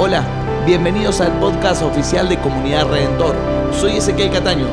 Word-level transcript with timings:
Hola, 0.00 0.22
bienvenidos 0.64 1.20
al 1.20 1.40
podcast 1.40 1.82
oficial 1.82 2.28
de 2.28 2.38
Comunidad 2.38 2.86
Redentor. 2.86 3.34
Soy 3.72 3.96
Ezequiel 3.96 4.30
Cataño. 4.30 4.68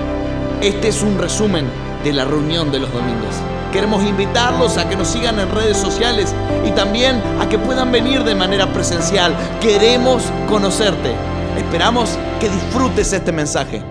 Este 0.61 0.89
es 0.89 1.01
un 1.01 1.17
resumen 1.17 1.65
de 2.03 2.13
la 2.13 2.25
reunión 2.25 2.71
de 2.71 2.77
los 2.77 2.93
domingos. 2.93 3.33
Queremos 3.73 4.03
invitarlos 4.03 4.77
a 4.77 4.87
que 4.87 4.95
nos 4.95 5.07
sigan 5.07 5.39
en 5.39 5.49
redes 5.49 5.77
sociales 5.77 6.31
y 6.63 6.69
también 6.73 7.19
a 7.41 7.49
que 7.49 7.57
puedan 7.57 7.91
venir 7.91 8.23
de 8.23 8.35
manera 8.35 8.71
presencial. 8.71 9.35
Queremos 9.59 10.31
conocerte. 10.47 11.15
Esperamos 11.57 12.19
que 12.39 12.47
disfrutes 12.47 13.11
este 13.11 13.31
mensaje. 13.31 13.81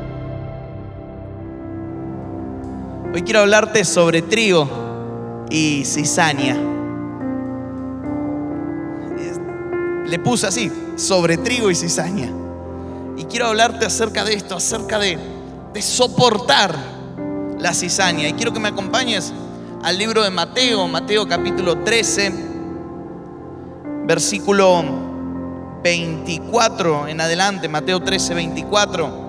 Hoy 3.12 3.23
quiero 3.23 3.41
hablarte 3.41 3.85
sobre 3.85 4.23
trigo 4.23 4.69
y 5.51 5.85
cizaña. 5.85 6.57
Le 10.07 10.18
puse 10.21 10.46
así, 10.46 10.71
sobre 10.96 11.36
trigo 11.36 11.71
y 11.71 11.75
cizaña. 11.75 12.30
Y 13.16 13.25
quiero 13.25 13.46
hablarte 13.46 13.86
acerca 13.86 14.25
de 14.25 14.35
esto, 14.35 14.57
acerca 14.57 14.98
de, 14.98 15.18
soportar 15.80 16.76
la 17.58 17.75
cizaña. 17.75 18.29
Y 18.29 18.35
quiero 18.35 18.52
que 18.52 18.61
me 18.61 18.68
acompañes 18.68 19.32
al 19.82 19.99
libro 19.99 20.22
de 20.22 20.30
Mateo, 20.30 20.86
Mateo 20.86 21.26
capítulo 21.26 21.79
13, 21.79 22.32
versículo 24.07 24.85
24 25.82 27.08
en 27.08 27.21
adelante, 27.21 27.68
Mateo 27.68 28.00
13, 28.00 28.35
24. 28.35 29.24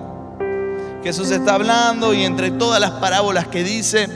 Jesús 1.02 1.30
está 1.30 1.54
hablando 1.54 2.14
y 2.14 2.24
entre 2.24 2.50
todas 2.52 2.80
las 2.80 2.92
parábolas 2.92 3.48
que 3.48 3.62
dice, 3.62 4.08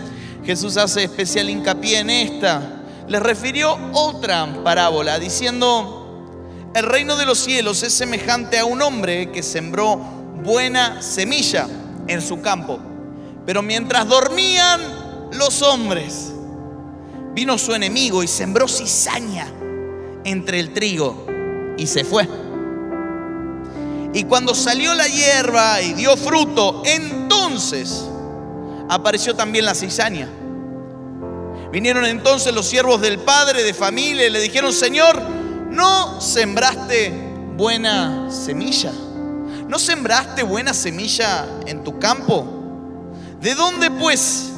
Jesús 0.44 0.76
hace 0.76 1.04
especial 1.04 1.50
hincapié 1.50 1.98
en 1.98 2.10
esta. 2.10 2.82
Les 3.08 3.22
refirió 3.22 3.76
otra 3.92 4.48
parábola 4.64 5.18
diciendo, 5.18 5.99
el 6.74 6.84
reino 6.84 7.16
de 7.16 7.26
los 7.26 7.38
cielos 7.38 7.82
es 7.82 7.92
semejante 7.92 8.58
a 8.58 8.64
un 8.64 8.80
hombre 8.80 9.32
que 9.32 9.42
sembró 9.42 9.96
buena 9.96 11.02
semilla 11.02 11.68
en 12.06 12.22
su 12.22 12.40
campo. 12.40 12.78
Pero 13.44 13.62
mientras 13.62 14.08
dormían 14.08 14.80
los 15.32 15.62
hombres, 15.62 16.32
vino 17.34 17.58
su 17.58 17.74
enemigo 17.74 18.22
y 18.22 18.28
sembró 18.28 18.68
cizaña 18.68 19.48
entre 20.24 20.60
el 20.60 20.72
trigo 20.72 21.26
y 21.76 21.86
se 21.86 22.04
fue. 22.04 22.28
Y 24.12 24.24
cuando 24.24 24.54
salió 24.54 24.94
la 24.94 25.06
hierba 25.06 25.80
y 25.82 25.94
dio 25.94 26.16
fruto, 26.16 26.82
entonces 26.84 28.04
apareció 28.88 29.34
también 29.34 29.64
la 29.64 29.74
cizaña. 29.74 30.28
Vinieron 31.72 32.04
entonces 32.04 32.52
los 32.52 32.66
siervos 32.66 33.00
del 33.00 33.18
padre 33.20 33.62
de 33.62 33.72
familia 33.74 34.26
y 34.26 34.30
le 34.30 34.40
dijeron, 34.40 34.72
Señor, 34.72 35.39
¿no 35.70 36.20
sembraste 36.20 37.12
buena 37.56 38.30
semilla? 38.30 38.92
¿No 39.68 39.78
sembraste 39.78 40.42
buena 40.42 40.74
semilla 40.74 41.46
en 41.66 41.84
tu 41.84 41.98
campo? 41.98 42.44
¿De 43.40 43.54
dónde 43.54 43.90
pues 43.90 44.52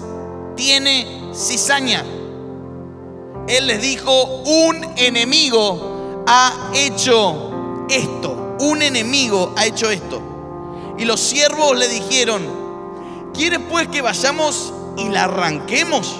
tiene 0.56 1.30
cizaña? 1.34 2.02
Él 3.48 3.66
les 3.66 3.82
dijo, 3.82 4.42
un 4.44 4.84
enemigo 4.96 6.24
ha 6.26 6.70
hecho 6.74 7.84
esto. 7.88 8.56
Un 8.60 8.82
enemigo 8.82 9.52
ha 9.56 9.66
hecho 9.66 9.90
esto. 9.90 10.22
Y 10.98 11.04
los 11.04 11.20
siervos 11.20 11.76
le 11.76 11.88
dijeron, 11.88 12.42
¿quieres 13.34 13.60
pues 13.68 13.88
que 13.88 14.02
vayamos 14.02 14.72
y 14.96 15.08
la 15.08 15.24
arranquemos? 15.24 16.16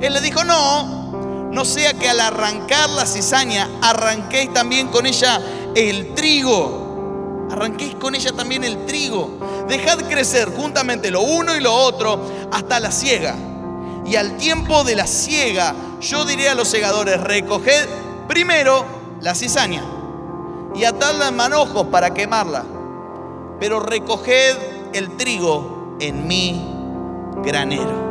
Él 0.00 0.12
le 0.12 0.20
dijo, 0.20 0.44
no, 0.44 0.97
no 1.50 1.64
sea 1.64 1.94
que 1.94 2.08
al 2.08 2.20
arrancar 2.20 2.90
la 2.90 3.06
cizaña 3.06 3.68
arranquéis 3.82 4.52
también 4.52 4.88
con 4.88 5.06
ella 5.06 5.40
el 5.74 6.14
trigo. 6.14 7.48
Arranquéis 7.50 7.94
con 7.94 8.14
ella 8.14 8.32
también 8.32 8.64
el 8.64 8.84
trigo. 8.84 9.38
Dejad 9.68 9.98
crecer 10.08 10.50
juntamente 10.54 11.10
lo 11.10 11.22
uno 11.22 11.56
y 11.56 11.60
lo 11.60 11.74
otro 11.74 12.20
hasta 12.52 12.80
la 12.80 12.90
siega. 12.90 13.34
Y 14.04 14.16
al 14.16 14.36
tiempo 14.36 14.84
de 14.84 14.96
la 14.96 15.06
siega, 15.06 15.74
yo 16.00 16.24
diré 16.24 16.48
a 16.48 16.54
los 16.54 16.68
segadores, 16.68 17.20
recoged 17.20 17.86
primero 18.26 18.84
la 19.20 19.34
cizaña 19.34 19.82
y 20.74 20.84
atadla 20.84 21.28
en 21.28 21.36
manojos 21.36 21.86
para 21.88 22.14
quemarla, 22.14 22.64
pero 23.58 23.80
recoged 23.80 24.56
el 24.92 25.16
trigo 25.16 25.96
en 26.00 26.26
mi 26.26 26.64
granero. 27.42 28.08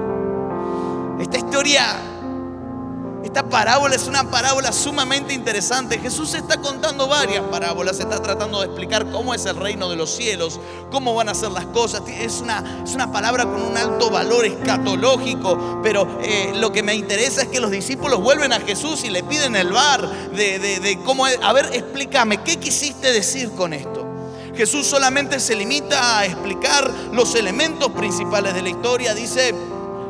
Esta 1.19 1.37
historia, 1.37 1.83
esta 3.27 3.43
parábola 3.49 3.93
es 3.93 4.07
una 4.07 4.31
parábola 4.31 4.71
sumamente 4.71 5.33
interesante. 5.33 5.99
Jesús 5.99 6.33
está 6.33 6.61
contando 6.61 7.09
varias 7.09 7.43
parábolas, 7.43 7.99
está 7.99 8.21
tratando 8.21 8.61
de 8.61 8.67
explicar 8.67 9.11
cómo 9.11 9.33
es 9.33 9.45
el 9.45 9.57
reino 9.57 9.89
de 9.89 9.97
los 9.97 10.15
cielos, 10.15 10.61
cómo 10.91 11.13
van 11.13 11.27
a 11.27 11.33
ser 11.33 11.51
las 11.51 11.65
cosas. 11.65 12.03
Es 12.07 12.39
una, 12.39 12.83
es 12.85 12.95
una 12.95 13.11
palabra 13.11 13.43
con 13.43 13.61
un 13.61 13.75
alto 13.75 14.09
valor 14.09 14.45
escatológico, 14.45 15.81
pero 15.83 16.07
eh, 16.21 16.53
lo 16.55 16.71
que 16.71 16.83
me 16.83 16.95
interesa 16.95 17.41
es 17.41 17.49
que 17.49 17.59
los 17.59 17.69
discípulos 17.69 18.21
vuelven 18.21 18.53
a 18.53 18.61
Jesús 18.61 19.03
y 19.03 19.09
le 19.09 19.23
piden 19.23 19.57
el 19.57 19.73
bar 19.73 20.09
de, 20.31 20.57
de, 20.59 20.79
de 20.79 20.99
cómo 21.03 21.27
es. 21.27 21.37
A 21.43 21.51
ver, 21.51 21.69
explícame, 21.73 22.41
¿qué 22.43 22.55
quisiste 22.55 23.11
decir 23.11 23.51
con 23.51 23.73
esto? 23.73 24.07
Jesús 24.55 24.87
solamente 24.87 25.41
se 25.41 25.53
limita 25.53 26.19
a 26.19 26.25
explicar 26.25 26.89
los 27.11 27.35
elementos 27.35 27.91
principales 27.91 28.53
de 28.53 28.61
la 28.61 28.69
historia. 28.69 29.13
Dice, 29.13 29.53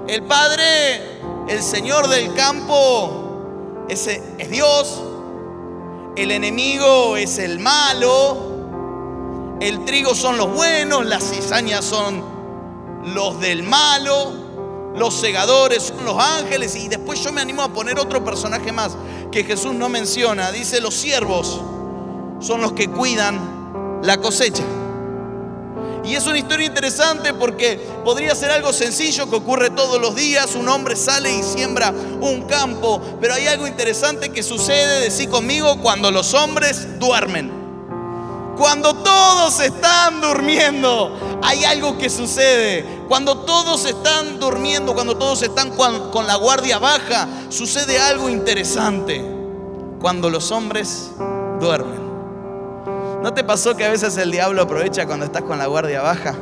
el 0.08 0.22
Padre, 0.24 1.17
el 1.48 1.64
Señor 1.64 2.08
del 2.10 2.34
campo, 2.34 3.86
es 3.88 4.10
Dios. 4.50 5.02
El 6.16 6.32
enemigo 6.32 7.16
es 7.16 7.38
el 7.38 7.60
malo. 7.60 9.58
El 9.60 9.86
trigo 9.86 10.14
son 10.14 10.38
los 10.38 10.54
buenos, 10.54 11.06
las 11.06 11.24
cizañas 11.24 11.86
son 11.86 12.24
los 13.14 13.40
del 13.40 13.64
malo. 13.64 14.34
Los 14.96 15.14
segadores 15.14 15.84
son 15.84 16.06
los 16.06 16.18
ángeles. 16.18 16.76
Y 16.76 16.88
después 16.88 17.24
yo 17.24 17.32
me 17.32 17.42
animo 17.42 17.62
a 17.62 17.70
poner 17.70 18.00
otro 18.00 18.24
personaje 18.24 18.72
más 18.72 18.98
que 19.32 19.44
Jesús 19.44 19.74
no 19.74 19.90
menciona. 19.90 20.52
Dice, 20.52 20.82
los 20.82 20.96
siervos 20.96 21.62
son 22.40 22.62
los 22.62 22.74
que 22.74 22.90
cuidan 22.90 24.00
la 24.04 24.18
cosecha. 24.18 24.64
Y 26.08 26.16
es 26.16 26.26
una 26.26 26.38
historia 26.38 26.66
interesante 26.66 27.34
porque 27.34 27.78
podría 28.06 28.34
ser 28.34 28.50
algo 28.52 28.72
sencillo 28.72 29.30
que 29.30 29.36
ocurre 29.36 29.72
todos 29.72 30.00
los 30.00 30.16
días. 30.16 30.56
Un 30.56 30.70
hombre 30.70 30.96
sale 30.96 31.30
y 31.36 31.44
siembra 31.44 31.92
un 31.92 32.44
campo. 32.44 33.02
Pero 33.20 33.34
hay 33.34 33.48
algo 33.48 33.68
interesante 33.68 34.30
que 34.30 34.42
sucede, 34.42 35.02
decí 35.02 35.28
conmigo, 35.28 35.82
cuando 35.82 36.10
los 36.10 36.34
hombres 36.34 36.98
duermen. 36.98 37.52
Cuando 38.58 38.94
todos 38.96 39.60
están 39.60 40.22
durmiendo, 40.22 41.40
hay 41.44 41.66
algo 41.66 41.98
que 41.98 42.10
sucede. 42.10 42.86
Cuando 43.10 43.40
todos 43.40 43.86
están 43.86 44.40
durmiendo, 44.40 44.94
cuando 44.94 45.18
todos 45.18 45.42
están 45.42 45.72
con 45.76 46.26
la 46.26 46.36
guardia 46.36 46.80
baja, 46.80 47.28
sucede 47.50 48.00
algo 48.00 48.30
interesante. 48.30 49.22
Cuando 50.00 50.30
los 50.30 50.52
hombres 50.52 51.12
duermen. 51.60 52.07
¿No 53.28 53.34
te 53.34 53.44
pasó 53.44 53.76
que 53.76 53.84
a 53.84 53.90
veces 53.90 54.16
el 54.16 54.32
diablo 54.32 54.62
aprovecha 54.62 55.06
cuando 55.06 55.26
estás 55.26 55.42
con 55.42 55.58
la 55.58 55.66
guardia 55.66 56.02
baja? 56.02 56.34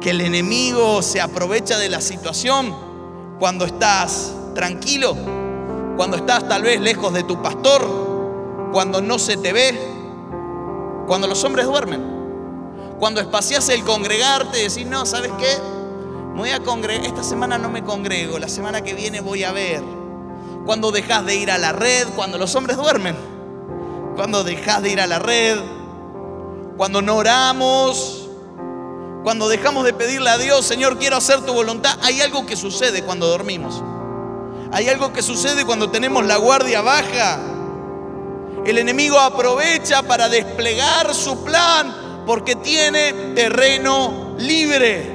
Que 0.00 0.10
el 0.10 0.20
enemigo 0.20 1.02
se 1.02 1.20
aprovecha 1.20 1.76
de 1.76 1.88
la 1.88 2.00
situación 2.00 2.72
cuando 3.40 3.64
estás 3.64 4.32
tranquilo, 4.54 5.16
cuando 5.96 6.18
estás 6.18 6.46
tal 6.46 6.62
vez 6.62 6.80
lejos 6.80 7.12
de 7.12 7.24
tu 7.24 7.42
pastor, 7.42 7.82
cuando 8.72 9.02
no 9.02 9.18
se 9.18 9.38
te 9.38 9.52
ve, 9.52 9.76
cuando 11.08 11.26
los 11.26 11.42
hombres 11.42 11.66
duermen, 11.66 12.00
cuando 13.00 13.20
espacias 13.20 13.68
el 13.68 13.82
congregarte 13.82 14.58
decís, 14.58 14.86
no, 14.86 15.04
¿sabes 15.04 15.32
qué? 15.36 15.52
Me 16.34 16.42
voy 16.42 16.50
a 16.50 16.60
congregar, 16.60 17.04
esta 17.04 17.24
semana 17.24 17.58
no 17.58 17.70
me 17.70 17.82
congrego, 17.82 18.38
la 18.38 18.48
semana 18.48 18.82
que 18.82 18.94
viene 18.94 19.20
voy 19.20 19.42
a 19.42 19.50
ver. 19.50 19.82
Cuando 20.64 20.92
dejas 20.92 21.26
de 21.26 21.34
ir 21.34 21.50
a 21.50 21.58
la 21.58 21.72
red, 21.72 22.06
cuando 22.14 22.38
los 22.38 22.54
hombres 22.54 22.76
duermen 22.76 23.35
cuando 24.16 24.42
dejas 24.42 24.82
de 24.82 24.90
ir 24.90 25.00
a 25.00 25.06
la 25.06 25.18
red, 25.18 25.58
cuando 26.76 27.02
no 27.02 27.16
oramos, 27.16 28.28
cuando 29.22 29.48
dejamos 29.48 29.84
de 29.84 29.92
pedirle 29.92 30.30
a 30.30 30.38
Dios, 30.38 30.64
Señor, 30.64 30.98
quiero 30.98 31.16
hacer 31.16 31.42
tu 31.42 31.52
voluntad, 31.52 31.98
hay 32.02 32.20
algo 32.20 32.46
que 32.46 32.56
sucede 32.56 33.02
cuando 33.02 33.28
dormimos. 33.28 33.82
Hay 34.72 34.88
algo 34.88 35.12
que 35.12 35.22
sucede 35.22 35.64
cuando 35.64 35.90
tenemos 35.90 36.24
la 36.26 36.36
guardia 36.36 36.80
baja. 36.80 37.38
El 38.64 38.78
enemigo 38.78 39.18
aprovecha 39.18 40.02
para 40.02 40.28
desplegar 40.28 41.14
su 41.14 41.44
plan 41.44 42.24
porque 42.26 42.56
tiene 42.56 43.12
terreno 43.34 44.34
libre. 44.38 45.14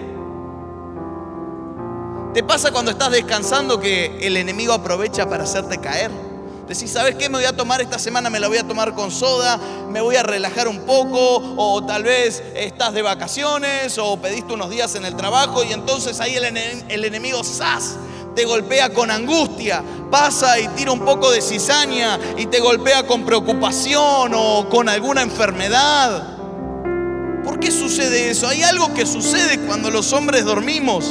¿Te 2.33 2.43
pasa 2.43 2.71
cuando 2.71 2.91
estás 2.91 3.11
descansando 3.11 3.79
que 3.79 4.25
el 4.25 4.37
enemigo 4.37 4.73
aprovecha 4.73 5.27
para 5.27 5.43
hacerte 5.43 5.79
caer? 5.79 6.30
Decís, 6.71 6.91
¿sabes 6.91 7.15
qué? 7.15 7.27
Me 7.27 7.37
voy 7.37 7.43
a 7.43 7.51
tomar 7.51 7.81
esta 7.81 7.99
semana, 7.99 8.29
me 8.29 8.39
la 8.39 8.47
voy 8.47 8.57
a 8.57 8.65
tomar 8.65 8.95
con 8.95 9.11
soda, 9.11 9.59
me 9.89 9.99
voy 9.99 10.15
a 10.15 10.23
relajar 10.23 10.69
un 10.69 10.85
poco, 10.85 11.53
o 11.57 11.83
tal 11.83 12.03
vez 12.03 12.41
estás 12.55 12.93
de 12.93 13.01
vacaciones, 13.01 13.97
o 13.97 14.15
pediste 14.21 14.53
unos 14.53 14.69
días 14.69 14.95
en 14.95 15.03
el 15.03 15.17
trabajo, 15.17 15.65
y 15.65 15.73
entonces 15.73 16.21
ahí 16.21 16.33
el, 16.33 17.03
enemigo, 17.03 17.43
¡zas! 17.43 17.97
te 18.35 18.45
golpea 18.45 18.93
con 18.93 19.11
angustia 19.11 19.83
pasa 20.09 20.57
y 20.61 20.69
tira 20.69 20.93
un 20.93 21.01
poco 21.01 21.29
de 21.29 21.41
cizaña 21.41 22.17
y 22.37 22.45
te 22.45 22.61
golpea 22.61 23.05
con 23.05 23.25
preocupación 23.25 24.31
o 24.33 24.69
con 24.69 24.87
alguna 24.87 25.23
enfermedad. 25.23 26.37
¿Por 27.43 27.59
qué 27.59 27.69
sucede 27.69 28.29
eso? 28.29 28.47
Hay 28.47 28.63
algo 28.63 28.93
que 28.93 29.05
sucede 29.05 29.59
cuando 29.59 29.91
los 29.91 30.13
hombres 30.13 30.45
dormimos. 30.45 31.03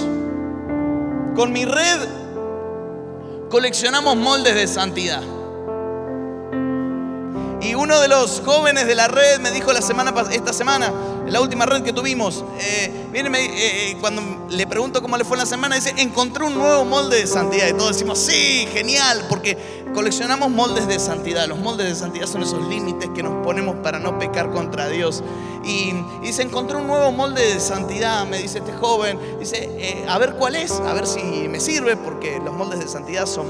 Con 1.36 1.52
mi 1.52 1.66
red 1.66 2.08
coleccionamos 3.50 4.16
moldes 4.16 4.54
de 4.54 4.66
santidad. 4.66 5.22
Y 7.62 7.74
uno 7.74 8.00
de 8.00 8.08
los 8.08 8.40
jóvenes 8.44 8.86
de 8.86 8.94
la 8.94 9.08
red 9.08 9.38
me 9.40 9.50
dijo 9.50 9.72
la 9.72 9.82
semana 9.82 10.14
esta 10.30 10.52
semana, 10.52 10.92
la 11.26 11.40
última 11.40 11.66
red 11.66 11.82
que 11.82 11.92
tuvimos, 11.92 12.42
eh, 12.58 12.90
viene 13.12 13.28
eh, 13.38 13.90
eh, 13.90 13.96
cuando 14.00 14.22
le 14.48 14.66
pregunto 14.66 15.02
cómo 15.02 15.16
le 15.16 15.24
fue 15.24 15.36
la 15.36 15.44
semana, 15.46 15.76
dice, 15.76 15.94
encontré 15.98 16.44
un 16.44 16.54
nuevo 16.54 16.84
molde 16.84 17.18
de 17.20 17.26
santidad. 17.26 17.68
Y 17.68 17.72
todos 17.72 17.92
decimos, 17.92 18.18
sí, 18.18 18.66
genial, 18.72 19.26
porque 19.28 19.58
coleccionamos 19.94 20.50
moldes 20.50 20.88
de 20.88 20.98
santidad. 20.98 21.46
Los 21.46 21.58
moldes 21.58 21.88
de 21.88 21.94
santidad 21.94 22.26
son 22.26 22.42
esos 22.42 22.66
límites 22.66 23.10
que 23.14 23.22
nos 23.22 23.44
ponemos 23.44 23.76
para 23.76 23.98
no 23.98 24.18
pecar 24.18 24.50
contra 24.50 24.88
Dios. 24.88 25.22
Y, 25.62 25.92
y 26.22 26.26
dice, 26.26 26.42
encontré 26.42 26.78
un 26.78 26.86
nuevo 26.86 27.12
molde 27.12 27.54
de 27.54 27.60
santidad, 27.60 28.26
me 28.26 28.38
dice 28.38 28.58
este 28.58 28.72
joven. 28.72 29.20
Dice, 29.38 30.04
a 30.08 30.16
ver 30.18 30.32
cuál 30.34 30.56
es, 30.56 30.72
a 30.72 30.94
ver 30.94 31.06
si 31.06 31.20
me 31.20 31.60
sirve, 31.60 31.96
porque 31.96 32.40
los 32.42 32.54
moldes 32.54 32.80
de 32.80 32.88
santidad 32.88 33.26
son 33.26 33.46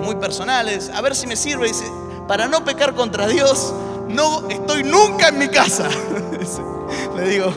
muy 0.00 0.14
personales. 0.16 0.90
A 0.94 1.00
ver 1.00 1.16
si 1.16 1.26
me 1.26 1.36
sirve. 1.36 1.68
Dice, 1.68 1.86
para 2.30 2.46
no 2.46 2.64
pecar 2.64 2.94
contra 2.94 3.26
Dios, 3.26 3.74
no 4.06 4.48
estoy 4.48 4.84
nunca 4.84 5.30
en 5.30 5.38
mi 5.40 5.48
casa. 5.48 5.88
Le 7.16 7.28
digo, 7.28 7.52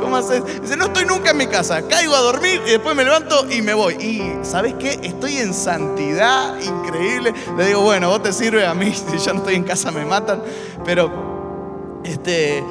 ¿cómo, 0.00 0.16
haces? 0.16 0.62
Dice, 0.62 0.78
no 0.78 0.86
estoy 0.86 1.04
nunca 1.04 1.32
en 1.32 1.36
mi 1.36 1.46
casa, 1.46 1.86
caigo 1.86 2.14
a 2.14 2.20
dormir 2.20 2.62
y 2.66 2.70
después 2.70 2.96
me 2.96 3.04
levanto 3.04 3.46
y 3.50 3.60
me 3.60 3.74
voy. 3.74 3.96
Y 3.96 4.46
¿sabes 4.46 4.76
qué? 4.78 4.98
Estoy 5.02 5.36
en 5.36 5.52
santidad 5.52 6.58
increíble. 6.58 7.34
Le 7.58 7.66
digo, 7.66 7.82
bueno, 7.82 8.08
vos 8.08 8.22
te 8.22 8.32
sirve 8.32 8.64
a 8.64 8.72
mí, 8.72 8.94
si 9.10 9.18
yo 9.18 9.34
no 9.34 9.40
estoy 9.40 9.56
en 9.56 9.64
casa 9.64 9.90
me 9.90 10.06
matan, 10.06 10.42
pero 10.86 12.00
este, 12.04 12.64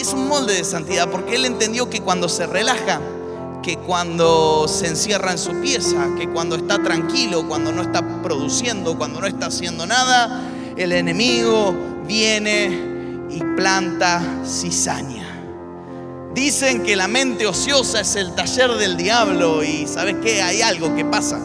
es 0.00 0.12
un 0.12 0.26
molde 0.26 0.54
de 0.54 0.64
santidad 0.64 1.08
porque 1.10 1.36
él 1.36 1.44
entendió 1.44 1.88
que 1.88 2.00
cuando 2.00 2.28
se 2.28 2.48
relaja, 2.48 3.00
que 3.62 3.76
cuando 3.76 4.66
se 4.68 4.88
encierra 4.88 5.32
en 5.32 5.38
su 5.38 5.52
pieza, 5.60 6.08
que 6.18 6.28
cuando 6.28 6.56
está 6.56 6.82
tranquilo, 6.82 7.46
cuando 7.46 7.72
no 7.72 7.82
está 7.82 8.22
produciendo, 8.22 8.98
cuando 8.98 9.20
no 9.20 9.26
está 9.26 9.46
haciendo 9.46 9.86
nada, 9.86 10.42
el 10.76 10.92
enemigo 10.92 11.74
viene 12.06 13.26
y 13.30 13.38
planta 13.56 14.20
cizaña. 14.44 15.28
Dicen 16.34 16.82
que 16.82 16.96
la 16.96 17.08
mente 17.08 17.46
ociosa 17.46 18.00
es 18.00 18.16
el 18.16 18.34
taller 18.34 18.72
del 18.72 18.96
diablo 18.96 19.62
y 19.62 19.86
sabes 19.86 20.16
qué, 20.22 20.42
hay 20.42 20.62
algo 20.62 20.94
que 20.94 21.04
pasa 21.04 21.38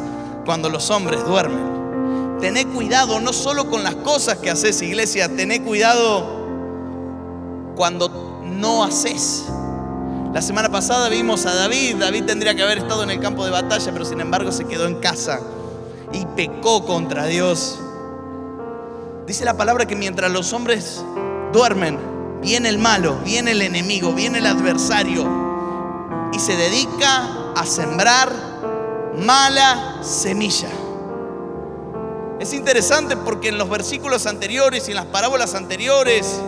cuando 0.45 0.69
los 0.69 0.89
hombres 0.89 1.23
duermen. 1.25 2.39
Tené 2.39 2.65
cuidado 2.67 3.19
no 3.19 3.33
solo 3.33 3.69
con 3.69 3.83
las 3.83 3.95
cosas 3.95 4.37
que 4.37 4.49
haces, 4.49 4.81
iglesia, 4.81 5.27
tené 5.35 5.61
cuidado 5.61 6.37
cuando 7.75 8.41
no 8.43 8.83
haces. 8.83 9.45
La 10.37 10.43
semana 10.43 10.69
pasada 10.69 11.09
vimos 11.09 11.47
a 11.47 11.55
David. 11.55 11.95
David 11.95 12.25
tendría 12.25 12.53
que 12.53 12.61
haber 12.61 12.77
estado 12.77 13.01
en 13.01 13.09
el 13.09 13.19
campo 13.19 13.43
de 13.43 13.49
batalla, 13.49 13.91
pero 13.91 14.05
sin 14.05 14.21
embargo 14.21 14.51
se 14.51 14.65
quedó 14.65 14.85
en 14.85 14.99
casa 14.99 15.39
y 16.13 16.27
pecó 16.35 16.85
contra 16.85 17.25
Dios. 17.25 17.79
Dice 19.25 19.45
la 19.45 19.57
palabra 19.57 19.87
que 19.87 19.95
mientras 19.95 20.31
los 20.31 20.53
hombres 20.53 21.03
duermen, 21.51 21.97
viene 22.39 22.69
el 22.69 22.77
malo, 22.77 23.17
viene 23.25 23.53
el 23.53 23.63
enemigo, 23.63 24.13
viene 24.13 24.37
el 24.37 24.45
adversario 24.45 25.27
y 26.31 26.37
se 26.37 26.55
dedica 26.55 27.53
a 27.55 27.65
sembrar 27.65 28.31
mala 29.17 30.03
semilla. 30.03 30.69
Es 32.39 32.53
interesante 32.53 33.17
porque 33.17 33.49
en 33.49 33.57
los 33.57 33.71
versículos 33.71 34.27
anteriores 34.27 34.87
y 34.87 34.91
en 34.91 34.97
las 34.97 35.07
parábolas 35.07 35.55
anteriores, 35.55 36.39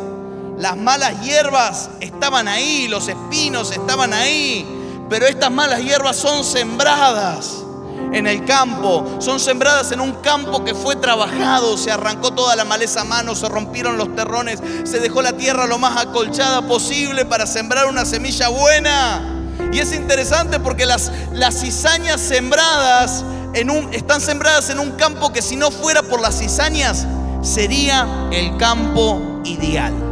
las 0.60 0.76
malas 0.76 1.22
hierbas 1.22 1.90
estaban 2.02 2.50
ahí, 2.50 2.90
los 2.90 3.08
espinos 3.08 3.72
estaban 3.72 4.14
ahí, 4.14 4.68
pero 5.10 5.26
estas 5.26 5.50
malas 5.50 5.82
hierbas 5.82 6.18
son 6.18 6.44
sembradas 6.44 7.64
en 8.12 8.28
el 8.28 8.44
campo, 8.44 9.18
son 9.20 9.40
sembradas 9.40 9.94
en 9.94 10.02
un 10.02 10.12
campo 10.16 10.66
que 10.66 10.76
fue 10.76 10.98
trabajado, 10.98 11.78
se 11.78 11.92
arrancó 11.92 12.32
toda 12.32 12.58
la 12.58 12.66
maleza 12.66 13.02
a 13.02 13.04
mano, 13.06 13.36
se 13.36 13.48
rompieron 13.48 13.98
los 13.98 14.14
terrones, 14.18 14.60
se 14.84 15.00
dejó 15.00 15.22
la 15.22 15.32
tierra 15.32 15.66
lo 15.66 15.80
más 15.80 15.96
acolchada 15.98 16.62
posible 16.64 17.26
para 17.26 17.48
sembrar 17.48 17.88
una 17.88 18.04
semilla 18.04 18.50
buena. 18.50 19.36
Y 19.72 19.80
es 19.80 19.94
interesante 19.94 20.60
porque 20.60 20.86
las, 20.86 21.10
las 21.32 21.62
cizañas 21.62 22.20
sembradas 22.20 23.24
en 23.54 23.70
un, 23.70 23.94
están 23.94 24.20
sembradas 24.20 24.70
en 24.70 24.80
un 24.80 24.92
campo 24.92 25.32
que 25.32 25.42
si 25.42 25.56
no 25.56 25.72
fuera 25.72 26.04
por 26.04 26.20
las 26.20 26.38
cizañas 26.38 27.08
sería 27.44 28.28
el 28.32 28.58
campo 28.58 29.42
ideal. 29.46 30.09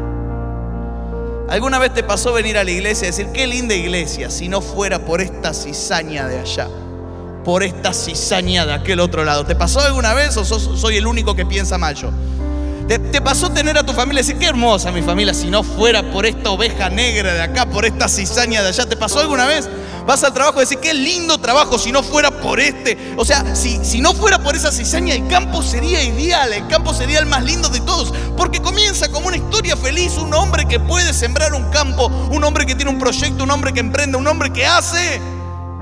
¿Alguna 1.50 1.80
vez 1.80 1.94
te 1.94 2.04
pasó 2.04 2.34
venir 2.34 2.58
a 2.58 2.64
la 2.64 2.72
iglesia 2.72 3.06
y 3.06 3.12
decir, 3.12 3.28
qué 3.34 3.48
linda 3.48 3.74
iglesia, 3.74 4.30
si 4.30 4.50
no 4.50 4.62
fuera 4.62 5.00
por 5.00 5.22
esta 5.22 5.54
cizaña 5.54 6.28
de 6.28 6.40
allá, 6.40 6.68
por 7.46 7.64
esta 7.64 7.94
cizaña 7.94 8.66
de 8.66 8.74
aquel 8.74 9.00
otro 9.00 9.24
lado? 9.24 9.46
¿Te 9.46 9.56
pasó 9.56 9.80
alguna 9.80 10.14
vez 10.14 10.36
o 10.36 10.44
soy 10.44 10.98
el 10.98 11.08
único 11.08 11.36
que 11.36 11.46
piensa 11.46 11.78
mal 11.78 11.96
yo? 11.96 12.12
¿Te, 12.88 13.00
¿Te, 13.00 13.22
pasó 13.22 13.50
tener 13.50 13.78
a 13.78 13.84
tu 13.84 13.92
familia 13.92 14.22
y 14.22 14.26
decir, 14.26 14.40
qué 14.40 14.46
hermosa 14.46 14.92
mi 14.92 15.02
familia, 15.02 15.34
si 15.34 15.50
no 15.50 15.62
fuera 15.62 16.10
por 16.10 16.26
esta 16.26 16.52
oveja 16.52 16.90
negra 16.90 17.34
de 17.34 17.42
acá, 17.42 17.66
por 17.66 17.86
esta 17.86 18.08
cizaña 18.08 18.62
de 18.62 18.70
allá? 18.70 18.86
¿Te 18.86 18.96
pasó 18.96 19.20
alguna 19.20 19.46
vez? 19.46 19.68
Vas 20.06 20.24
al 20.24 20.34
trabajo 20.34 20.62
y 20.62 20.64
decís, 20.64 20.78
qué 20.82 20.94
lindo 20.94 21.38
trabajo 21.38 21.78
si 21.78 21.92
no 21.92 22.02
fuera 22.02 22.32
por 22.32 22.62
este. 22.62 22.98
O 23.18 23.26
sea, 23.26 23.58
si, 23.58 23.84
si 23.84 24.00
no 24.00 24.14
fuera 24.14 24.40
por 24.40 24.56
esa 24.56 24.72
cizaña, 24.72 25.14
el 25.14 25.28
campo 25.28 25.62
sería 25.62 26.02
ideal, 26.02 26.54
el 26.54 26.66
campo 26.68 26.94
sería 26.94 27.20
el 27.20 27.26
más 27.26 27.44
lindo 27.44 27.68
de 27.68 27.82
todos. 27.82 28.14
Porque 28.38 28.62
comienza 28.62 29.12
como 29.12 29.28
una 29.28 29.36
historia 29.36 29.76
feliz, 29.76 30.18
un 30.18 30.34
hombre 30.34 30.66
que 30.66 30.80
puede 30.80 31.14
sembrar 31.14 31.54
un 31.54 31.70
campo, 31.72 32.08
un 32.08 32.42
hombre 32.46 32.66
que 32.66 32.74
tiene 32.74 32.90
un 32.90 33.00
proyecto, 33.00 33.44
un 33.44 33.52
hombre 33.52 33.74
que 33.74 33.82
emprende, 33.82 34.18
un 34.18 34.28
hombre 34.28 34.54
que 34.54 34.66
hace. 34.66 35.20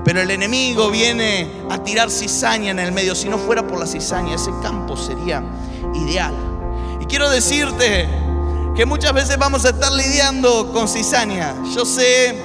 Pero 0.04 0.20
el 0.20 0.30
enemigo 0.32 0.90
viene 0.90 1.48
a 1.70 1.78
tirar 1.84 2.10
cizaña 2.10 2.72
en 2.72 2.80
el 2.80 2.90
medio. 2.90 3.14
Si 3.14 3.28
no 3.28 3.38
fuera 3.38 3.64
por 3.64 3.78
la 3.78 3.86
cizaña, 3.86 4.34
ese 4.34 4.50
campo 4.60 4.96
sería 4.96 5.44
ideal. 5.94 6.45
Quiero 7.08 7.30
decirte 7.30 8.08
que 8.74 8.84
muchas 8.84 9.12
veces 9.12 9.38
vamos 9.38 9.64
a 9.64 9.70
estar 9.70 9.92
lidiando 9.92 10.72
con 10.72 10.88
cizaña. 10.88 11.54
Yo 11.74 11.84
sé 11.84 12.36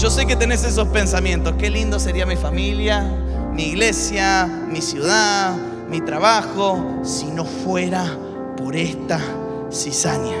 yo 0.00 0.08
sé 0.08 0.24
que 0.24 0.34
tenés 0.34 0.64
esos 0.64 0.88
pensamientos. 0.88 1.54
Qué 1.58 1.68
lindo 1.68 1.98
sería 1.98 2.24
mi 2.24 2.36
familia, 2.36 3.02
mi 3.52 3.64
iglesia, 3.64 4.46
mi 4.46 4.80
ciudad, 4.80 5.54
mi 5.88 6.00
trabajo, 6.00 7.00
si 7.02 7.26
no 7.26 7.44
fuera 7.44 8.06
por 8.56 8.76
esta 8.76 9.20
cizaña. 9.70 10.38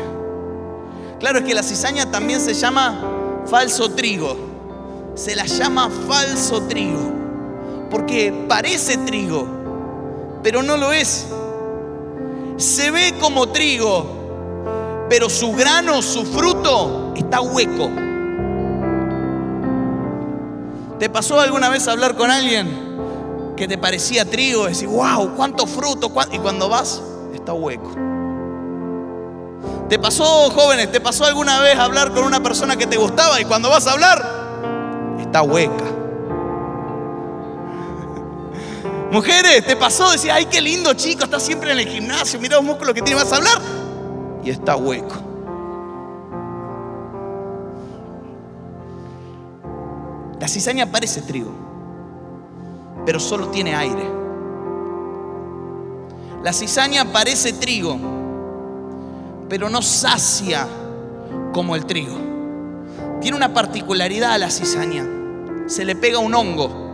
Claro 1.18 1.40
es 1.40 1.44
que 1.44 1.54
la 1.54 1.62
cizaña 1.62 2.10
también 2.10 2.40
se 2.40 2.54
llama 2.54 3.44
falso 3.46 3.90
trigo. 3.90 4.34
Se 5.14 5.36
la 5.36 5.44
llama 5.44 5.90
falso 6.08 6.62
trigo. 6.62 7.12
Porque 7.90 8.32
parece 8.48 8.96
trigo, 8.98 9.46
pero 10.42 10.62
no 10.62 10.78
lo 10.78 10.92
es. 10.92 11.26
Se 12.60 12.90
ve 12.90 13.14
como 13.18 13.48
trigo, 13.48 15.06
pero 15.08 15.30
su 15.30 15.52
grano, 15.52 16.02
su 16.02 16.26
fruto 16.26 17.14
está 17.16 17.40
hueco. 17.40 17.90
¿Te 20.98 21.08
pasó 21.08 21.40
alguna 21.40 21.70
vez 21.70 21.88
hablar 21.88 22.16
con 22.16 22.30
alguien 22.30 23.54
que 23.56 23.66
te 23.66 23.78
parecía 23.78 24.26
trigo? 24.26 24.66
Decir, 24.66 24.88
wow, 24.88 25.34
cuánto 25.36 25.66
fruto. 25.66 26.12
Y 26.32 26.38
cuando 26.38 26.68
vas, 26.68 27.00
está 27.32 27.54
hueco. 27.54 27.92
¿Te 29.88 29.98
pasó, 29.98 30.50
jóvenes, 30.50 30.92
te 30.92 31.00
pasó 31.00 31.24
alguna 31.24 31.60
vez 31.60 31.78
hablar 31.78 32.12
con 32.12 32.24
una 32.24 32.42
persona 32.42 32.76
que 32.76 32.86
te 32.86 32.98
gustaba 32.98 33.40
y 33.40 33.46
cuando 33.46 33.70
vas 33.70 33.86
a 33.86 33.92
hablar, 33.92 34.22
está 35.18 35.40
hueca? 35.40 35.99
Mujeres, 39.10 39.66
¿te 39.66 39.76
pasó? 39.76 40.10
Decir, 40.12 40.30
ay, 40.30 40.46
qué 40.46 40.60
lindo 40.60 40.94
chico, 40.94 41.24
está 41.24 41.40
siempre 41.40 41.72
en 41.72 41.80
el 41.80 41.88
gimnasio, 41.88 42.38
mira 42.38 42.56
los 42.56 42.64
músculos 42.64 42.94
que 42.94 43.02
tiene, 43.02 43.20
vas 43.20 43.32
a 43.32 43.36
hablar 43.36 43.60
y 44.44 44.50
está 44.50 44.76
hueco. 44.76 45.16
La 50.38 50.48
cizaña 50.48 50.86
parece 50.86 51.22
trigo, 51.22 51.50
pero 53.04 53.20
solo 53.20 53.48
tiene 53.48 53.74
aire. 53.74 54.20
La 56.42 56.52
cizaña 56.52 57.12
parece 57.12 57.52
trigo, 57.52 57.98
pero 59.48 59.68
no 59.68 59.82
sacia 59.82 60.66
como 61.52 61.76
el 61.76 61.84
trigo. 61.84 62.16
Tiene 63.20 63.36
una 63.36 63.52
particularidad 63.52 64.32
a 64.32 64.38
la 64.38 64.50
cizaña. 64.50 65.06
Se 65.66 65.84
le 65.84 65.94
pega 65.94 66.18
un 66.18 66.34
hongo. 66.34 66.89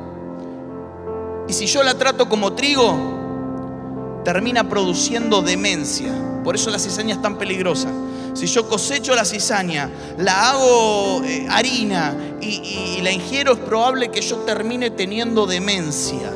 Y 1.48 1.52
si 1.52 1.66
yo 1.66 1.82
la 1.82 1.94
trato 1.94 2.28
como 2.28 2.54
trigo, 2.54 4.22
termina 4.24 4.68
produciendo 4.68 5.42
demencia. 5.42 6.12
Por 6.42 6.56
eso 6.56 6.70
la 6.70 6.78
cizaña 6.78 7.14
es 7.14 7.22
tan 7.22 7.38
peligrosa. 7.38 7.88
Si 8.34 8.46
yo 8.46 8.68
cosecho 8.68 9.14
la 9.14 9.24
cizaña, 9.24 9.88
la 10.18 10.50
hago 10.50 11.22
eh, 11.24 11.46
harina 11.48 12.14
y, 12.40 13.00
la 13.02 13.10
ingiero, 13.10 13.52
es 13.52 13.58
probable 13.60 14.10
que 14.10 14.20
yo 14.20 14.38
termine 14.38 14.90
teniendo 14.90 15.46
demencia. 15.46 16.32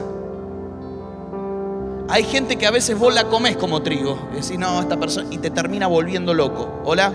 Hay 2.09 2.25
gente 2.25 2.57
que 2.57 2.67
a 2.67 2.71
veces 2.71 2.99
vos 2.99 3.12
la 3.14 3.25
comes 3.25 3.57
como 3.57 3.83
trigo. 3.83 4.19
Y 4.33 4.37
decís, 4.37 4.59
no, 4.59 4.81
esta 4.81 4.99
persona. 4.99 5.29
Y 5.31 5.38
te 5.38 5.50
termina 5.50 5.87
volviendo 5.88 6.33
loco. 6.33 6.69
¿Hola? 6.85 7.12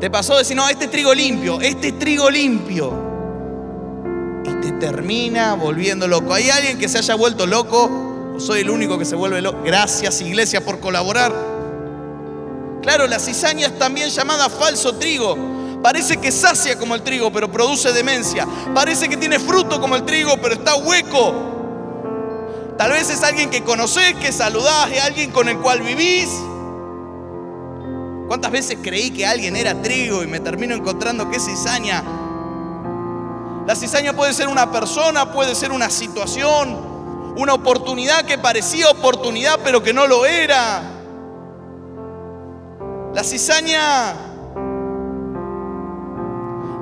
Te 0.00 0.10
pasó 0.10 0.36
decir, 0.36 0.56
no, 0.56 0.68
este 0.68 0.86
es 0.86 0.90
trigo 0.90 1.14
limpio, 1.14 1.60
este 1.60 1.88
es 1.88 1.98
trigo 1.98 2.30
limpio. 2.30 3.13
Y 4.44 4.54
te 4.60 4.72
termina 4.72 5.54
volviendo 5.54 6.06
loco. 6.06 6.34
¿Hay 6.34 6.50
alguien 6.50 6.78
que 6.78 6.88
se 6.88 6.98
haya 6.98 7.14
vuelto 7.14 7.46
loco? 7.46 8.32
¿O 8.36 8.40
soy 8.40 8.60
el 8.60 8.70
único 8.70 8.98
que 8.98 9.04
se 9.04 9.16
vuelve 9.16 9.40
loco? 9.40 9.60
Gracias, 9.64 10.20
iglesia, 10.20 10.64
por 10.64 10.80
colaborar. 10.80 11.32
Claro, 12.82 13.06
la 13.06 13.18
cizaña 13.18 13.68
es 13.68 13.78
también 13.78 14.10
llamada 14.10 14.50
falso 14.50 14.96
trigo. 14.96 15.36
Parece 15.82 16.16
que 16.18 16.32
sacia 16.32 16.78
como 16.78 16.94
el 16.94 17.02
trigo, 17.02 17.32
pero 17.32 17.50
produce 17.50 17.92
demencia. 17.92 18.46
Parece 18.74 19.08
que 19.08 19.16
tiene 19.16 19.38
fruto 19.38 19.80
como 19.80 19.96
el 19.96 20.04
trigo, 20.04 20.36
pero 20.40 20.54
está 20.54 20.76
hueco. 20.76 21.54
Tal 22.76 22.90
vez 22.90 23.08
es 23.08 23.22
alguien 23.22 23.50
que 23.50 23.62
conoces, 23.62 24.14
que 24.14 24.32
saludás, 24.32 24.90
es 24.90 25.02
alguien 25.02 25.30
con 25.30 25.48
el 25.48 25.58
cual 25.58 25.82
vivís. 25.82 26.28
¿Cuántas 28.26 28.50
veces 28.50 28.78
creí 28.82 29.10
que 29.10 29.26
alguien 29.26 29.56
era 29.56 29.80
trigo 29.80 30.22
y 30.22 30.26
me 30.26 30.40
termino 30.40 30.74
encontrando 30.74 31.30
que 31.30 31.36
es 31.36 31.44
cizaña? 31.44 32.02
La 33.66 33.74
cizaña 33.74 34.12
puede 34.12 34.34
ser 34.34 34.48
una 34.48 34.70
persona, 34.70 35.32
puede 35.32 35.54
ser 35.54 35.72
una 35.72 35.88
situación, 35.88 37.34
una 37.36 37.54
oportunidad 37.54 38.24
que 38.24 38.36
parecía 38.36 38.90
oportunidad 38.90 39.60
pero 39.64 39.82
que 39.82 39.92
no 39.92 40.06
lo 40.06 40.26
era. 40.26 40.82
La 43.14 43.24
cizaña 43.24 44.14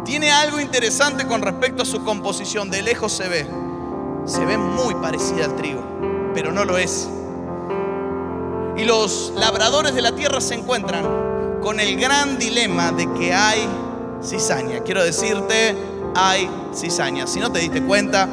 tiene 0.05 0.33
algo 0.33 0.59
interesante 0.59 1.27
con 1.27 1.43
respecto 1.43 1.83
a 1.83 1.87
su 1.87 2.03
composición. 2.05 2.71
De 2.71 2.83
lejos 2.83 3.13
se 3.13 3.29
ve. 3.29 3.47
Se 4.25 4.45
ve 4.45 4.57
muy 4.59 4.95
parecida 4.95 5.45
al 5.45 5.57
trigo, 5.57 5.83
pero 6.35 6.51
no 6.51 6.65
lo 6.65 6.79
es. 6.79 7.09
Y 8.77 8.85
los 8.85 9.33
labradores 9.37 9.95
de 9.95 10.03
la 10.03 10.15
tierra 10.15 10.41
se 10.41 10.55
encuentran 10.55 11.61
con 11.61 11.79
el 11.79 12.01
gran 12.01 12.39
dilema 12.39 12.91
de 12.93 13.13
que 13.13 13.33
hay 13.33 13.69
cizaña. 14.23 14.81
Quiero 14.81 15.05
decirte, 15.05 15.77
hay 16.15 16.49
cizaña. 16.75 17.27
Si 17.27 17.41
no 17.41 17.51
te 17.51 17.61
diste 17.61 17.83
cuenta, 17.83 18.29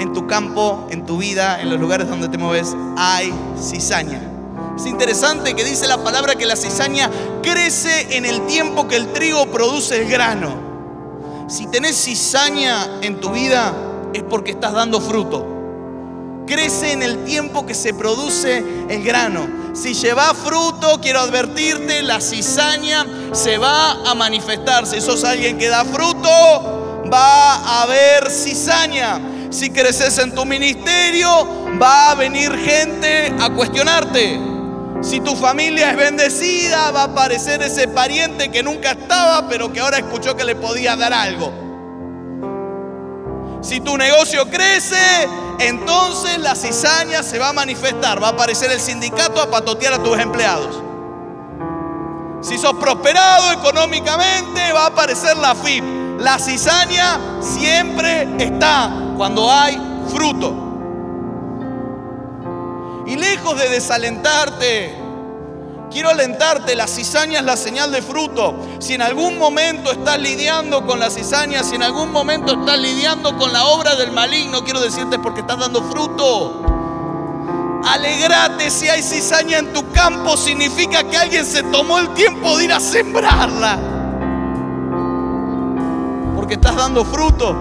en 0.00 0.12
tu 0.14 0.26
campo, 0.26 0.86
en 0.90 1.04
tu 1.04 1.18
vida, 1.18 1.60
en 1.60 1.70
los 1.70 1.78
lugares 1.78 2.08
donde 2.08 2.28
te 2.28 2.38
mueves, 2.38 2.74
hay 2.96 3.32
cizaña. 3.60 4.20
Es 4.76 4.86
interesante 4.86 5.54
que 5.54 5.62
dice 5.62 5.86
la 5.86 6.02
palabra 6.02 6.36
que 6.36 6.46
la 6.46 6.56
cizaña 6.56 7.10
crece 7.42 8.16
en 8.16 8.24
el 8.24 8.46
tiempo 8.46 8.88
que 8.88 8.96
el 8.96 9.12
trigo 9.12 9.46
produce 9.46 10.02
el 10.02 10.10
grano. 10.10 10.70
Si 11.48 11.66
tenés 11.66 12.02
cizaña 12.02 13.00
en 13.02 13.20
tu 13.20 13.30
vida 13.30 13.74
es 14.14 14.22
porque 14.22 14.52
estás 14.52 14.72
dando 14.72 15.00
fruto. 15.00 15.59
Crece 16.50 16.90
en 16.90 17.04
el 17.04 17.22
tiempo 17.22 17.64
que 17.64 17.76
se 17.76 17.94
produce 17.94 18.58
el 18.88 19.04
grano. 19.04 19.72
Si 19.72 19.94
lleva 19.94 20.34
fruto, 20.34 21.00
quiero 21.00 21.20
advertirte, 21.20 22.02
la 22.02 22.20
cizaña 22.20 23.06
se 23.30 23.56
va 23.56 23.92
a 24.04 24.16
manifestar. 24.16 24.84
Si 24.84 25.00
sos 25.00 25.22
alguien 25.22 25.58
que 25.58 25.68
da 25.68 25.84
fruto, 25.84 27.04
va 27.08 27.54
a 27.54 27.82
haber 27.82 28.28
cizaña. 28.32 29.20
Si 29.50 29.70
creces 29.70 30.18
en 30.18 30.34
tu 30.34 30.44
ministerio, 30.44 31.30
va 31.80 32.10
a 32.10 32.14
venir 32.16 32.50
gente 32.58 33.32
a 33.40 33.50
cuestionarte. 33.50 34.40
Si 35.02 35.20
tu 35.20 35.36
familia 35.36 35.92
es 35.92 35.96
bendecida, 35.96 36.90
va 36.90 37.02
a 37.02 37.04
aparecer 37.04 37.62
ese 37.62 37.86
pariente 37.86 38.50
que 38.50 38.64
nunca 38.64 38.90
estaba, 38.90 39.48
pero 39.48 39.72
que 39.72 39.78
ahora 39.78 39.98
escuchó 39.98 40.36
que 40.36 40.42
le 40.42 40.56
podía 40.56 40.96
dar 40.96 41.12
algo. 41.12 41.69
Si 43.62 43.80
tu 43.80 43.96
negocio 43.96 44.48
crece, 44.48 45.28
entonces 45.58 46.38
la 46.38 46.54
cizaña 46.54 47.22
se 47.22 47.38
va 47.38 47.50
a 47.50 47.52
manifestar. 47.52 48.22
Va 48.22 48.28
a 48.28 48.30
aparecer 48.30 48.70
el 48.70 48.80
sindicato 48.80 49.40
a 49.40 49.50
patotear 49.50 49.94
a 49.94 50.02
tus 50.02 50.18
empleados. 50.18 50.82
Si 52.40 52.56
sos 52.56 52.74
prosperado 52.74 53.52
económicamente, 53.52 54.72
va 54.72 54.84
a 54.84 54.86
aparecer 54.86 55.36
la 55.36 55.54
FIP. 55.54 55.84
La 56.20 56.38
cizaña 56.38 57.20
siempre 57.40 58.28
está 58.38 58.90
cuando 59.16 59.50
hay 59.50 59.78
fruto. 60.12 60.54
Y 63.06 63.16
lejos 63.16 63.58
de 63.58 63.68
desalentarte, 63.68 64.99
quiero 65.90 66.10
alentarte, 66.10 66.74
la 66.76 66.86
cizaña 66.86 67.40
es 67.40 67.44
la 67.44 67.56
señal 67.56 67.92
de 67.92 68.00
fruto. 68.00 68.54
Si 68.78 68.94
en 68.94 69.02
algún 69.02 69.38
momento 69.38 69.90
estás 69.92 70.18
lidiando 70.18 70.86
con 70.86 71.00
la 71.00 71.10
cizaña, 71.10 71.62
si 71.62 71.74
en 71.74 71.82
algún 71.82 72.10
momento 72.12 72.60
estás 72.60 72.78
lidiando 72.78 73.36
con 73.36 73.52
la 73.52 73.64
obra 73.64 73.96
del 73.96 74.12
maligno, 74.12 74.64
quiero 74.64 74.80
decirte 74.80 75.18
porque 75.18 75.40
estás 75.40 75.58
dando 75.58 75.82
fruto. 75.82 76.62
Alegrate 77.84 78.70
si 78.70 78.88
hay 78.88 79.02
cizaña 79.02 79.58
en 79.58 79.72
tu 79.72 79.90
campo, 79.90 80.36
significa 80.36 81.02
que 81.04 81.16
alguien 81.16 81.44
se 81.44 81.62
tomó 81.64 81.98
el 81.98 82.14
tiempo 82.14 82.56
de 82.56 82.64
ir 82.64 82.72
a 82.72 82.80
sembrarla. 82.80 83.78
Porque 86.36 86.54
estás 86.54 86.76
dando 86.76 87.04
fruto. 87.04 87.56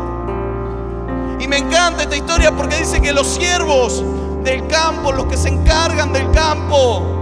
Y 1.39 1.47
me 1.47 1.57
encanta 1.57 2.03
esta 2.03 2.15
historia 2.15 2.55
porque 2.55 2.77
dice 2.77 3.01
que 3.01 3.13
los 3.13 3.27
siervos 3.27 4.03
del 4.43 4.67
campo, 4.67 5.11
los 5.11 5.25
que 5.25 5.37
se 5.37 5.49
encargan 5.49 6.11
del 6.11 6.29
campo, 6.31 7.18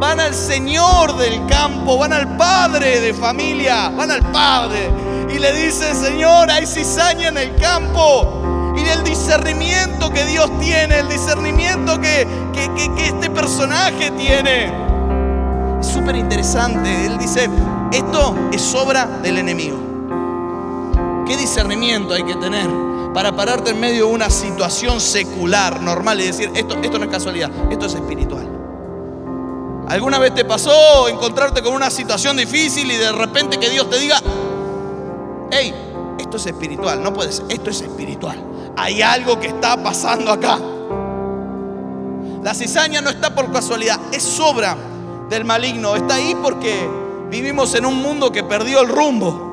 van 0.00 0.18
al 0.18 0.34
Señor 0.34 1.16
del 1.18 1.46
campo, 1.46 1.98
van 1.98 2.14
al 2.14 2.36
padre 2.38 3.00
de 3.00 3.12
familia, 3.12 3.90
van 3.90 4.10
al 4.10 4.22
padre 4.32 4.90
y 5.32 5.38
le 5.38 5.52
dicen, 5.52 5.94
Señor, 5.94 6.50
hay 6.50 6.66
cizaña 6.66 7.28
en 7.28 7.36
el 7.36 7.54
campo. 7.56 8.72
Y 8.76 8.88
el 8.88 9.04
discernimiento 9.04 10.10
que 10.10 10.24
Dios 10.24 10.50
tiene, 10.58 11.00
el 11.00 11.08
discernimiento 11.08 12.00
que, 12.00 12.26
que, 12.52 13.06
este 13.06 13.28
personaje 13.28 14.10
tiene. 14.12 14.72
Es 15.78 15.86
súper 15.86 16.16
interesante. 16.16 17.06
Él 17.06 17.18
dice, 17.18 17.48
esto 17.92 18.34
es 18.52 18.74
obra 18.74 19.06
del 19.22 19.38
enemigo. 19.38 19.78
¿Qué 21.26 21.36
discernimiento 21.36 22.14
hay 22.14 22.24
que 22.24 22.34
tener? 22.36 22.68
para 23.12 23.34
pararte 23.34 23.72
en 23.72 23.80
medio 23.80 24.06
de 24.06 24.12
una 24.12 24.30
situación 24.30 25.00
secular, 25.00 25.80
normal, 25.80 26.20
y 26.20 26.26
decir, 26.26 26.48
esto, 26.54 26.78
esto 26.80 26.96
no 26.96 27.06
es 27.06 27.10
casualidad, 27.10 27.50
esto 27.68 27.86
es 27.86 27.94
espiritual. 27.94 28.49
¿Alguna 29.90 30.20
vez 30.20 30.32
te 30.32 30.44
pasó 30.44 31.08
encontrarte 31.08 31.62
con 31.62 31.74
una 31.74 31.90
situación 31.90 32.36
difícil 32.36 32.88
y 32.92 32.96
de 32.96 33.10
repente 33.10 33.58
que 33.58 33.68
Dios 33.68 33.90
te 33.90 33.98
diga, 33.98 34.22
hey, 35.50 35.74
esto 36.16 36.36
es 36.36 36.46
espiritual, 36.46 37.02
no 37.02 37.12
puede 37.12 37.32
ser, 37.32 37.46
esto 37.48 37.70
es 37.70 37.80
espiritual. 37.80 38.40
Hay 38.76 39.02
algo 39.02 39.40
que 39.40 39.48
está 39.48 39.82
pasando 39.82 40.30
acá. 40.30 40.60
La 42.40 42.54
cizaña 42.54 43.00
no 43.00 43.10
está 43.10 43.34
por 43.34 43.50
casualidad, 43.50 43.98
es 44.12 44.38
obra 44.38 44.76
del 45.28 45.44
maligno, 45.44 45.96
está 45.96 46.14
ahí 46.14 46.36
porque 46.40 46.88
vivimos 47.28 47.74
en 47.74 47.84
un 47.84 48.00
mundo 48.00 48.30
que 48.30 48.44
perdió 48.44 48.82
el 48.82 48.88
rumbo. 48.88 49.48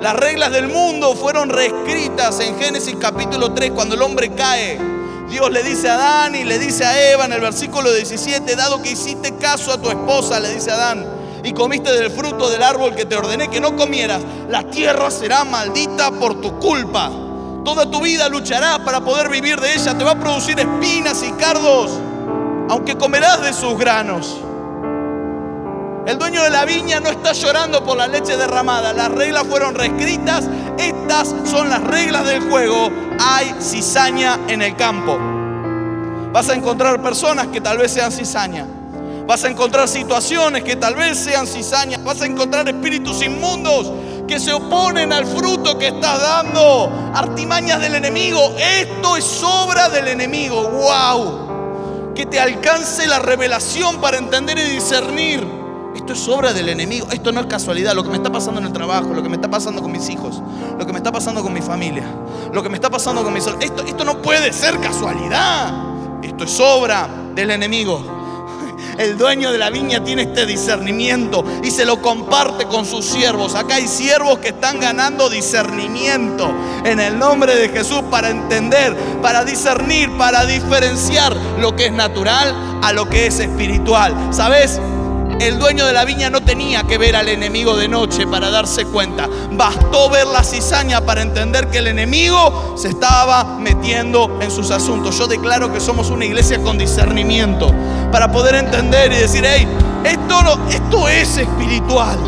Las 0.00 0.16
reglas 0.16 0.52
del 0.52 0.68
mundo 0.68 1.14
fueron 1.16 1.50
reescritas 1.50 2.40
en 2.40 2.58
Génesis 2.58 2.96
capítulo 2.98 3.52
3 3.52 3.72
cuando 3.72 3.94
el 3.94 4.00
hombre 4.00 4.34
cae. 4.34 4.99
Dios 5.30 5.48
le 5.52 5.62
dice 5.62 5.88
a 5.88 5.94
Adán 5.94 6.34
y 6.34 6.42
le 6.42 6.58
dice 6.58 6.84
a 6.84 7.12
Eva 7.12 7.24
en 7.24 7.32
el 7.32 7.40
versículo 7.40 7.92
17, 7.92 8.56
dado 8.56 8.82
que 8.82 8.90
hiciste 8.90 9.36
caso 9.36 9.72
a 9.72 9.80
tu 9.80 9.88
esposa, 9.88 10.40
le 10.40 10.52
dice 10.52 10.72
Adán, 10.72 11.06
y 11.44 11.52
comiste 11.52 11.92
del 11.92 12.10
fruto 12.10 12.50
del 12.50 12.64
árbol 12.64 12.96
que 12.96 13.06
te 13.06 13.14
ordené 13.14 13.48
que 13.48 13.60
no 13.60 13.76
comieras, 13.76 14.20
la 14.48 14.64
tierra 14.64 15.08
será 15.08 15.44
maldita 15.44 16.10
por 16.10 16.40
tu 16.40 16.58
culpa. 16.58 17.12
Toda 17.64 17.88
tu 17.88 18.00
vida 18.00 18.28
lucharás 18.28 18.80
para 18.80 19.02
poder 19.02 19.28
vivir 19.28 19.60
de 19.60 19.72
ella, 19.72 19.96
te 19.96 20.02
va 20.02 20.12
a 20.12 20.18
producir 20.18 20.58
espinas 20.58 21.22
y 21.22 21.30
cardos, 21.32 21.92
aunque 22.68 22.96
comerás 22.96 23.40
de 23.40 23.52
sus 23.52 23.78
granos. 23.78 24.36
El 26.06 26.18
dueño 26.18 26.42
de 26.42 26.50
la 26.50 26.64
viña 26.64 26.98
no 26.98 27.10
está 27.10 27.32
llorando 27.32 27.84
por 27.84 27.96
la 27.96 28.06
leche 28.06 28.36
derramada. 28.36 28.92
Las 28.92 29.10
reglas 29.10 29.44
fueron 29.46 29.74
reescritas. 29.74 30.48
Estas 30.78 31.34
son 31.44 31.68
las 31.68 31.82
reglas 31.84 32.26
del 32.26 32.40
juego. 32.48 32.90
Hay 33.18 33.54
cizaña 33.60 34.38
en 34.48 34.62
el 34.62 34.74
campo. 34.76 35.18
Vas 36.32 36.48
a 36.48 36.54
encontrar 36.54 37.02
personas 37.02 37.48
que 37.48 37.60
tal 37.60 37.76
vez 37.76 37.92
sean 37.92 38.10
cizaña. 38.10 38.66
Vas 39.26 39.44
a 39.44 39.48
encontrar 39.48 39.88
situaciones 39.88 40.64
que 40.64 40.74
tal 40.74 40.94
vez 40.94 41.18
sean 41.18 41.46
cizaña. 41.46 41.98
Vas 41.98 42.22
a 42.22 42.26
encontrar 42.26 42.66
espíritus 42.66 43.22
inmundos 43.22 43.92
que 44.26 44.40
se 44.40 44.54
oponen 44.54 45.12
al 45.12 45.26
fruto 45.26 45.78
que 45.78 45.88
estás 45.88 46.18
dando. 46.18 46.90
Artimañas 47.14 47.78
del 47.78 47.96
enemigo. 47.96 48.54
Esto 48.58 49.18
es 49.18 49.42
obra 49.42 49.90
del 49.90 50.08
enemigo. 50.08 50.62
¡Wow! 50.62 52.14
Que 52.14 52.24
te 52.24 52.40
alcance 52.40 53.06
la 53.06 53.18
revelación 53.18 54.00
para 54.00 54.16
entender 54.16 54.58
y 54.58 54.62
discernir 54.62 55.59
esto 55.94 56.12
es 56.12 56.28
obra 56.28 56.52
del 56.52 56.68
enemigo. 56.68 57.06
Esto 57.10 57.32
no 57.32 57.40
es 57.40 57.46
casualidad. 57.46 57.94
Lo 57.94 58.02
que 58.02 58.10
me 58.10 58.16
está 58.16 58.30
pasando 58.30 58.60
en 58.60 58.66
el 58.66 58.72
trabajo, 58.72 59.12
lo 59.12 59.22
que 59.22 59.28
me 59.28 59.36
está 59.36 59.48
pasando 59.48 59.82
con 59.82 59.92
mis 59.92 60.08
hijos, 60.08 60.42
lo 60.78 60.86
que 60.86 60.92
me 60.92 60.98
está 60.98 61.12
pasando 61.12 61.42
con 61.42 61.52
mi 61.52 61.62
familia, 61.62 62.04
lo 62.52 62.62
que 62.62 62.68
me 62.68 62.76
está 62.76 62.90
pasando 62.90 63.22
con 63.22 63.32
mis... 63.32 63.46
Esto, 63.46 63.82
esto 63.84 64.04
no 64.04 64.22
puede 64.22 64.52
ser 64.52 64.78
casualidad. 64.80 65.72
Esto 66.22 66.44
es 66.44 66.60
obra 66.60 67.08
del 67.34 67.50
enemigo. 67.50 68.02
el 68.98 69.18
dueño 69.18 69.50
de 69.50 69.58
la 69.58 69.70
viña 69.70 70.02
tiene 70.04 70.22
este 70.22 70.46
discernimiento 70.46 71.44
y 71.62 71.70
se 71.70 71.84
lo 71.84 72.00
comparte 72.00 72.66
con 72.66 72.86
sus 72.86 73.04
siervos. 73.04 73.54
Acá 73.54 73.76
hay 73.76 73.88
siervos 73.88 74.38
que 74.38 74.48
están 74.48 74.78
ganando 74.78 75.28
discernimiento 75.28 76.52
en 76.84 77.00
el 77.00 77.18
nombre 77.18 77.56
de 77.56 77.68
Jesús 77.68 78.02
para 78.10 78.30
entender, 78.30 78.96
para 79.22 79.44
discernir, 79.44 80.10
para 80.16 80.46
diferenciar 80.46 81.34
lo 81.58 81.74
que 81.74 81.86
es 81.86 81.92
natural 81.92 82.80
a 82.82 82.92
lo 82.92 83.08
que 83.08 83.26
es 83.26 83.40
espiritual. 83.40 84.14
¿Sabes? 84.30 84.80
El 85.40 85.58
dueño 85.58 85.86
de 85.86 85.94
la 85.94 86.04
viña 86.04 86.28
no 86.28 86.42
tenía 86.42 86.82
que 86.82 86.98
ver 86.98 87.16
al 87.16 87.26
enemigo 87.26 87.74
de 87.74 87.88
noche 87.88 88.26
para 88.26 88.50
darse 88.50 88.84
cuenta. 88.84 89.26
Bastó 89.52 90.10
ver 90.10 90.26
la 90.26 90.44
cizaña 90.44 91.00
para 91.00 91.22
entender 91.22 91.68
que 91.68 91.78
el 91.78 91.86
enemigo 91.86 92.74
se 92.76 92.88
estaba 92.88 93.56
metiendo 93.58 94.38
en 94.42 94.50
sus 94.50 94.70
asuntos. 94.70 95.18
Yo 95.18 95.26
declaro 95.26 95.72
que 95.72 95.80
somos 95.80 96.10
una 96.10 96.26
iglesia 96.26 96.62
con 96.62 96.76
discernimiento 96.76 97.74
para 98.12 98.30
poder 98.30 98.56
entender 98.56 99.12
y 99.12 99.16
decir, 99.16 99.42
hey, 99.46 99.66
esto, 100.04 100.42
no, 100.42 100.68
esto 100.68 101.08
es 101.08 101.38
espiritual. 101.38 102.18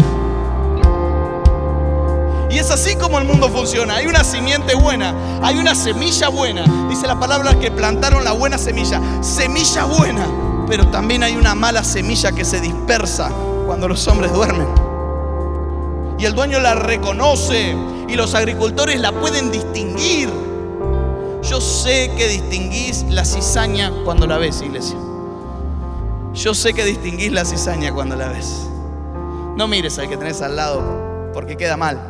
Y 2.49 2.59
es 2.59 2.71
así 2.71 2.97
como 2.97 3.19
el 3.19 3.27
mundo 3.27 3.51
funciona. 3.51 3.97
Hay 3.97 4.07
una 4.07 4.25
simiente 4.25 4.75
buena, 4.75 5.15
hay 5.43 5.59
una 5.59 5.75
semilla 5.75 6.31
buena. 6.31 6.65
Dice 6.89 7.07
la 7.07 7.21
palabra 7.21 7.59
que 7.59 7.71
plantaron 7.71 8.25
la 8.25 8.33
buena 8.33 8.57
semilla. 8.57 9.03
Semilla 9.21 9.85
buena 9.85 10.52
pero 10.73 10.89
también 10.89 11.23
hay 11.23 11.37
una 11.37 11.55
mala 11.55 11.85
semilla 11.85 12.33
que 12.33 12.47
se 12.47 12.59
dispersa 12.59 13.31
cuando 13.67 13.89
los 13.89 14.09
hombres 14.09 14.33
duermen. 14.33 14.67
Y 16.19 16.25
el 16.25 16.33
dueño 16.33 16.61
la 16.61 16.75
reconoce 16.75 17.77
y 18.09 18.15
los 18.15 18.35
agricultores 18.35 18.99
la 18.99 19.13
pueden 19.13 19.51
distinguir. 19.51 20.31
Yo 21.43 21.61
sé 21.61 22.11
que 22.17 22.27
distinguís 22.27 23.05
la 23.11 23.27
cizaña 23.27 23.93
cuando 24.07 24.27
la 24.27 24.39
ves, 24.39 24.63
iglesia. 24.63 24.97
Yo 26.33 26.55
sé 26.55 26.73
que 26.73 26.87
distinguís 26.87 27.33
la 27.33 27.45
cizaña 27.45 27.93
cuando 27.93 28.17
la 28.17 28.29
ves. 28.29 28.67
No 29.55 29.69
mires 29.69 29.99
al 29.99 30.09
que 30.09 30.17
tenés 30.17 30.41
al 30.41 30.57
lado 30.57 31.31
porque 31.35 31.59
queda 31.59 31.77
mal. 31.77 32.01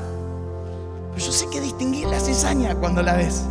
Pero 1.12 1.26
yo 1.26 1.32
sé 1.32 1.48
que 1.50 1.60
distinguís 1.60 2.04
la 2.04 2.20
cizaña 2.20 2.76
cuando 2.76 3.02
la 3.02 3.14
ves. 3.14 3.42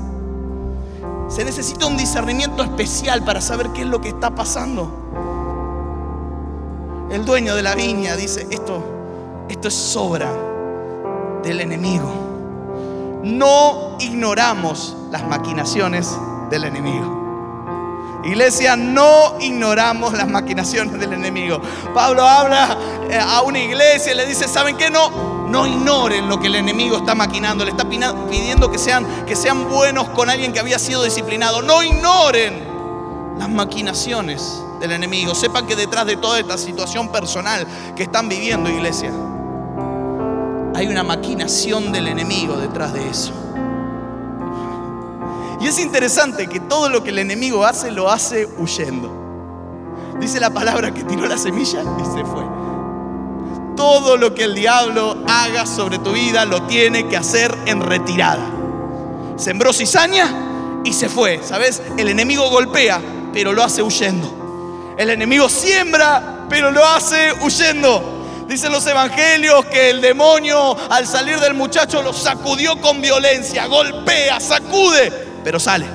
Se 1.31 1.45
necesita 1.45 1.85
un 1.85 1.95
discernimiento 1.95 2.61
especial 2.61 3.23
para 3.23 3.39
saber 3.39 3.69
qué 3.69 3.83
es 3.83 3.87
lo 3.87 4.01
que 4.01 4.09
está 4.09 4.35
pasando. 4.35 4.91
El 7.09 7.23
dueño 7.23 7.55
de 7.55 7.63
la 7.63 7.73
viña 7.73 8.17
dice, 8.17 8.47
esto, 8.51 8.83
esto 9.47 9.69
es 9.69 9.73
sobra 9.73 10.29
del 11.41 11.61
enemigo. 11.61 12.11
No 13.23 13.95
ignoramos 13.99 14.97
las 15.09 15.25
maquinaciones 15.25 16.11
del 16.49 16.65
enemigo. 16.65 17.20
Iglesia, 18.23 18.75
no 18.75 19.37
ignoramos 19.39 20.13
las 20.13 20.27
maquinaciones 20.27 20.99
del 20.99 21.13
enemigo. 21.13 21.59
Pablo 21.93 22.23
habla 22.23 22.77
eh, 23.09 23.19
a 23.19 23.41
una 23.41 23.59
iglesia 23.59 24.13
y 24.13 24.15
le 24.15 24.25
dice, 24.25 24.47
¿saben 24.47 24.77
qué? 24.77 24.91
No, 24.91 25.47
no 25.47 25.65
ignoren 25.65 26.29
lo 26.29 26.39
que 26.39 26.47
el 26.47 26.55
enemigo 26.55 26.97
está 26.97 27.15
maquinando. 27.15 27.65
Le 27.65 27.71
está 27.71 27.87
pidiendo 27.89 28.71
que 28.71 28.77
sean, 28.77 29.25
que 29.25 29.35
sean 29.35 29.67
buenos 29.69 30.09
con 30.09 30.29
alguien 30.29 30.53
que 30.53 30.59
había 30.59 30.77
sido 30.77 31.03
disciplinado. 31.03 31.61
No 31.61 31.81
ignoren 31.81 32.63
las 33.39 33.49
maquinaciones 33.49 34.61
del 34.79 34.91
enemigo. 34.91 35.33
Sepan 35.33 35.65
que 35.65 35.75
detrás 35.75 36.05
de 36.05 36.17
toda 36.17 36.39
esta 36.39 36.57
situación 36.57 37.11
personal 37.11 37.65
que 37.95 38.03
están 38.03 38.29
viviendo, 38.29 38.69
iglesia, 38.69 39.11
hay 40.75 40.87
una 40.87 41.03
maquinación 41.03 41.91
del 41.91 42.07
enemigo 42.07 42.55
detrás 42.57 42.93
de 42.93 43.09
eso. 43.09 43.33
Y 45.61 45.67
es 45.67 45.79
interesante 45.79 46.47
que 46.47 46.59
todo 46.59 46.89
lo 46.89 47.03
que 47.03 47.11
el 47.11 47.19
enemigo 47.19 47.65
hace, 47.65 47.91
lo 47.91 48.09
hace 48.09 48.45
huyendo. 48.57 49.11
Dice 50.19 50.39
la 50.39 50.49
palabra 50.49 50.93
que 50.93 51.03
tiró 51.03 51.25
la 51.27 51.37
semilla 51.37 51.81
y 51.99 52.05
se 52.05 52.25
fue 52.25 52.61
todo 53.81 54.15
lo 54.15 54.35
que 54.35 54.43
el 54.43 54.53
diablo 54.53 55.17
haga 55.27 55.65
sobre 55.65 55.97
tu 55.97 56.11
vida 56.11 56.45
lo 56.45 56.61
tiene 56.67 57.07
que 57.07 57.17
hacer 57.17 57.51
en 57.65 57.81
retirada. 57.81 58.47
Sembró 59.37 59.73
cizaña 59.73 60.81
y 60.83 60.93
se 60.93 61.09
fue. 61.09 61.41
¿Sabes? 61.43 61.81
El 61.97 62.07
enemigo 62.09 62.47
golpea, 62.51 63.01
pero 63.33 63.53
lo 63.53 63.63
hace 63.63 63.81
huyendo. 63.81 64.93
El 64.99 65.09
enemigo 65.09 65.49
siembra, 65.49 66.45
pero 66.47 66.69
lo 66.69 66.85
hace 66.85 67.33
huyendo. 67.41 68.45
Dicen 68.47 68.71
los 68.71 68.85
evangelios 68.85 69.65
que 69.65 69.89
el 69.89 69.99
demonio 69.99 70.77
al 70.91 71.07
salir 71.07 71.39
del 71.39 71.55
muchacho 71.55 72.03
lo 72.03 72.13
sacudió 72.13 72.79
con 72.81 73.01
violencia, 73.01 73.65
golpea, 73.65 74.39
sacude, 74.39 75.30
pero 75.43 75.59
sale. 75.59 75.85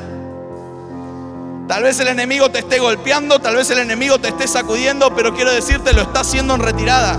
Tal 1.69 1.83
vez 1.83 1.99
el 1.99 2.09
enemigo 2.09 2.49
te 2.49 2.61
esté 2.61 2.79
golpeando, 2.79 3.41
tal 3.41 3.57
vez 3.57 3.69
el 3.71 3.79
enemigo 3.79 4.19
te 4.19 4.29
esté 4.29 4.47
sacudiendo, 4.47 5.15
pero 5.17 5.35
quiero 5.35 5.51
decirte, 5.51 5.93
lo 5.93 6.03
está 6.03 6.21
haciendo 6.21 6.55
en 6.55 6.61
retirada. 6.61 7.19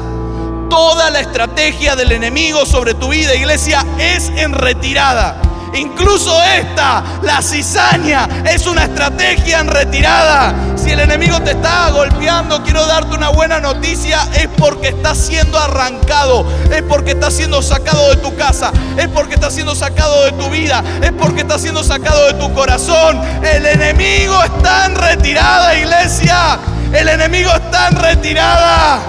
Toda 0.70 1.10
la 1.10 1.20
estrategia 1.20 1.96
del 1.96 2.13
enemigo 2.13 2.66
sobre 2.66 2.94
tu 2.94 3.10
vida, 3.10 3.36
iglesia, 3.36 3.86
es 4.00 4.30
en 4.30 4.54
retirada. 4.54 5.42
Incluso 5.73 6.41
esta, 6.43 7.03
la 7.21 7.41
cizaña, 7.41 8.27
es 8.45 8.65
una 8.67 8.86
estrategia 8.86 9.60
en 9.60 9.67
retirada. 9.67 10.53
Si 10.75 10.91
el 10.91 10.99
enemigo 10.99 11.41
te 11.41 11.51
está 11.51 11.89
golpeando, 11.91 12.63
quiero 12.63 12.86
darte 12.86 13.15
una 13.15 13.30
buena 13.30 13.60
noticia, 13.60 14.27
es 14.36 14.47
porque 14.58 14.89
está 14.89 15.15
siendo 15.15 15.60
arrancado, 15.60 16.45
es 16.71 16.82
porque 16.84 17.12
está 17.12 17.30
siendo 17.30 17.62
sacado 17.62 18.10
de 18.10 18.17
tu 18.17 18.36
casa, 18.36 18.71
es 18.97 19.08
porque 19.08 19.36
está 19.36 19.51
siendo 19.51 19.75
sacado 19.75 20.23
de 20.25 20.32
tu 20.34 20.49
vida, 20.49 20.84
es 21.01 21.12
porque 21.12 21.41
está 21.41 21.60
siendo 21.60 21.84
sacado 21.84 22.27
de 22.27 22.34
tu 22.36 22.53
corazón. 22.53 23.21
El 23.43 23.65
enemigo 23.65 24.43
está 24.43 24.86
en 24.86 24.95
retirada, 24.95 25.75
iglesia. 25.75 26.60
El 26.93 27.10
enemigo 27.10 27.51
está 27.51 27.89
en 27.89 27.95
retirada 27.97 29.01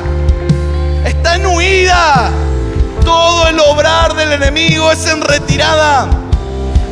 está 1.09 1.37
en 1.37 1.47
huida. 1.47 2.31
Todo 3.05 3.49
el 3.49 3.59
obrar 3.61 4.15
del 4.15 4.33
enemigo 4.33 4.91
es 4.93 5.07
en 5.07 5.21
retirada. 5.23 6.09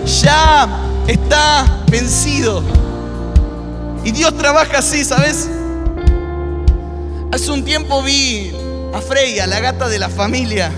Ya 0.06 0.68
está 1.06 1.84
vencido. 1.90 2.62
Y 4.04 4.12
Dios 4.12 4.36
trabaja 4.36 4.78
así, 4.78 5.04
¿sabes? 5.04 5.48
Hace 7.32 7.50
un 7.50 7.64
tiempo 7.64 8.02
vi 8.02 8.52
a 8.94 9.00
Freya, 9.00 9.46
la 9.46 9.60
gata 9.60 9.88
de 9.88 9.98
la 9.98 10.08
familia, 10.08 10.70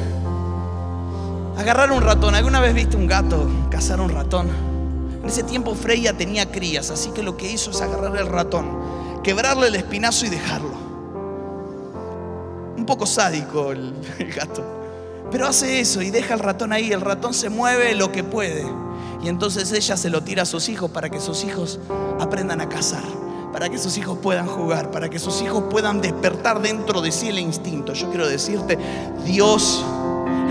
agarrar 1.58 1.92
un 1.92 2.00
ratón. 2.00 2.34
¿Alguna 2.34 2.60
vez 2.60 2.74
viste 2.74 2.96
un 2.96 3.06
gato 3.06 3.48
cazar 3.70 4.00
un 4.00 4.08
ratón? 4.08 4.48
En 5.22 5.28
ese 5.28 5.42
tiempo 5.42 5.74
Freya 5.74 6.16
tenía 6.16 6.50
crías, 6.50 6.90
así 6.90 7.10
que 7.10 7.22
lo 7.22 7.36
que 7.36 7.50
hizo 7.52 7.70
es 7.70 7.80
agarrar 7.82 8.16
el 8.16 8.26
ratón, 8.26 8.66
quebrarle 9.22 9.68
el 9.68 9.74
espinazo 9.74 10.24
y 10.24 10.30
dejarlo 10.30 10.88
un 12.78 12.86
poco 12.86 13.06
sádico 13.06 13.72
el, 13.72 13.92
gato. 14.34 14.64
Pero 15.30 15.46
hace 15.46 15.80
eso 15.80 16.00
y 16.00 16.10
deja 16.10 16.34
el 16.34 16.40
ratón 16.40 16.72
ahí. 16.72 16.90
El 16.90 17.02
ratón 17.02 17.34
se 17.34 17.50
mueve 17.50 17.94
lo 17.94 18.10
que 18.10 18.24
puede. 18.24 18.64
Y 19.22 19.28
entonces 19.28 19.72
ella 19.72 19.96
se 19.96 20.10
lo 20.10 20.22
tira 20.22 20.42
a 20.42 20.46
sus 20.46 20.68
hijos 20.68 20.90
para 20.90 21.10
que 21.10 21.20
sus 21.20 21.44
hijos 21.44 21.80
aprendan 22.20 22.60
a 22.60 22.68
cazar, 22.68 23.02
para 23.52 23.68
que 23.68 23.78
sus 23.78 23.96
hijos 23.98 24.18
puedan 24.22 24.46
jugar, 24.46 24.90
para 24.90 25.08
que 25.08 25.18
sus 25.18 25.42
hijos 25.42 25.64
puedan 25.70 26.00
despertar 26.00 26.62
dentro 26.62 27.00
de 27.00 27.10
sí 27.10 27.28
el 27.28 27.38
instinto. 27.38 27.92
Yo 27.94 28.08
quiero 28.10 28.28
decirte, 28.28 28.78
Dios, 29.24 29.84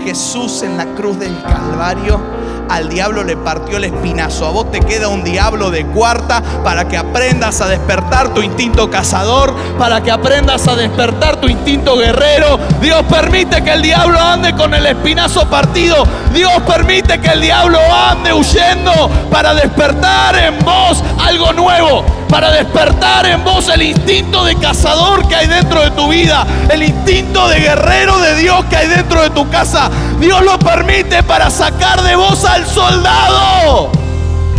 Jesús 0.04 0.62
en 0.62 0.76
la 0.76 0.94
cruz 0.94 1.18
del 1.18 1.34
Calvario, 1.42 2.20
al 2.68 2.88
diablo 2.88 3.24
le 3.24 3.36
partió 3.36 3.76
el 3.76 3.84
espinazo. 3.84 4.46
A 4.46 4.50
vos 4.50 4.70
te 4.70 4.80
queda 4.80 5.08
un 5.08 5.24
diablo 5.24 5.70
de 5.70 5.86
cuarta 5.86 6.42
para 6.62 6.86
que 6.88 6.96
aprendas 6.96 7.60
a 7.60 7.68
despertar 7.68 8.34
tu 8.34 8.42
instinto 8.42 8.90
cazador, 8.90 9.54
para 9.78 10.02
que 10.02 10.10
aprendas 10.10 10.66
a 10.68 10.76
despertar 10.76 11.36
tu 11.36 11.48
instinto 11.48 11.96
guerrero. 11.96 12.58
Dios 12.80 13.02
permite 13.08 13.62
que 13.62 13.72
el 13.72 13.82
diablo 13.82 14.20
ande 14.20 14.54
con 14.54 14.74
el 14.74 14.86
espinazo 14.86 15.48
partido. 15.48 16.04
Dios 16.32 16.52
permite 16.66 17.20
que 17.20 17.28
el 17.28 17.40
diablo 17.40 17.78
ande 17.92 18.32
huyendo 18.32 19.10
para 19.30 19.54
despertar 19.54 20.36
en 20.36 20.58
vos 20.64 21.02
algo 21.18 21.52
nuevo 21.52 22.17
para 22.28 22.50
despertar 22.50 23.26
en 23.26 23.42
vos 23.42 23.68
el 23.68 23.82
instinto 23.82 24.44
de 24.44 24.54
cazador 24.56 25.26
que 25.26 25.34
hay 25.34 25.46
dentro 25.46 25.80
de 25.82 25.90
tu 25.92 26.08
vida, 26.08 26.46
el 26.70 26.82
instinto 26.82 27.48
de 27.48 27.60
guerrero 27.60 28.18
de 28.18 28.36
Dios 28.36 28.64
que 28.66 28.76
hay 28.76 28.88
dentro 28.88 29.22
de 29.22 29.30
tu 29.30 29.48
casa. 29.48 29.90
Dios 30.20 30.42
lo 30.44 30.58
permite 30.58 31.22
para 31.22 31.50
sacar 31.50 32.02
de 32.02 32.14
vos 32.16 32.44
al 32.44 32.66
soldado 32.66 33.90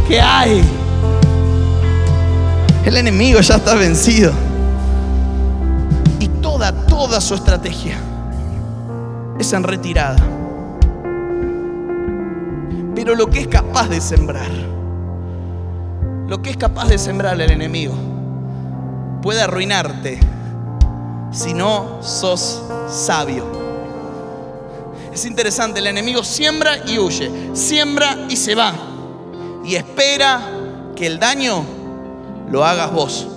que 0.07 0.19
hay. 0.19 0.63
El 2.85 2.97
enemigo 2.97 3.39
ya 3.41 3.55
está 3.55 3.75
vencido. 3.75 4.31
Y 6.19 6.27
toda, 6.27 6.71
toda 6.71 7.21
su 7.21 7.35
estrategia 7.35 7.97
es 9.37 9.53
en 9.53 9.63
retirada. 9.63 10.17
Pero 12.95 13.15
lo 13.15 13.27
que 13.27 13.41
es 13.41 13.47
capaz 13.47 13.87
de 13.87 14.01
sembrar 14.01 14.78
lo 16.29 16.43
que 16.43 16.51
es 16.51 16.57
capaz 16.57 16.87
de 16.87 16.99
sembrar 16.99 17.41
el 17.41 17.49
enemigo 17.49 17.95
puede 19.23 19.41
arruinarte 19.41 20.19
si 21.31 21.55
no 21.55 22.03
sos 22.03 22.61
sabio. 22.87 23.45
Es 25.11 25.25
interesante, 25.25 25.79
el 25.79 25.87
enemigo 25.87 26.23
siembra 26.23 26.85
y 26.85 26.99
huye, 26.99 27.31
siembra 27.53 28.27
y 28.29 28.35
se 28.35 28.53
va 28.53 28.73
y 29.65 29.75
espera 29.75 30.39
que 30.95 31.07
el 31.07 31.19
daño 31.19 31.63
lo 32.51 32.63
hagas 32.63 32.93
vos. 32.93 33.27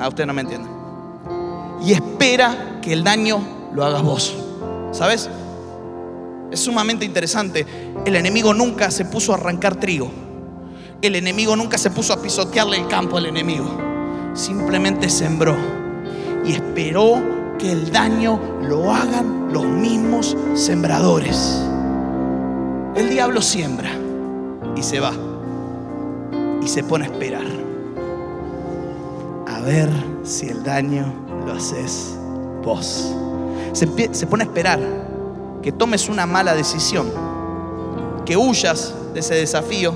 Ah, 0.00 0.08
usted 0.08 0.26
no 0.26 0.32
me 0.32 0.40
entiende. 0.40 0.68
Y 1.84 1.92
espera 1.92 2.80
que 2.82 2.92
el 2.92 3.04
daño 3.04 3.40
lo 3.72 3.84
hagas 3.84 4.02
vos. 4.02 4.34
¿Sabes? 4.90 5.30
Es 6.50 6.60
sumamente 6.60 7.04
interesante. 7.04 7.64
El 8.04 8.16
enemigo 8.16 8.52
nunca 8.52 8.90
se 8.90 9.04
puso 9.04 9.32
a 9.32 9.36
arrancar 9.36 9.76
trigo. 9.76 10.23
El 11.02 11.16
enemigo 11.16 11.54
nunca 11.56 11.78
se 11.78 11.90
puso 11.90 12.12
a 12.12 12.22
pisotearle 12.22 12.78
el 12.78 12.88
campo 12.88 13.16
al 13.16 13.26
enemigo. 13.26 13.66
Simplemente 14.34 15.08
sembró 15.08 15.56
y 16.44 16.52
esperó 16.52 17.22
que 17.58 17.70
el 17.70 17.90
daño 17.90 18.40
lo 18.62 18.92
hagan 18.92 19.52
los 19.52 19.64
mismos 19.64 20.36
sembradores. 20.54 21.62
El 22.96 23.10
diablo 23.10 23.42
siembra 23.42 23.90
y 24.76 24.82
se 24.82 25.00
va 25.00 25.12
y 26.62 26.68
se 26.68 26.82
pone 26.82 27.04
a 27.04 27.08
esperar. 27.08 27.44
A 29.46 29.60
ver 29.60 29.90
si 30.22 30.48
el 30.48 30.62
daño 30.64 31.12
lo 31.46 31.52
haces 31.52 32.16
vos. 32.62 33.14
Se, 33.72 33.88
se 34.12 34.26
pone 34.26 34.44
a 34.44 34.46
esperar 34.46 34.80
que 35.62 35.72
tomes 35.72 36.08
una 36.08 36.26
mala 36.26 36.54
decisión, 36.54 37.10
que 38.24 38.36
huyas 38.36 38.94
de 39.12 39.20
ese 39.20 39.34
desafío, 39.34 39.94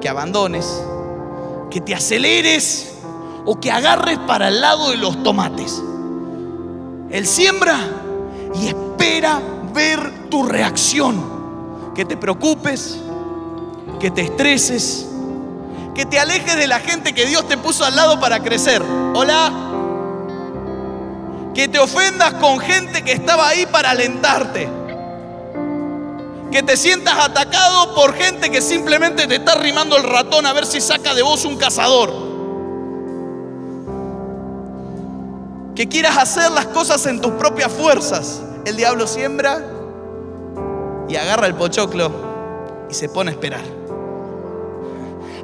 que 0.00 0.08
abandones, 0.08 0.66
que 1.70 1.80
te 1.80 1.94
aceleres 1.94 2.94
o 3.44 3.60
que 3.60 3.70
agarres 3.70 4.18
para 4.18 4.48
el 4.48 4.60
lado 4.60 4.90
de 4.90 4.96
los 4.96 5.22
tomates. 5.22 5.82
Él 7.10 7.26
siembra 7.26 7.76
y 8.54 8.68
espera 8.68 9.40
ver 9.72 10.28
tu 10.30 10.44
reacción. 10.44 11.40
Que 11.94 12.04
te 12.04 12.16
preocupes, 12.16 12.98
que 13.98 14.10
te 14.10 14.22
estreses, 14.22 15.06
que 15.94 16.06
te 16.06 16.18
alejes 16.18 16.56
de 16.56 16.66
la 16.66 16.80
gente 16.80 17.12
que 17.12 17.26
Dios 17.26 17.46
te 17.48 17.58
puso 17.58 17.84
al 17.84 17.96
lado 17.96 18.20
para 18.20 18.42
crecer. 18.42 18.82
Hola. 19.14 19.52
Que 21.54 21.68
te 21.68 21.78
ofendas 21.78 22.34
con 22.34 22.58
gente 22.60 23.02
que 23.02 23.12
estaba 23.12 23.48
ahí 23.48 23.66
para 23.66 23.90
alentarte. 23.90 24.79
Que 26.50 26.62
te 26.62 26.76
sientas 26.76 27.14
atacado 27.14 27.94
por 27.94 28.14
gente 28.14 28.50
que 28.50 28.60
simplemente 28.60 29.26
te 29.26 29.36
está 29.36 29.54
rimando 29.54 29.96
el 29.96 30.02
ratón 30.02 30.46
a 30.46 30.52
ver 30.52 30.66
si 30.66 30.80
saca 30.80 31.14
de 31.14 31.22
vos 31.22 31.44
un 31.44 31.56
cazador. 31.56 32.12
Que 35.74 35.88
quieras 35.88 36.16
hacer 36.16 36.50
las 36.50 36.66
cosas 36.66 37.06
en 37.06 37.20
tus 37.20 37.32
propias 37.32 37.72
fuerzas. 37.72 38.42
El 38.64 38.76
diablo 38.76 39.06
siembra 39.06 39.64
y 41.08 41.16
agarra 41.16 41.46
el 41.46 41.54
pochoclo 41.54 42.10
y 42.90 42.94
se 42.94 43.08
pone 43.08 43.30
a 43.30 43.34
esperar. 43.34 43.62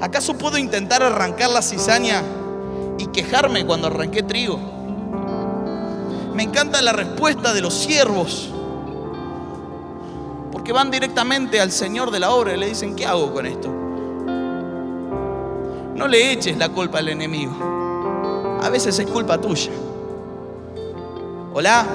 ¿Acaso 0.00 0.34
puedo 0.34 0.58
intentar 0.58 1.02
arrancar 1.02 1.50
la 1.50 1.62
cizaña 1.62 2.22
y 2.98 3.06
quejarme 3.06 3.64
cuando 3.64 3.86
arranqué 3.86 4.22
trigo? 4.22 4.58
Me 6.34 6.42
encanta 6.42 6.82
la 6.82 6.92
respuesta 6.92 7.54
de 7.54 7.62
los 7.62 7.72
siervos, 7.72 8.50
porque 10.66 10.72
van 10.72 10.90
directamente 10.90 11.60
al 11.60 11.70
Señor 11.70 12.10
de 12.10 12.18
la 12.18 12.32
obra 12.32 12.52
y 12.52 12.58
le 12.58 12.66
dicen, 12.66 12.96
¿qué 12.96 13.06
hago 13.06 13.32
con 13.32 13.46
esto? 13.46 13.68
No 15.94 16.08
le 16.08 16.32
eches 16.32 16.56
la 16.58 16.70
culpa 16.70 16.98
al 16.98 17.08
enemigo. 17.08 17.52
A 18.60 18.68
veces 18.68 18.98
es 18.98 19.06
culpa 19.06 19.40
tuya. 19.40 19.70
Hola. 21.54 21.86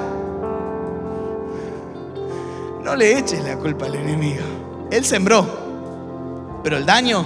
No 2.82 2.96
le 2.96 3.20
eches 3.20 3.44
la 3.44 3.58
culpa 3.58 3.88
al 3.88 3.96
enemigo. 3.96 4.46
Él 4.90 5.04
sembró. 5.04 5.46
Pero 6.64 6.78
el 6.78 6.86
daño, 6.86 7.26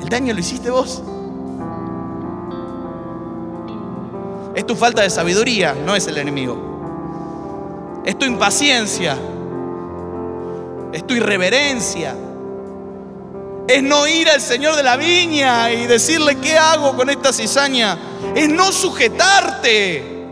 el 0.00 0.08
daño 0.08 0.34
lo 0.34 0.40
hiciste 0.40 0.68
vos. 0.68 1.00
Es 4.56 4.66
tu 4.66 4.74
falta 4.74 5.02
de 5.02 5.10
sabiduría, 5.10 5.76
no 5.86 5.94
es 5.94 6.08
el 6.08 6.18
enemigo. 6.18 8.02
Es 8.04 8.18
tu 8.18 8.24
impaciencia. 8.24 9.16
Es 10.92 11.06
tu 11.06 11.14
irreverencia. 11.14 12.14
Es 13.68 13.82
no 13.82 14.06
ir 14.08 14.28
al 14.28 14.40
Señor 14.40 14.74
de 14.74 14.82
la 14.82 14.96
viña 14.96 15.70
y 15.72 15.86
decirle 15.86 16.36
qué 16.36 16.58
hago 16.58 16.96
con 16.96 17.08
esta 17.08 17.32
cizaña. 17.32 17.96
Es 18.34 18.48
no 18.48 18.72
sujetarte. 18.72 20.26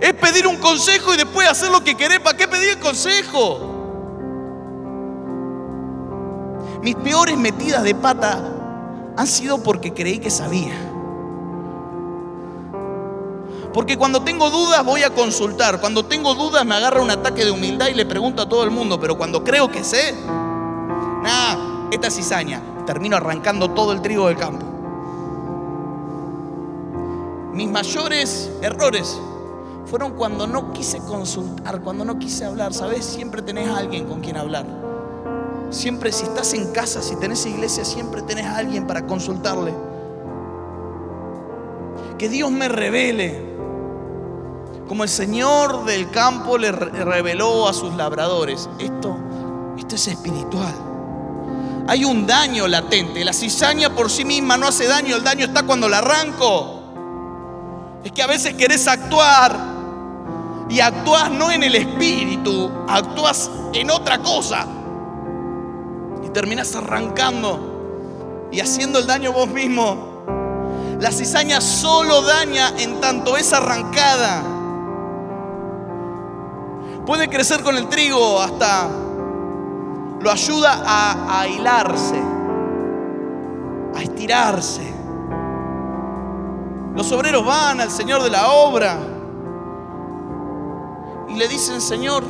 Es 0.00 0.12
pedir 0.14 0.46
un 0.46 0.56
consejo 0.56 1.14
y 1.14 1.16
después 1.16 1.48
hacer 1.48 1.70
lo 1.70 1.82
que 1.82 1.94
querés. 1.94 2.20
¿Para 2.20 2.36
qué 2.36 2.46
pedir 2.46 2.70
el 2.70 2.78
consejo? 2.78 3.72
Mis 6.82 6.94
peores 6.96 7.36
metidas 7.38 7.82
de 7.82 7.94
pata 7.94 8.38
han 9.16 9.26
sido 9.26 9.62
porque 9.62 9.94
creí 9.94 10.18
que 10.18 10.30
sabía. 10.30 10.74
Porque 13.76 13.98
cuando 13.98 14.22
tengo 14.22 14.48
dudas 14.48 14.82
voy 14.86 15.02
a 15.02 15.10
consultar. 15.10 15.82
Cuando 15.82 16.06
tengo 16.06 16.34
dudas 16.34 16.64
me 16.64 16.76
agarra 16.76 17.02
un 17.02 17.10
ataque 17.10 17.44
de 17.44 17.50
humildad 17.50 17.88
y 17.88 17.92
le 17.92 18.06
pregunto 18.06 18.40
a 18.40 18.48
todo 18.48 18.64
el 18.64 18.70
mundo. 18.70 18.98
Pero 18.98 19.18
cuando 19.18 19.44
creo 19.44 19.70
que 19.70 19.84
sé, 19.84 20.14
nada, 21.22 21.86
esta 21.90 22.10
cizaña. 22.10 22.62
Termino 22.86 23.18
arrancando 23.18 23.72
todo 23.72 23.92
el 23.92 24.00
trigo 24.00 24.28
del 24.28 24.38
campo. 24.38 24.64
Mis 27.52 27.68
mayores 27.68 28.50
errores 28.62 29.20
fueron 29.84 30.12
cuando 30.12 30.46
no 30.46 30.72
quise 30.72 31.00
consultar, 31.00 31.82
cuando 31.82 32.06
no 32.06 32.18
quise 32.18 32.46
hablar. 32.46 32.72
¿Sabes? 32.72 33.04
Siempre 33.04 33.42
tenés 33.42 33.68
a 33.68 33.76
alguien 33.76 34.06
con 34.06 34.22
quien 34.22 34.38
hablar. 34.38 34.64
Siempre 35.68 36.12
si 36.12 36.24
estás 36.24 36.54
en 36.54 36.72
casa, 36.72 37.02
si 37.02 37.14
tenés 37.16 37.44
iglesia, 37.44 37.84
siempre 37.84 38.22
tenés 38.22 38.46
a 38.46 38.56
alguien 38.56 38.86
para 38.86 39.04
consultarle. 39.04 39.74
Que 42.16 42.30
Dios 42.30 42.50
me 42.50 42.68
revele. 42.70 43.55
Como 44.88 45.02
el 45.02 45.08
Señor 45.08 45.84
del 45.84 46.10
campo 46.10 46.58
le 46.58 46.70
reveló 46.72 47.68
a 47.68 47.72
sus 47.72 47.94
labradores. 47.94 48.68
Esto, 48.78 49.16
esto 49.76 49.94
es 49.94 50.08
espiritual. 50.08 50.74
Hay 51.88 52.04
un 52.04 52.26
daño 52.26 52.68
latente. 52.68 53.24
La 53.24 53.32
cizaña 53.32 53.94
por 53.94 54.10
sí 54.10 54.24
misma 54.24 54.56
no 54.56 54.66
hace 54.66 54.86
daño. 54.86 55.16
El 55.16 55.24
daño 55.24 55.46
está 55.46 55.64
cuando 55.64 55.88
la 55.88 55.98
arranco. 55.98 56.82
Es 58.04 58.12
que 58.12 58.22
a 58.22 58.26
veces 58.26 58.54
querés 58.54 58.86
actuar 58.86 59.56
y 60.68 60.80
actúas 60.80 61.30
no 61.30 61.50
en 61.50 61.62
el 61.62 61.74
espíritu, 61.74 62.70
actúas 62.88 63.50
en 63.72 63.90
otra 63.90 64.18
cosa. 64.18 64.66
Y 66.24 66.28
terminas 66.30 66.74
arrancando 66.74 68.48
y 68.52 68.60
haciendo 68.60 68.98
el 68.98 69.06
daño 69.06 69.32
vos 69.32 69.48
mismo. 69.48 70.24
La 71.00 71.12
cizaña 71.12 71.60
solo 71.60 72.22
daña 72.22 72.72
en 72.78 73.00
tanto 73.00 73.36
es 73.36 73.52
arrancada. 73.52 74.55
Puede 77.06 77.28
crecer 77.28 77.62
con 77.62 77.76
el 77.76 77.88
trigo 77.88 78.40
hasta 78.40 78.88
lo 80.20 80.28
ayuda 80.28 80.82
a, 80.84 81.46
hilarse, 81.46 82.20
a 83.94 84.02
estirarse. 84.02 84.92
Los 86.96 87.12
obreros 87.12 87.46
van 87.46 87.80
al 87.80 87.90
Señor 87.92 88.24
de 88.24 88.30
la 88.30 88.50
obra 88.50 88.98
y 91.28 91.34
le 91.34 91.46
dicen, 91.46 91.80
Señor, 91.80 92.24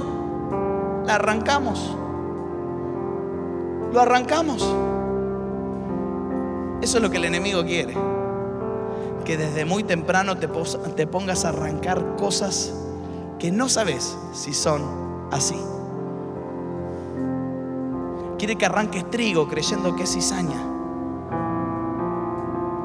la 1.06 1.14
arrancamos. 1.14 1.96
Lo 3.94 4.00
arrancamos. 4.02 4.62
Eso 6.82 6.98
es 6.98 7.02
lo 7.02 7.08
que 7.08 7.16
el 7.16 7.24
enemigo 7.24 7.64
quiere. 7.64 7.96
Que 9.24 9.38
desde 9.38 9.64
muy 9.64 9.84
temprano 9.84 10.36
te, 10.36 10.48
te 10.48 11.06
pongas 11.06 11.46
a 11.46 11.48
arrancar 11.48 12.16
cosas 12.16 12.74
que 13.38 13.50
no 13.50 13.68
sabes 13.68 14.16
si 14.32 14.54
son 14.54 14.82
así. 15.30 15.56
Quiere 18.38 18.56
que 18.56 18.66
arranques 18.66 19.10
trigo 19.10 19.48
creyendo 19.48 19.96
que 19.96 20.04
es 20.04 20.12
cizaña. 20.12 20.62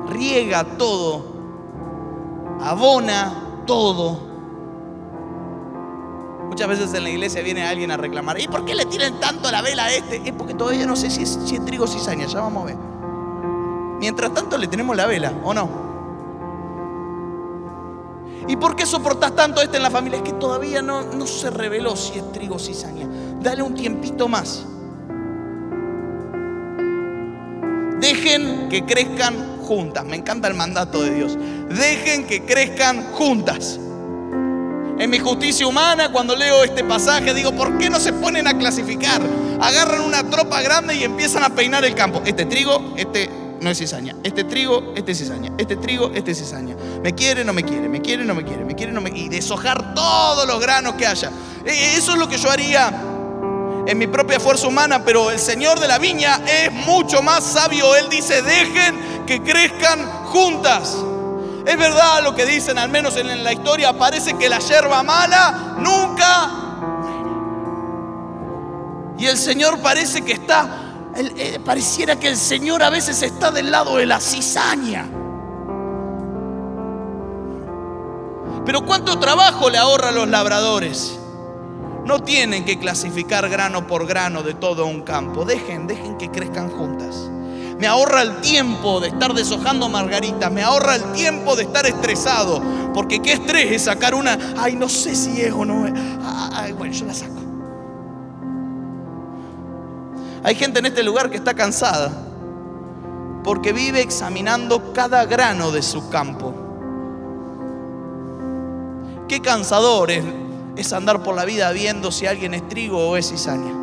Riega 0.07 0.63
todo. 0.63 1.23
Abona 2.61 3.63
todo 3.65 4.31
Muchas 6.51 6.67
veces 6.67 6.93
en 6.93 7.05
la 7.05 7.09
iglesia 7.09 7.41
viene 7.41 7.65
alguien 7.65 7.91
a 7.91 7.97
reclamar, 7.97 8.37
¿y 8.37 8.45
por 8.45 8.65
qué 8.65 8.75
le 8.75 8.85
tiran 8.85 9.21
tanto 9.21 9.49
la 9.49 9.61
vela 9.61 9.85
a 9.85 9.93
este? 9.93 10.21
Es 10.25 10.33
porque 10.33 10.53
todavía 10.53 10.85
no 10.85 10.97
sé 10.97 11.09
si 11.09 11.23
es, 11.23 11.39
si 11.45 11.55
es 11.55 11.63
trigo 11.63 11.85
o 11.85 11.87
cizaña, 11.87 12.25
ya 12.25 12.41
vamos 12.41 12.63
a 12.63 12.65
ver. 12.65 12.77
Mientras 14.01 14.33
tanto 14.33 14.57
le 14.57 14.67
tenemos 14.67 14.97
la 14.97 15.05
vela, 15.05 15.31
¿o 15.45 15.53
no? 15.53 15.69
¿Y 18.47 18.55
por 18.55 18.75
qué 18.75 18.85
soportas 18.85 19.35
tanto 19.35 19.61
este 19.61 19.77
en 19.77 19.83
la 19.83 19.91
familia? 19.91 20.17
Es 20.17 20.23
que 20.23 20.33
todavía 20.33 20.81
no, 20.81 21.01
no 21.01 21.27
se 21.27 21.49
reveló 21.49 21.95
si 21.95 22.17
es 22.17 22.31
trigo 22.31 22.55
o 22.55 22.59
cizaña. 22.59 23.07
Dale 23.41 23.61
un 23.61 23.75
tiempito 23.75 24.27
más. 24.27 24.65
Dejen 27.99 28.67
que 28.69 28.83
crezcan 28.83 29.59
juntas. 29.59 30.03
Me 30.05 30.15
encanta 30.15 30.47
el 30.47 30.55
mandato 30.55 31.03
de 31.03 31.13
Dios. 31.13 31.37
Dejen 31.69 32.25
que 32.25 32.45
crezcan 32.45 33.11
juntas. 33.13 33.79
En 34.97 35.09
mi 35.09 35.19
justicia 35.19 35.65
humana, 35.65 36.11
cuando 36.11 36.35
leo 36.35 36.63
este 36.63 36.83
pasaje, 36.83 37.33
digo, 37.33 37.51
¿por 37.53 37.77
qué 37.77 37.89
no 37.89 37.99
se 37.99 38.13
ponen 38.13 38.47
a 38.47 38.57
clasificar? 38.57 39.21
Agarran 39.59 40.01
una 40.01 40.23
tropa 40.29 40.61
grande 40.61 40.95
y 40.95 41.03
empiezan 41.03 41.43
a 41.43 41.49
peinar 41.49 41.85
el 41.85 41.95
campo. 41.95 42.21
Este 42.25 42.45
trigo, 42.45 42.93
este 42.97 43.29
no 43.61 43.69
es 43.69 43.77
cizaña. 43.77 44.15
Este 44.23 44.43
trigo, 44.43 44.93
este 44.95 45.11
es 45.11 45.19
cizaña. 45.19 45.51
Este 45.57 45.75
trigo, 45.75 46.11
este 46.13 46.31
es 46.31 46.39
cizaña. 46.39 46.75
Me 47.03 47.13
quiere, 47.13 47.45
no 47.45 47.53
me 47.53 47.63
quiere. 47.63 47.87
Me 47.87 48.01
quiere, 48.01 48.25
no 48.25 48.33
me 48.33 48.43
quiere. 48.43 48.65
Me 48.65 48.75
quiere, 48.75 48.91
no 48.91 49.01
me 49.01 49.11
Y 49.11 49.29
deshojar 49.29 49.93
todos 49.93 50.47
los 50.47 50.59
granos 50.59 50.95
que 50.95 51.05
haya. 51.05 51.31
E, 51.63 51.95
eso 51.95 52.13
es 52.13 52.17
lo 52.17 52.27
que 52.27 52.37
yo 52.37 52.49
haría 52.49 52.91
en 53.85 53.97
mi 53.97 54.07
propia 54.07 54.39
fuerza 54.39 54.67
humana, 54.67 55.03
pero 55.03 55.31
el 55.31 55.39
Señor 55.39 55.79
de 55.79 55.87
la 55.87 55.99
viña 55.99 56.41
es 56.45 56.71
mucho 56.71 57.21
más 57.21 57.43
sabio. 57.43 57.95
Él 57.95 58.09
dice, 58.09 58.41
dejen 58.41 59.25
que 59.27 59.41
crezcan 59.41 60.05
juntas. 60.25 60.97
Es 61.65 61.77
verdad 61.77 62.23
lo 62.23 62.35
que 62.35 62.45
dicen, 62.45 62.79
al 62.79 62.89
menos 62.89 63.15
en 63.15 63.43
la 63.43 63.53
historia, 63.53 63.93
parece 63.93 64.33
que 64.33 64.49
la 64.49 64.59
hierba 64.59 65.03
mala 65.03 65.75
nunca... 65.77 66.57
Y 69.19 69.27
el 69.27 69.37
Señor 69.37 69.79
parece 69.81 70.23
que 70.23 70.31
está, 70.31 70.90
eh, 71.15 71.59
pareciera 71.63 72.17
que 72.17 72.27
el 72.27 72.37
Señor 72.37 72.83
a 72.83 72.89
veces 72.89 73.21
está 73.21 73.51
del 73.51 73.71
lado 73.71 73.97
de 73.97 74.05
la 74.05 74.19
cizaña. 74.19 75.09
Pero 78.65 78.85
¿cuánto 78.85 79.19
trabajo 79.19 79.69
le 79.69 79.77
ahorra 79.77 80.09
a 80.09 80.11
los 80.11 80.27
labradores? 80.27 81.17
No 82.05 82.19
tienen 82.19 82.65
que 82.65 82.79
clasificar 82.79 83.49
grano 83.49 83.87
por 83.87 84.07
grano 84.07 84.43
de 84.43 84.53
todo 84.53 84.85
un 84.85 85.01
campo. 85.01 85.45
Dejen, 85.45 85.87
dejen 85.87 86.17
que 86.17 86.29
crezcan 86.29 86.69
juntas. 86.69 87.29
Me 87.79 87.87
ahorra 87.87 88.21
el 88.21 88.41
tiempo 88.41 88.99
de 88.99 89.07
estar 89.07 89.33
deshojando 89.33 89.89
margaritas. 89.89 90.51
Me 90.51 90.61
ahorra 90.61 90.95
el 90.95 91.11
tiempo 91.13 91.55
de 91.55 91.63
estar 91.63 91.85
estresado. 91.85 92.61
Porque 92.93 93.21
qué 93.21 93.33
estrés 93.33 93.71
es 93.71 93.83
sacar 93.83 94.13
una. 94.13 94.37
Ay, 94.57 94.75
no 94.75 94.87
sé 94.87 95.15
si 95.15 95.41
es 95.41 95.51
o 95.51 95.65
no 95.65 95.87
es. 95.87 95.93
Ay, 96.53 96.73
bueno, 96.73 96.93
yo 96.93 97.05
la 97.05 97.13
saco. 97.13 97.40
Hay 100.43 100.55
gente 100.55 100.79
en 100.79 100.87
este 100.87 101.03
lugar 101.03 101.29
que 101.29 101.37
está 101.37 101.53
cansada. 101.53 102.11
Porque 103.43 103.73
vive 103.73 104.01
examinando 104.01 104.93
cada 104.93 105.25
grano 105.25 105.71
de 105.71 105.81
su 105.81 106.09
campo. 106.09 106.53
Qué 109.27 109.41
cansador 109.41 110.11
es 110.11 110.93
andar 110.93 111.23
por 111.23 111.35
la 111.35 111.45
vida 111.45 111.71
viendo 111.71 112.11
si 112.11 112.27
alguien 112.27 112.53
es 112.53 112.67
trigo 112.67 113.09
o 113.09 113.17
es 113.17 113.29
cizaña. 113.29 113.73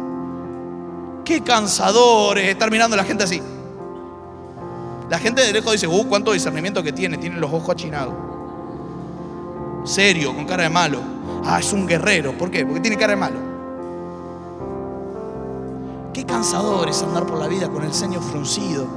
Qué 1.24 1.42
cansador 1.42 2.38
es 2.38 2.48
estar 2.48 2.70
mirando 2.70 2.94
a 2.94 2.98
la 2.98 3.04
gente 3.04 3.24
así. 3.24 3.42
La 5.10 5.18
gente 5.18 5.42
de 5.42 5.52
lejos 5.52 5.72
dice, 5.72 5.86
uh, 5.86 6.08
cuánto 6.08 6.32
discernimiento 6.32 6.82
que 6.82 6.92
tiene, 6.92 7.16
tiene 7.16 7.36
los 7.36 7.52
ojos 7.52 7.70
achinados. 7.70 8.14
Serio, 9.84 10.34
con 10.34 10.44
cara 10.44 10.64
de 10.64 10.68
malo. 10.68 11.00
Ah, 11.44 11.58
es 11.60 11.72
un 11.72 11.86
guerrero. 11.86 12.36
¿Por 12.36 12.50
qué? 12.50 12.64
Porque 12.64 12.80
tiene 12.80 12.96
cara 12.96 13.14
de 13.14 13.16
malo. 13.16 13.47
Qué 16.18 16.26
cansador 16.26 16.88
es 16.88 17.00
andar 17.04 17.26
por 17.26 17.38
la 17.38 17.46
vida 17.46 17.68
con 17.68 17.84
el 17.84 17.94
ceño 17.94 18.20
fruncido, 18.20 18.88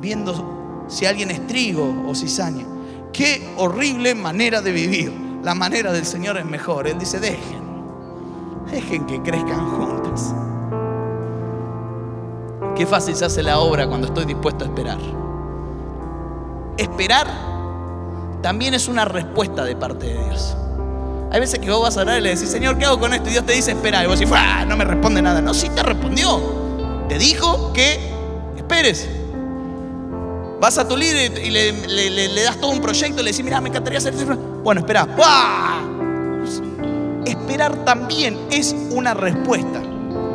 viendo 0.00 0.86
si 0.88 1.04
alguien 1.04 1.30
es 1.30 1.46
trigo 1.46 2.06
o 2.08 2.14
cizaña. 2.14 2.64
Qué 3.12 3.52
horrible 3.58 4.14
manera 4.14 4.62
de 4.62 4.72
vivir 4.72 5.12
la 5.42 5.54
manera 5.54 5.92
del 5.92 6.06
Señor 6.06 6.38
es 6.38 6.46
mejor. 6.46 6.86
Él 6.86 6.98
dice, 6.98 7.20
dejen, 7.20 7.62
dejen 8.70 9.04
que 9.04 9.20
crezcan 9.20 9.72
juntas. 9.72 10.34
Qué 12.74 12.86
fácil 12.86 13.14
se 13.14 13.26
hace 13.26 13.42
la 13.42 13.58
obra 13.58 13.86
cuando 13.86 14.06
estoy 14.06 14.24
dispuesto 14.24 14.64
a 14.64 14.68
esperar. 14.68 15.00
Esperar 16.78 17.26
también 18.40 18.72
es 18.72 18.88
una 18.88 19.04
respuesta 19.04 19.64
de 19.64 19.76
parte 19.76 20.06
de 20.06 20.24
Dios. 20.24 20.56
Hay 21.34 21.40
veces 21.40 21.58
que 21.58 21.68
vos 21.68 21.82
vas 21.82 21.96
a 21.96 22.02
orar 22.02 22.20
y 22.20 22.20
le 22.20 22.28
decís, 22.36 22.48
Señor, 22.48 22.78
¿qué 22.78 22.84
hago 22.84 23.00
con 23.00 23.12
esto? 23.12 23.28
Y 23.28 23.32
Dios 23.32 23.44
te 23.44 23.54
dice, 23.54 23.72
espera. 23.72 24.04
Y 24.04 24.06
vos 24.06 24.20
decís, 24.20 24.32
ah, 24.38 24.64
no 24.64 24.76
me 24.76 24.84
responde 24.84 25.20
nada. 25.20 25.40
No, 25.40 25.52
sí 25.52 25.68
te 25.68 25.82
respondió. 25.82 26.40
Te 27.08 27.18
dijo 27.18 27.72
que 27.72 27.98
esperes. 28.56 29.08
Vas 30.60 30.78
a 30.78 30.86
tu 30.86 30.96
líder 30.96 31.44
y 31.44 31.50
le, 31.50 32.44
das 32.44 32.60
todo 32.60 32.70
un 32.70 32.80
proyecto 32.80 33.20
y 33.20 33.24
le 33.24 33.32
decís, 33.32 33.44
mira, 33.44 33.60
me 33.60 33.68
encantaría 33.68 33.98
hacer 33.98 34.14
esto. 34.14 34.36
Bueno, 34.36 34.82
espera. 34.82 35.08
Esperar 37.26 37.84
también 37.84 38.38
es 38.52 38.72
una 38.92 39.12
respuesta. 39.12 39.82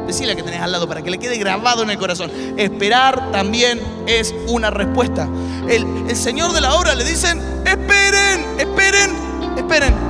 Decirle 0.05 0.35
que 0.35 0.43
tenés 0.43 0.59
al 0.59 0.73
lado 0.73 0.85
para 0.85 1.01
que 1.01 1.11
le 1.11 1.17
quede 1.17 1.37
grabado 1.37 1.81
en 1.81 1.91
el 1.91 1.97
corazón. 1.97 2.29
Esperar 2.57 3.31
también 3.31 3.79
es 4.05 4.35
una 4.49 4.69
respuesta. 4.69 5.29
El, 5.69 6.09
el 6.09 6.15
Señor 6.17 6.51
de 6.51 6.59
la 6.59 6.75
obra 6.75 6.93
le 6.93 7.05
dicen, 7.05 7.39
esperen, 7.65 8.59
esperen, 8.59 9.15
esperen. 9.55 10.08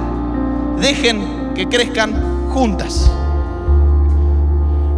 Dejen 0.79 1.53
que 1.55 1.67
crezcan 1.67 2.49
juntas. 2.49 3.09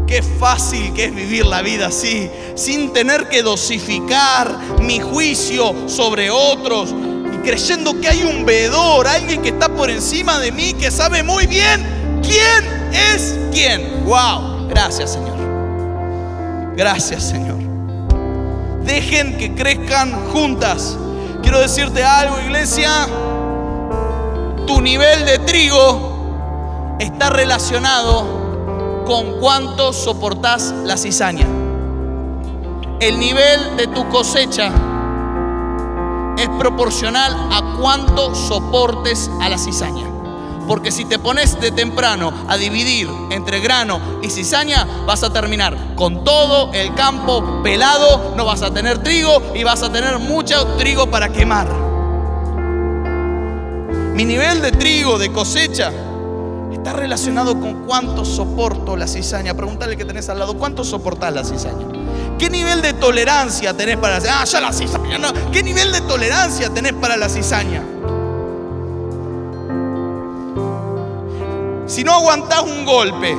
Qué 0.07 0.21
fácil 0.21 0.93
que 0.93 1.05
es 1.05 1.15
vivir 1.15 1.45
la 1.45 1.61
vida 1.61 1.87
así, 1.87 2.29
sin 2.55 2.91
tener 2.91 3.29
que 3.29 3.41
dosificar 3.43 4.57
mi 4.81 4.99
juicio 4.99 5.87
sobre 5.87 6.29
otros 6.29 6.93
y 7.33 7.37
creyendo 7.37 7.99
que 8.01 8.09
hay 8.09 8.23
un 8.23 8.45
veedor, 8.45 9.07
alguien 9.07 9.41
que 9.41 9.49
está 9.49 9.69
por 9.69 9.89
encima 9.89 10.37
de 10.39 10.51
mí, 10.51 10.73
que 10.73 10.91
sabe 10.91 11.23
muy 11.23 11.47
bien 11.47 12.19
quién 12.21 12.91
es 12.93 13.39
quién. 13.53 14.03
¡Wow! 14.05 14.67
Gracias, 14.67 15.13
Señor. 15.13 15.37
Gracias, 16.75 17.23
Señor. 17.23 17.57
Dejen 18.83 19.37
que 19.37 19.53
crezcan 19.53 20.11
juntas. 20.31 20.97
Quiero 21.41 21.59
decirte 21.59 22.03
algo, 22.03 22.39
iglesia. 22.41 23.07
Tu 24.67 24.81
nivel 24.81 25.25
de 25.25 25.39
trigo 25.39 26.97
está 26.99 27.29
relacionado 27.29 29.03
con 29.05 29.39
cuánto 29.39 29.91
soportás 29.91 30.73
la 30.83 30.97
cizaña. 30.97 31.45
El 32.99 33.19
nivel 33.19 33.77
de 33.77 33.87
tu 33.87 34.07
cosecha 34.09 34.71
es 36.37 36.47
proporcional 36.59 37.35
a 37.51 37.77
cuánto 37.79 38.35
soportes 38.35 39.29
a 39.41 39.49
la 39.49 39.57
cizaña. 39.57 40.05
Porque 40.67 40.91
si 40.91 41.05
te 41.05 41.19
pones 41.19 41.59
de 41.59 41.71
temprano 41.71 42.31
a 42.47 42.57
dividir 42.57 43.09
entre 43.31 43.59
grano 43.59 43.99
y 44.21 44.29
cizaña, 44.29 44.87
vas 45.05 45.23
a 45.23 45.33
terminar 45.33 45.75
con 45.95 46.23
todo 46.23 46.71
el 46.73 46.93
campo 46.93 47.61
pelado, 47.63 48.33
no 48.37 48.45
vas 48.45 48.61
a 48.61 48.71
tener 48.71 48.99
trigo 48.99 49.41
y 49.55 49.63
vas 49.63 49.81
a 49.83 49.91
tener 49.91 50.19
mucho 50.19 50.65
trigo 50.77 51.07
para 51.07 51.29
quemar. 51.29 51.90
Mi 54.21 54.25
nivel 54.25 54.61
de 54.61 54.71
trigo, 54.71 55.17
de 55.17 55.31
cosecha, 55.31 55.91
está 56.71 56.93
relacionado 56.93 57.59
con 57.59 57.87
cuánto 57.87 58.23
soporto 58.23 58.95
la 58.95 59.07
cizaña. 59.07 59.55
Pregúntale 59.55 59.97
que 59.97 60.05
tenés 60.05 60.29
al 60.29 60.37
lado, 60.37 60.59
¿cuánto 60.59 60.83
soportás 60.83 61.33
la 61.33 61.43
cizaña? 61.43 61.87
¿Qué 62.37 62.47
nivel 62.47 62.83
de 62.83 62.93
tolerancia 62.93 63.75
tenés 63.75 63.97
para 63.97 64.19
la 64.19 64.41
Ah, 64.41 64.45
ya 64.45 64.61
la 64.61 64.71
cizaña, 64.73 65.17
no. 65.17 65.33
¿Qué 65.51 65.63
nivel 65.63 65.91
de 65.91 66.01
tolerancia 66.01 66.69
tenés 66.69 66.93
para 66.93 67.17
la 67.17 67.29
cizaña? 67.29 67.81
Si 71.87 72.03
no 72.03 72.13
aguantás 72.13 72.61
un 72.61 72.85
golpe, 72.85 73.35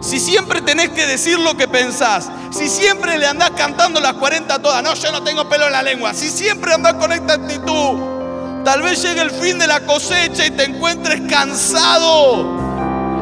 si 0.00 0.18
siempre 0.18 0.62
tenés 0.62 0.88
que 0.88 1.06
decir 1.06 1.38
lo 1.38 1.56
que 1.56 1.68
pensás, 1.68 2.28
si 2.50 2.68
siempre 2.68 3.18
le 3.18 3.28
andás 3.28 3.50
cantando 3.50 4.00
las 4.00 4.14
40 4.14 4.60
todas, 4.60 4.82
no, 4.82 4.94
yo 4.94 5.12
no 5.12 5.22
tengo 5.22 5.48
pelo 5.48 5.66
en 5.66 5.72
la 5.72 5.82
lengua, 5.84 6.12
si 6.12 6.28
siempre 6.28 6.74
andás 6.74 6.94
con 6.94 7.12
esta 7.12 7.34
actitud, 7.34 8.14
Tal 8.64 8.80
vez 8.80 9.02
llegue 9.02 9.20
el 9.20 9.30
fin 9.30 9.58
de 9.58 9.66
la 9.66 9.80
cosecha 9.80 10.46
y 10.46 10.50
te 10.50 10.64
encuentres 10.64 11.20
cansado 11.28 12.64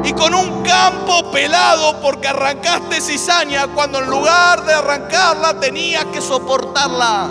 y 0.04 0.12
con 0.12 0.32
un 0.34 0.62
campo 0.62 1.32
pelado 1.32 2.00
porque 2.00 2.28
arrancaste 2.28 3.00
cizaña 3.00 3.66
cuando 3.66 3.98
en 3.98 4.08
lugar 4.08 4.64
de 4.64 4.72
arrancarla 4.72 5.58
tenías 5.58 6.04
que 6.06 6.20
soportarla. 6.20 7.28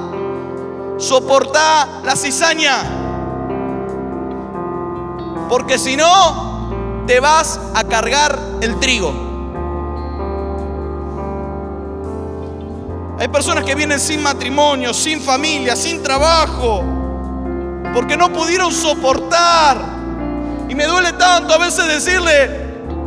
Soportar 0.98 1.88
la 2.04 2.16
cizaña. 2.18 2.84
Porque 5.48 5.78
si 5.78 5.96
no, 5.96 7.06
te 7.08 7.22
vas 7.22 7.62
a 7.74 7.86
cargar 7.86 8.38
el 8.60 8.78
trigo. 8.82 9.14
Hay 13.20 13.30
personas 13.30 13.64
que 13.64 13.74
vienen 13.74 14.02
sin 14.02 14.22
matrimonio, 14.22 14.94
sin 14.94 15.22
familia, 15.22 15.78
sin 15.78 16.04
trabajo 16.04 17.01
porque 17.94 18.18
no 18.18 18.32
pudieron 18.32 18.72
soportar. 18.72 19.78
Y 20.70 20.76
me 20.76 20.86
duele 20.86 21.14
tanto 21.14 21.54
a 21.54 21.58
veces 21.58 21.86
decirle, 21.88 22.50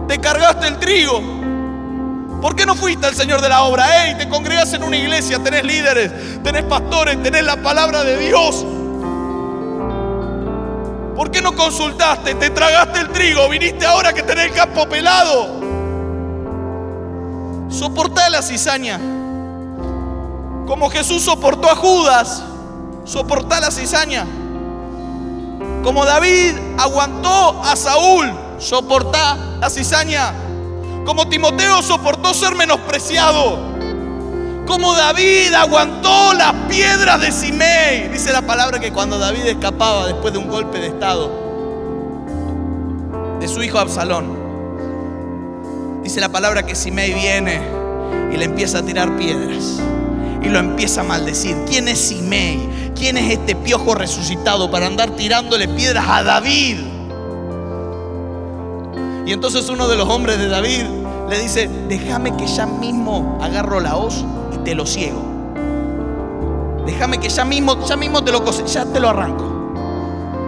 te 0.06 0.18
cargaste 0.18 0.66
el 0.68 0.78
trigo. 0.78 1.20
¿Por 2.40 2.54
qué 2.54 2.66
no 2.66 2.74
fuiste 2.74 3.06
al 3.06 3.14
Señor 3.14 3.40
de 3.40 3.48
la 3.48 3.62
obra? 3.62 3.86
Hey, 3.88 4.16
te 4.18 4.28
congregas 4.28 4.72
en 4.74 4.82
una 4.82 4.96
iglesia, 4.96 5.38
tenés 5.42 5.64
líderes, 5.64 6.42
tenés 6.42 6.64
pastores, 6.64 7.22
tenés 7.22 7.42
la 7.42 7.56
palabra 7.56 8.04
de 8.04 8.18
Dios. 8.18 8.66
¿Por 11.16 11.30
qué 11.30 11.40
no 11.40 11.56
consultaste? 11.56 12.34
Te 12.34 12.50
tragaste 12.50 13.00
el 13.00 13.08
trigo, 13.08 13.48
viniste 13.48 13.86
ahora 13.86 14.12
que 14.12 14.22
tenés 14.22 14.46
el 14.46 14.52
campo 14.52 14.86
pelado. 14.86 15.62
Soportá 17.70 18.28
la 18.28 18.42
cizaña. 18.42 18.98
Como 20.66 20.90
Jesús 20.90 21.22
soportó 21.22 21.70
a 21.70 21.76
Judas, 21.76 22.42
soportá 23.04 23.60
la 23.60 23.70
cizaña. 23.70 24.26
Como 25.84 26.06
David 26.06 26.56
aguantó 26.78 27.62
a 27.62 27.76
Saúl, 27.76 28.32
soportá 28.58 29.36
la 29.60 29.68
cizaña. 29.68 30.32
Como 31.04 31.28
Timoteo 31.28 31.82
soportó 31.82 32.32
ser 32.32 32.54
menospreciado. 32.54 33.58
Como 34.66 34.94
David 34.94 35.52
aguantó 35.52 36.32
las 36.32 36.54
piedras 36.70 37.20
de 37.20 37.30
Simei. 37.30 38.08
Dice 38.08 38.32
la 38.32 38.40
palabra 38.40 38.80
que 38.80 38.92
cuando 38.92 39.18
David 39.18 39.44
escapaba 39.44 40.06
después 40.06 40.32
de 40.32 40.38
un 40.38 40.48
golpe 40.48 40.78
de 40.78 40.86
estado 40.86 41.44
de 43.38 43.46
su 43.46 43.62
hijo 43.62 43.78
Absalón, 43.78 44.38
dice 46.02 46.18
la 46.18 46.30
palabra 46.30 46.64
que 46.64 46.74
Simei 46.74 47.12
viene 47.12 47.60
y 48.32 48.38
le 48.38 48.46
empieza 48.46 48.78
a 48.78 48.82
tirar 48.82 49.14
piedras 49.18 49.80
y 50.44 50.48
lo 50.48 50.58
empieza 50.58 51.00
a 51.00 51.04
maldecir. 51.04 51.56
¿Quién 51.66 51.88
es 51.88 51.98
Simei? 51.98 52.92
¿Quién 52.94 53.16
es 53.16 53.32
este 53.32 53.56
piojo 53.56 53.94
resucitado 53.94 54.70
para 54.70 54.86
andar 54.86 55.10
tirándole 55.10 55.68
piedras 55.68 56.04
a 56.08 56.22
David? 56.22 56.78
Y 59.26 59.32
entonces 59.32 59.68
uno 59.68 59.88
de 59.88 59.96
los 59.96 60.08
hombres 60.08 60.38
de 60.38 60.48
David 60.48 60.82
le 61.30 61.38
dice, 61.38 61.68
déjame 61.88 62.36
que 62.36 62.46
ya 62.46 62.66
mismo 62.66 63.38
agarro 63.42 63.80
la 63.80 63.96
hoz 63.96 64.24
y 64.52 64.58
te 64.58 64.74
lo 64.74 64.84
ciego. 64.84 65.22
Déjame 66.84 67.18
que 67.18 67.30
ya 67.30 67.44
mismo, 67.44 67.82
ya 67.86 67.96
mismo 67.96 68.22
te 68.22 68.30
lo 68.30 68.44
ya 68.66 68.84
te 68.84 69.00
lo 69.00 69.08
arranco. 69.08 69.54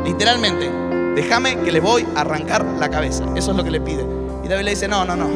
Literalmente, 0.05 0.71
déjame 1.15 1.59
que 1.61 1.73
le 1.73 1.81
voy 1.81 2.07
a 2.15 2.21
arrancar 2.21 2.65
la 2.79 2.91
cabeza. 2.91 3.25
Eso 3.35 3.53
es 3.53 3.57
lo 3.57 3.65
que 3.65 3.71
le 3.71 3.81
pide. 3.81 4.05
Y 4.45 4.49
David 4.49 4.65
le 4.65 4.71
dice, 4.73 4.87
no, 4.87 5.05
no, 5.07 5.17
no. 5.17 5.29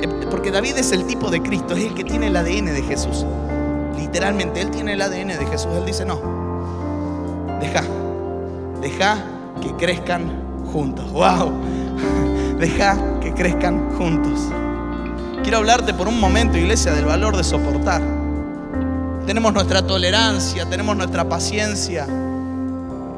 Eh, 0.00 0.08
porque 0.30 0.52
David 0.52 0.76
es 0.76 0.92
el 0.92 1.04
tipo 1.06 1.30
de 1.30 1.42
Cristo, 1.42 1.74
es 1.74 1.84
el 1.84 1.94
que 1.94 2.04
tiene 2.04 2.28
el 2.28 2.36
ADN 2.36 2.66
de 2.66 2.82
Jesús. 2.82 3.26
Literalmente, 3.98 4.60
él 4.60 4.70
tiene 4.70 4.94
el 4.94 5.02
ADN 5.02 5.28
de 5.28 5.46
Jesús. 5.50 5.72
Él 5.76 5.84
dice, 5.84 6.04
no, 6.04 6.20
deja, 7.60 7.82
deja 8.80 9.18
que 9.60 9.72
crezcan 9.74 10.64
juntos. 10.72 11.10
¡Wow! 11.12 11.52
Deja 12.58 12.96
que 13.20 13.32
crezcan 13.32 13.96
juntos. 13.96 14.40
Quiero 15.42 15.58
hablarte 15.58 15.94
por 15.94 16.08
un 16.08 16.18
momento, 16.18 16.58
iglesia, 16.58 16.92
del 16.92 17.04
valor 17.04 17.36
de 17.36 17.44
soportar. 17.44 18.02
Tenemos 19.26 19.52
nuestra 19.52 19.86
tolerancia, 19.86 20.66
tenemos 20.68 20.96
nuestra 20.96 21.28
paciencia 21.28 22.06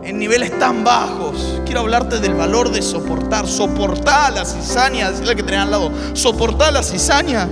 en 0.02 0.18
niveles 0.18 0.58
tan 0.58 0.84
bajos. 0.84 1.60
Quiero 1.64 1.80
hablarte 1.80 2.20
del 2.20 2.34
valor 2.34 2.70
de 2.70 2.82
soportar. 2.82 3.46
Soportar 3.46 4.32
la 4.32 4.44
cizaña, 4.44 5.10
decirle 5.10 5.36
que 5.36 5.42
tenés 5.42 5.60
al 5.60 5.70
lado. 5.70 5.90
Soportar 6.12 6.72
la 6.72 6.82
cizaña. 6.82 7.48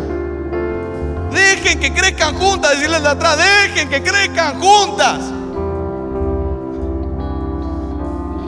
Dejen 1.33 1.81
que 1.81 1.93
crezcan 1.93 2.35
juntas, 2.37 2.73
decirles 2.73 3.03
de 3.03 3.09
atrás, 3.09 3.37
dejen 3.37 3.89
que 3.89 4.03
crezcan 4.03 4.61
juntas. 4.61 5.21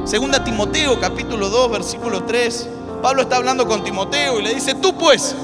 Segunda 0.04 0.42
Timoteo 0.42 0.98
capítulo 0.98 1.48
2 1.50 1.70
versículo 1.70 2.24
3. 2.24 2.68
Pablo 3.02 3.22
está 3.22 3.36
hablando 3.36 3.66
con 3.66 3.84
Timoteo 3.84 4.40
y 4.40 4.42
le 4.42 4.54
dice, 4.54 4.74
tú 4.74 4.96
pues 4.96 5.34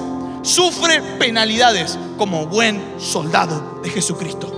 sufre 0.43 1.01
penalidades 1.19 1.99
como 2.19 2.47
buen 2.47 2.95
soldado 2.99 3.81
de 3.83 3.91
Jesucristo. 3.91 4.53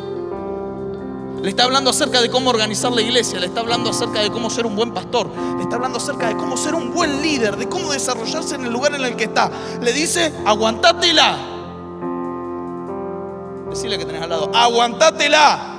Le 1.43 1.51
está 1.51 1.65
hablando 1.65 1.91
acerca 1.91 2.21
de 2.21 2.31
cómo 2.31 2.51
organizar 2.51 2.91
la 2.91 3.01
iglesia, 3.01 3.39
le 3.39 3.47
está 3.47 3.61
hablando 3.61 3.91
acerca 3.91 4.21
de 4.21 4.31
cómo 4.31 4.51
ser 4.51 4.67
un 4.67 4.75
buen 4.75 4.93
pastor, 4.93 5.31
le 5.57 5.63
está 5.63 5.77
hablando 5.77 5.99
acerca 5.99 6.29
de 6.29 6.37
cómo 6.37 6.57
ser 6.57 6.75
un 6.75 6.93
buen 6.93 7.23
líder, 7.23 7.57
de 7.57 7.69
cómo 7.69 7.93
desarrollarse 7.93 8.57
en 8.57 8.67
el 8.67 8.73
lugar 8.73 8.95
en 8.95 9.05
el 9.05 9.15
que 9.15 9.25
está. 9.25 9.51
Le 9.81 9.93
dice, 9.93 10.33
aguantátela. 10.45 11.58
Decirle 13.79 13.97
que 13.97 14.07
tenés 14.07 14.23
al 14.23 14.31
lado, 14.31 14.51
aguantátela. 14.53 15.77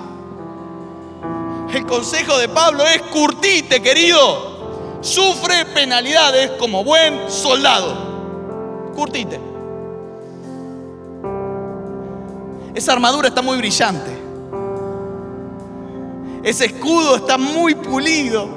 El 1.73 1.85
consejo 1.85 2.37
de 2.37 2.47
Pablo 2.47 2.85
es 2.85 3.01
curtite, 3.01 3.81
querido. 3.81 5.01
Sufre 5.01 5.65
penalidades 5.65 6.51
como 6.51 6.85
buen 6.85 7.29
soldado. 7.29 8.93
Curtite. 8.95 9.37
Esa 12.73 12.93
armadura 12.93 13.27
está 13.27 13.41
muy 13.41 13.57
brillante. 13.57 14.17
Ese 16.41 16.67
escudo 16.67 17.17
está 17.17 17.37
muy 17.37 17.75
pulido. 17.75 18.47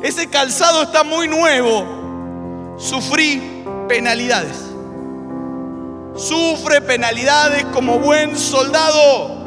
Ese 0.00 0.28
calzado 0.28 0.82
está 0.82 1.02
muy 1.02 1.26
nuevo. 1.26 2.76
Sufrí 2.78 3.64
penalidades. 3.88 4.69
Sufre 6.16 6.80
penalidades 6.80 7.64
como 7.66 7.98
buen 7.98 8.36
soldado. 8.36 9.40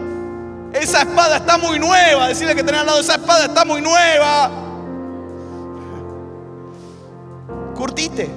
Esa 0.74 1.02
espada 1.02 1.38
está 1.38 1.58
muy 1.58 1.80
nueva. 1.80 2.28
Decirle 2.28 2.56
que 2.56 2.64
tenés 2.64 2.82
al 2.82 2.88
lado, 2.88 3.00
esa 3.00 3.16
espada 3.16 3.46
está 3.46 3.64
muy 3.66 3.82
nueva. 3.82 4.50
Curtite. 7.76 8.30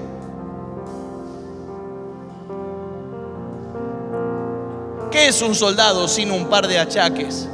¿Qué 5.11 5.29
es 5.29 5.41
un 5.41 5.55
soldado 5.55 6.09
sin 6.09 6.31
un 6.31 6.47
par 6.49 6.67
de 6.67 6.79
achaques? 6.79 7.49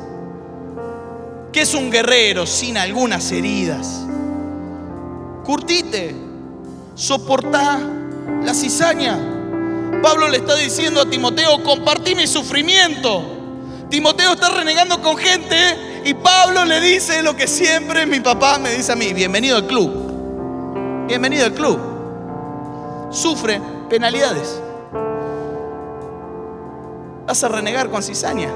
¿Qué 1.53 1.61
es 1.61 1.75
un 1.75 1.91
guerrero 1.91 2.47
sin 2.47 2.77
algunas 2.77 3.31
heridas? 3.31 4.01
Curtite, 5.45 6.17
soportá 6.95 7.79
la 8.43 8.55
cizaña. 8.55 9.32
Pablo 10.03 10.29
le 10.29 10.39
está 10.39 10.57
diciendo 10.57 11.01
a 11.01 11.07
Timoteo, 11.09 11.63
compartí 11.63 12.15
mi 12.17 12.27
sufrimiento. 12.27 13.23
Timoteo 13.89 14.33
está 14.33 14.51
renegando 14.51 15.01
con 15.01 15.17
gente 15.17 16.03
y 16.05 16.13
Pablo 16.15 16.65
le 16.65 16.81
dice 16.81 17.23
lo 17.23 17.37
que 17.37 17.47
siempre 17.47 18.05
mi 18.05 18.19
papá 18.19 18.59
me 18.59 18.73
dice 18.73 18.93
a 18.93 18.97
mí, 18.97 19.13
bienvenido 19.13 19.57
al 19.57 19.67
club. 19.67 21.07
Bienvenido 21.07 21.47
al 21.47 21.53
club. 21.53 21.79
Sufre 23.11 23.61
penalidades. 23.89 24.61
Vas 27.27 27.45
a 27.45 27.49
renegar 27.49 27.89
con 27.89 28.03
cizaña. 28.03 28.51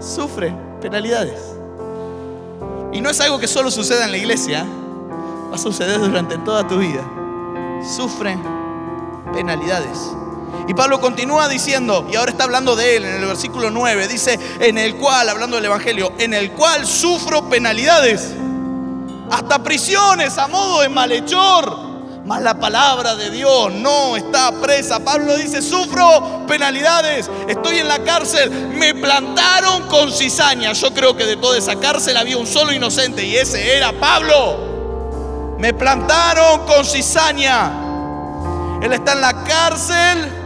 Sufre 0.00 0.54
penalidades. 0.82 1.40
Y 2.92 3.00
no 3.00 3.08
es 3.08 3.20
algo 3.20 3.38
que 3.38 3.48
solo 3.48 3.70
suceda 3.70 4.04
en 4.04 4.10
la 4.10 4.18
iglesia, 4.18 4.66
va 5.50 5.54
a 5.54 5.58
suceder 5.58 5.98
durante 5.98 6.36
toda 6.38 6.66
tu 6.66 6.78
vida. 6.78 7.02
Sufre 7.96 8.36
penalidades. 9.32 10.19
Y 10.68 10.74
Pablo 10.74 11.00
continúa 11.00 11.48
diciendo, 11.48 12.06
y 12.12 12.16
ahora 12.16 12.30
está 12.30 12.44
hablando 12.44 12.76
de 12.76 12.96
él 12.96 13.04
en 13.04 13.16
el 13.16 13.26
versículo 13.26 13.70
9, 13.70 14.08
dice, 14.08 14.38
en 14.60 14.78
el 14.78 14.96
cual, 14.96 15.28
hablando 15.28 15.56
del 15.56 15.64
Evangelio, 15.64 16.12
en 16.18 16.34
el 16.34 16.52
cual 16.52 16.86
sufro 16.86 17.48
penalidades, 17.48 18.34
hasta 19.30 19.62
prisiones 19.62 20.38
a 20.38 20.48
modo 20.48 20.80
de 20.80 20.88
malhechor. 20.88 21.90
Mas 22.24 22.42
la 22.42 22.60
palabra 22.60 23.16
de 23.16 23.30
Dios 23.30 23.72
no 23.72 24.14
está 24.14 24.52
presa. 24.60 25.00
Pablo 25.00 25.36
dice, 25.36 25.62
sufro 25.62 26.46
penalidades, 26.46 27.30
estoy 27.48 27.78
en 27.78 27.88
la 27.88 27.98
cárcel, 28.04 28.50
me 28.50 28.94
plantaron 28.94 29.88
con 29.88 30.12
cizaña. 30.12 30.72
Yo 30.72 30.92
creo 30.92 31.16
que 31.16 31.24
de 31.24 31.36
toda 31.36 31.58
esa 31.58 31.76
cárcel 31.76 32.16
había 32.16 32.36
un 32.36 32.46
solo 32.46 32.72
inocente 32.72 33.24
y 33.24 33.36
ese 33.36 33.76
era 33.76 33.92
Pablo. 33.98 35.56
Me 35.58 35.74
plantaron 35.74 36.66
con 36.66 36.84
cizaña. 36.84 37.72
Él 38.82 38.92
está 38.92 39.12
en 39.12 39.20
la 39.20 39.44
cárcel, 39.44 40.39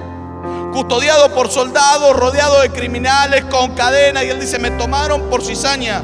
custodiado 0.74 1.32
por 1.32 1.50
soldados, 1.50 2.16
rodeado 2.16 2.60
de 2.60 2.70
criminales, 2.70 3.44
con 3.44 3.74
cadena. 3.74 4.24
Y 4.24 4.30
él 4.30 4.40
dice, 4.40 4.58
me 4.58 4.72
tomaron 4.72 5.30
por 5.30 5.42
cizaña. 5.42 6.02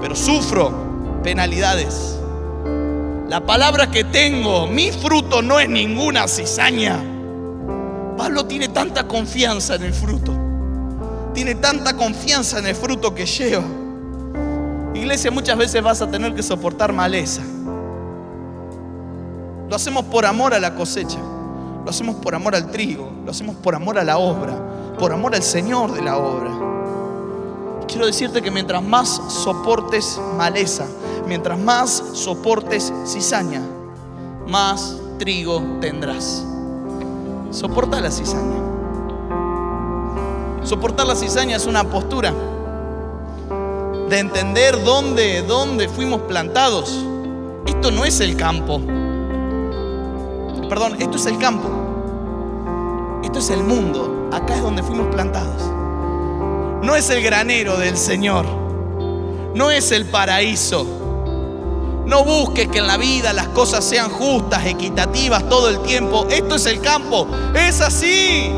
Pero 0.00 0.14
sufro 0.14 1.20
penalidades. 1.22 2.18
La 3.28 3.40
palabra 3.44 3.90
que 3.90 4.04
tengo, 4.04 4.68
mi 4.68 4.92
fruto 4.92 5.42
no 5.42 5.58
es 5.58 5.68
ninguna 5.68 6.28
cizaña. 6.28 7.02
Pablo 8.16 8.46
tiene 8.46 8.68
tanta 8.68 9.08
confianza 9.08 9.74
en 9.74 9.82
el 9.82 9.92
fruto. 9.92 10.32
Tiene 11.34 11.56
tanta 11.56 11.96
confianza 11.96 12.60
en 12.60 12.66
el 12.66 12.76
fruto 12.76 13.12
que 13.12 13.26
lleva. 13.26 13.64
Iglesia, 14.94 15.32
muchas 15.32 15.58
veces 15.58 15.82
vas 15.82 16.00
a 16.00 16.08
tener 16.08 16.32
que 16.32 16.44
soportar 16.44 16.92
maleza. 16.92 17.42
Lo 19.68 19.74
hacemos 19.74 20.04
por 20.04 20.24
amor 20.24 20.54
a 20.54 20.60
la 20.60 20.76
cosecha. 20.76 21.18
Lo 21.84 21.90
hacemos 21.90 22.16
por 22.16 22.34
amor 22.34 22.54
al 22.54 22.70
trigo. 22.70 23.10
Lo 23.24 23.30
hacemos 23.30 23.56
por 23.56 23.74
amor 23.74 23.98
a 23.98 24.04
la 24.04 24.18
obra. 24.18 24.94
Por 24.98 25.12
amor 25.12 25.34
al 25.34 25.42
Señor 25.42 25.92
de 25.92 26.02
la 26.02 26.16
obra. 26.16 26.50
Quiero 27.86 28.06
decirte 28.06 28.42
que 28.42 28.50
mientras 28.50 28.82
más 28.82 29.20
soportes 29.28 30.18
maleza, 30.36 30.86
mientras 31.26 31.58
más 31.58 31.90
soportes 32.14 32.92
cizaña, 33.06 33.62
más 34.48 34.96
trigo 35.18 35.62
tendrás. 35.80 36.44
Soporta 37.50 38.00
la 38.00 38.10
cizaña. 38.10 38.64
Soportar 40.64 41.06
la 41.06 41.14
cizaña 41.14 41.56
es 41.56 41.66
una 41.66 41.84
postura 41.84 42.32
de 44.08 44.18
entender 44.18 44.82
dónde, 44.82 45.42
dónde 45.42 45.88
fuimos 45.88 46.22
plantados. 46.22 47.04
Esto 47.66 47.90
no 47.90 48.04
es 48.04 48.20
el 48.20 48.36
campo. 48.36 48.80
Perdón, 50.68 50.96
esto 51.00 51.16
es 51.16 51.26
el 51.26 51.38
campo. 51.38 51.68
Esto 53.22 53.38
es 53.38 53.50
el 53.50 53.62
mundo. 53.62 54.28
Acá 54.32 54.56
es 54.56 54.62
donde 54.62 54.82
fuimos 54.82 55.08
plantados. 55.14 55.62
No 56.82 56.94
es 56.96 57.08
el 57.10 57.22
granero 57.22 57.76
del 57.76 57.96
Señor. 57.96 58.46
No 59.54 59.70
es 59.70 59.92
el 59.92 60.06
paraíso. 60.06 60.86
No 62.06 62.24
busques 62.24 62.68
que 62.68 62.78
en 62.78 62.86
la 62.86 62.98
vida 62.98 63.32
las 63.32 63.48
cosas 63.48 63.84
sean 63.84 64.10
justas, 64.10 64.66
equitativas 64.66 65.48
todo 65.48 65.70
el 65.70 65.80
tiempo. 65.80 66.26
Esto 66.28 66.56
es 66.56 66.66
el 66.66 66.80
campo. 66.80 67.26
Es 67.54 67.80
así. 67.80 68.50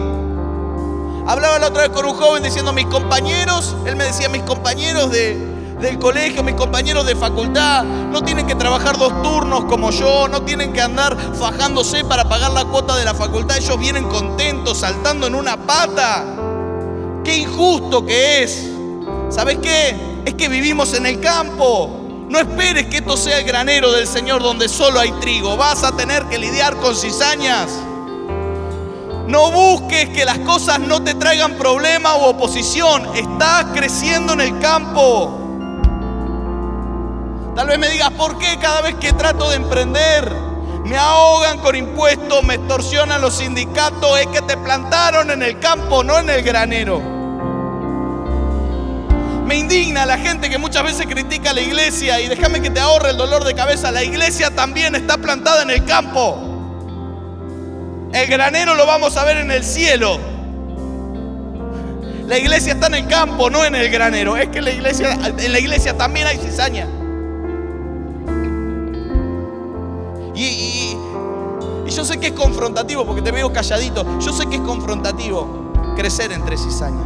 Hablaba 1.27 1.59
la 1.59 1.69
otra 1.69 1.83
vez 1.83 1.91
con 1.91 2.07
un 2.07 2.15
joven 2.15 2.43
diciendo 2.43 2.73
mis 2.73 2.87
compañeros, 2.87 3.75
él 3.85 3.97
me 3.97 4.05
decía 4.05 4.29
mis 4.29 4.43
compañeros 4.43 5.11
de, 5.11 5.56
del 5.81 5.99
colegio, 5.99 6.43
mis 6.43 6.55
compañeros 6.55 7.07
de 7.07 7.15
facultad, 7.15 7.85
no 7.85 8.23
tienen 8.23 8.47
que 8.47 8.55
trabajar 8.55 8.97
dos 8.99 9.23
turnos 9.23 9.65
como 9.67 9.91
yo, 9.91 10.27
no 10.29 10.43
tienen 10.43 10.73
que 10.73 10.81
andar 10.81 11.17
fajándose 11.39 12.05
para 12.05 12.29
pagar 12.29 12.53
la 12.53 12.65
cuota 12.65 12.97
de 12.97 13.05
la 13.05 13.15
facultad, 13.15 13.59
ellos 13.59 13.79
vienen 13.79 14.09
contentos, 14.09 14.79
saltando 14.79 15.27
en 15.27 15.35
una 15.35 15.57
pata. 15.57 16.25
Qué 17.25 17.37
injusto 17.37 18.07
que 18.07 18.45
es. 18.45 18.71
¿Sabes 19.31 19.59
qué? 19.59 20.23
Es 20.25 20.35
que 20.35 20.49
vivimos 20.49 20.95
en 20.95 21.07
el 21.07 21.21
campo. 21.21 21.91
No 22.29 22.39
esperes 22.39 22.87
que 22.87 22.99
esto 22.99 23.17
sea 23.17 23.39
el 23.39 23.45
granero 23.45 23.93
del 23.93 24.07
Señor 24.07 24.43
donde 24.43 24.69
solo 24.69 25.01
hay 25.01 25.13
trigo. 25.21 25.57
Vas 25.57 25.83
a 25.85 25.97
tener 25.97 26.25
que 26.27 26.39
lidiar 26.39 26.77
con 26.77 26.95
cizañas. 26.95 27.69
No 29.27 29.51
busques 29.51 30.09
que 30.11 30.25
las 30.25 30.39
cosas 30.39 30.79
no 30.79 31.03
te 31.03 31.15
traigan 31.15 31.55
problema 31.55 32.15
o 32.15 32.31
oposición. 32.31 33.09
Estás 33.17 33.67
creciendo 33.75 34.33
en 34.33 34.41
el 34.41 34.59
campo. 34.61 35.46
Tal 37.57 37.69
vez 37.69 37.79
me 37.79 37.89
digas, 37.89 38.11
¿por 38.11 38.39
qué 38.39 38.59
cada 38.61 38.83
vez 38.83 38.97
que 38.97 39.15
trato 39.15 39.49
de 39.49 39.57
emprender 39.57 40.31
me 40.85 40.99
ahogan 40.99 41.59
con 41.61 41.75
impuestos, 41.75 42.45
me 42.45 42.57
extorsionan 42.57 43.23
los 43.23 43.39
sindicatos? 43.39 44.21
Es 44.21 44.27
que 44.27 44.43
te 44.43 44.59
plantaron 44.59 45.31
en 45.31 45.43
el 45.43 45.59
campo, 45.59 46.05
no 46.05 46.19
en 46.19 46.29
el 46.29 46.43
granero. 46.43 47.01
Me 49.47 49.57
indigna 49.57 50.05
la 50.05 50.19
gente 50.19 50.51
que 50.51 50.59
muchas 50.59 50.85
veces 50.85 51.07
critica 51.07 51.51
a 51.51 51.55
la 51.55 51.63
iglesia 51.63 52.21
y 52.21 52.29
déjame 52.29 52.61
que 52.61 52.69
te 52.69 52.79
ahorre 52.79 53.11
el 53.11 53.17
dolor 53.17 53.43
de 53.43 53.55
cabeza. 53.55 53.91
La 53.91 54.05
iglesia 54.05 54.51
también 54.55 54.95
está 54.95 55.17
plantada 55.17 55.63
en 55.63 55.71
el 55.71 55.83
campo. 55.87 56.37
El 58.13 58.27
granero 58.27 58.75
lo 58.75 58.85
vamos 58.85 59.17
a 59.17 59.25
ver 59.25 59.39
en 59.39 59.51
el 59.51 59.65
cielo. 59.65 60.21
La 62.27 62.37
iglesia 62.37 62.75
está 62.75 62.89
en 62.89 62.97
el 62.97 63.07
campo, 63.07 63.49
no 63.49 63.65
en 63.65 63.77
el 63.77 63.91
granero. 63.91 64.37
Es 64.37 64.51
que 64.51 64.59
en 64.59 65.53
la 65.53 65.59
iglesia 65.59 65.97
también 65.97 66.27
hay 66.27 66.37
cizaña. 66.37 66.87
Y, 70.37 70.97
yo 71.87 72.05
sé 72.05 72.21
que 72.21 72.29
es 72.29 72.33
confrontativo, 72.33 73.07
porque 73.07 73.23
te 73.23 73.33
veo 73.33 73.53
calladito. 73.53 74.05
Yo 74.21 74.33
sé 74.33 74.47
que 74.47 74.57
es 74.57 74.63
confrontativo 74.63 75.73
crecer 75.97 76.31
entre 76.33 76.59
cizaña. 76.59 77.03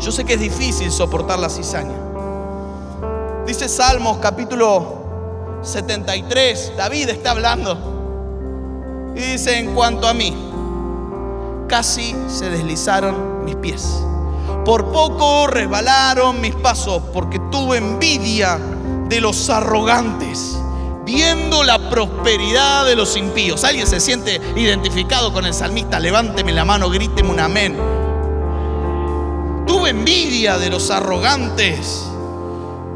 Yo 0.00 0.10
sé 0.10 0.24
que 0.24 0.34
es 0.34 0.40
difícil 0.40 0.90
soportar 0.90 1.38
la 1.38 1.48
cizaña. 1.48 1.96
Dice 3.46 3.68
Salmos 3.68 4.18
capítulo 4.18 4.98
73, 5.62 6.72
David 6.76 7.10
está 7.10 7.30
hablando. 7.32 9.12
Y 9.14 9.20
dice, 9.20 9.58
en 9.58 9.74
cuanto 9.74 10.06
a 10.06 10.14
mí, 10.14 10.34
casi 11.68 12.14
se 12.28 12.50
deslizaron 12.50 13.44
mis 13.44 13.56
pies. 13.56 14.02
Por 14.64 14.92
poco 14.92 15.46
resbalaron 15.46 16.40
mis 16.40 16.54
pasos 16.54 17.02
porque 17.12 17.38
tuve 17.50 17.78
envidia 17.78 18.58
de 19.08 19.20
los 19.20 19.48
arrogantes, 19.50 20.58
viendo 21.08 21.64
la 21.64 21.88
prosperidad 21.88 22.84
de 22.84 22.94
los 22.94 23.16
impíos. 23.16 23.64
¿Alguien 23.64 23.86
se 23.86 23.98
siente 23.98 24.42
identificado 24.56 25.32
con 25.32 25.46
el 25.46 25.54
salmista? 25.54 25.98
Levánteme 25.98 26.52
la 26.52 26.66
mano, 26.66 26.90
gríteme 26.90 27.30
un 27.30 27.40
amén. 27.40 27.78
Tuve 29.66 29.88
envidia 29.88 30.58
de 30.58 30.68
los 30.68 30.90
arrogantes 30.90 32.04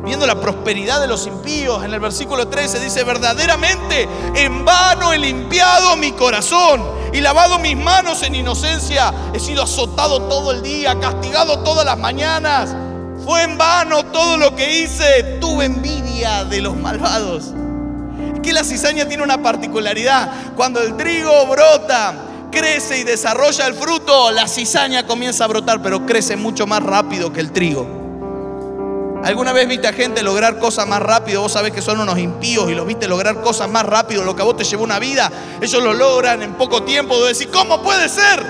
viendo 0.04 0.26
la 0.26 0.38
prosperidad 0.38 1.00
de 1.00 1.06
los 1.06 1.26
impíos. 1.26 1.82
En 1.82 1.94
el 1.94 2.00
versículo 2.00 2.48
13 2.48 2.80
dice, 2.80 3.02
verdaderamente 3.02 4.06
en 4.34 4.62
vano 4.62 5.14
he 5.14 5.18
limpiado 5.18 5.96
mi 5.96 6.12
corazón 6.12 6.84
y 7.14 7.22
lavado 7.22 7.60
mis 7.60 7.78
manos 7.78 8.22
en 8.24 8.34
inocencia. 8.34 9.10
He 9.32 9.40
sido 9.40 9.62
azotado 9.62 10.24
todo 10.24 10.52
el 10.52 10.60
día, 10.60 11.00
castigado 11.00 11.60
todas 11.60 11.86
las 11.86 11.96
mañanas. 11.96 12.76
Fue 13.24 13.42
en 13.44 13.56
vano 13.56 14.04
todo 14.04 14.36
lo 14.36 14.54
que 14.54 14.82
hice. 14.82 15.38
Tuve 15.40 15.64
envidia 15.64 16.44
de 16.44 16.60
los 16.60 16.76
malvados. 16.76 17.54
Que 18.42 18.52
la 18.52 18.64
cizaña 18.64 19.06
tiene 19.06 19.22
una 19.22 19.42
particularidad. 19.42 20.54
Cuando 20.56 20.82
el 20.82 20.96
trigo 20.96 21.46
brota, 21.46 22.14
crece 22.50 22.98
y 22.98 23.04
desarrolla 23.04 23.66
el 23.66 23.74
fruto, 23.74 24.30
la 24.30 24.48
cizaña 24.48 25.06
comienza 25.06 25.44
a 25.44 25.48
brotar, 25.48 25.82
pero 25.82 26.04
crece 26.04 26.36
mucho 26.36 26.66
más 26.66 26.82
rápido 26.82 27.32
que 27.32 27.40
el 27.40 27.52
trigo. 27.52 28.02
¿Alguna 29.24 29.52
vez 29.52 29.68
viste 29.68 29.86
a 29.86 29.92
gente 29.92 30.22
lograr 30.24 30.58
cosas 30.58 30.86
más 30.88 31.00
rápido? 31.00 31.42
Vos 31.42 31.52
sabés 31.52 31.72
que 31.72 31.80
son 31.80 32.00
unos 32.00 32.18
impíos 32.18 32.68
y 32.68 32.74
los 32.74 32.84
viste 32.84 33.06
lograr 33.06 33.40
cosas 33.40 33.68
más 33.68 33.86
rápido. 33.86 34.24
Lo 34.24 34.34
que 34.34 34.42
a 34.42 34.44
vos 34.44 34.56
te 34.56 34.64
llevó 34.64 34.82
una 34.82 34.98
vida, 34.98 35.30
ellos 35.60 35.80
lo 35.82 35.94
logran 35.94 36.42
en 36.42 36.54
poco 36.54 36.82
tiempo. 36.82 37.24
De 37.24 37.46
¿cómo 37.46 37.82
puede 37.82 38.08
ser? 38.08 38.44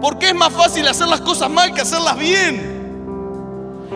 Porque 0.00 0.28
es 0.28 0.34
más 0.34 0.52
fácil 0.52 0.86
hacer 0.86 1.08
las 1.08 1.20
cosas 1.22 1.50
mal 1.50 1.74
que 1.74 1.80
hacerlas 1.80 2.16
bien. 2.16 2.73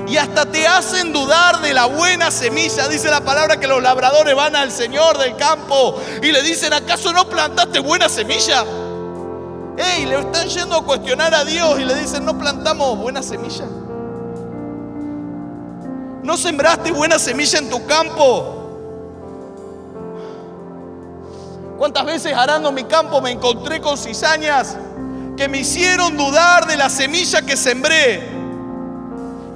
Y 0.08 0.16
hasta 0.16 0.46
te 0.46 0.66
hacen 0.66 1.12
dudar 1.12 1.60
de 1.60 1.74
la 1.74 1.84
buena 1.84 2.30
semilla. 2.30 2.88
Dice 2.88 3.10
la 3.10 3.20
palabra 3.20 3.60
que 3.60 3.66
los 3.66 3.82
labradores 3.82 4.34
van 4.34 4.56
al 4.56 4.72
Señor 4.72 5.18
del 5.18 5.36
campo 5.36 6.00
y 6.22 6.32
le 6.32 6.42
dicen, 6.42 6.72
¿acaso 6.72 7.12
no 7.12 7.28
plantaste 7.28 7.78
buena 7.78 8.08
semilla? 8.08 8.64
Ey, 9.76 10.06
le 10.06 10.18
están 10.18 10.48
yendo 10.48 10.76
a 10.76 10.84
cuestionar 10.84 11.34
a 11.34 11.44
Dios 11.44 11.78
y 11.78 11.84
le 11.84 11.94
dicen, 11.94 12.24
¿no 12.24 12.38
plantamos 12.38 12.98
buena 12.98 13.22
semilla? 13.22 13.66
¿No 16.22 16.36
sembraste 16.36 16.90
buena 16.90 17.18
semilla 17.18 17.58
en 17.58 17.68
tu 17.68 17.86
campo? 17.86 18.54
¿Cuántas 21.76 22.06
veces 22.06 22.32
arando 22.32 22.72
mi 22.72 22.84
campo 22.84 23.20
me 23.20 23.30
encontré 23.30 23.80
con 23.80 23.96
cizañas 23.96 24.76
que 25.36 25.48
me 25.48 25.58
hicieron 25.58 26.16
dudar 26.16 26.66
de 26.66 26.76
la 26.76 26.88
semilla 26.88 27.42
que 27.42 27.56
sembré? 27.56 28.47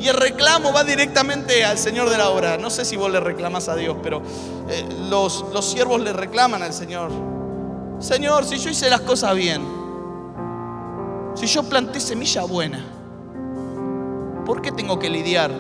Y 0.02 0.08
el 0.08 0.16
reclamo 0.16 0.72
va 0.72 0.82
directamente 0.82 1.64
al 1.64 1.78
Señor 1.78 2.10
de 2.10 2.18
la 2.18 2.30
obra. 2.30 2.58
No 2.58 2.70
sé 2.70 2.84
si 2.84 2.96
vos 2.96 3.08
le 3.08 3.20
reclamas 3.20 3.68
a 3.68 3.76
Dios, 3.76 3.96
pero 4.02 4.20
eh, 4.68 4.84
los, 5.08 5.44
los 5.52 5.64
siervos 5.64 6.00
le 6.00 6.12
reclaman 6.12 6.60
al 6.60 6.72
Señor. 6.72 7.12
Señor, 8.00 8.44
si 8.44 8.58
yo 8.58 8.70
hice 8.70 8.90
las 8.90 9.02
cosas 9.02 9.32
bien, 9.36 9.62
si 11.36 11.46
yo 11.46 11.62
planté 11.62 12.00
semilla 12.00 12.42
buena, 12.42 12.84
¿por 14.44 14.60
qué 14.60 14.72
tengo 14.72 14.98
que 14.98 15.08
lidiar 15.08 15.52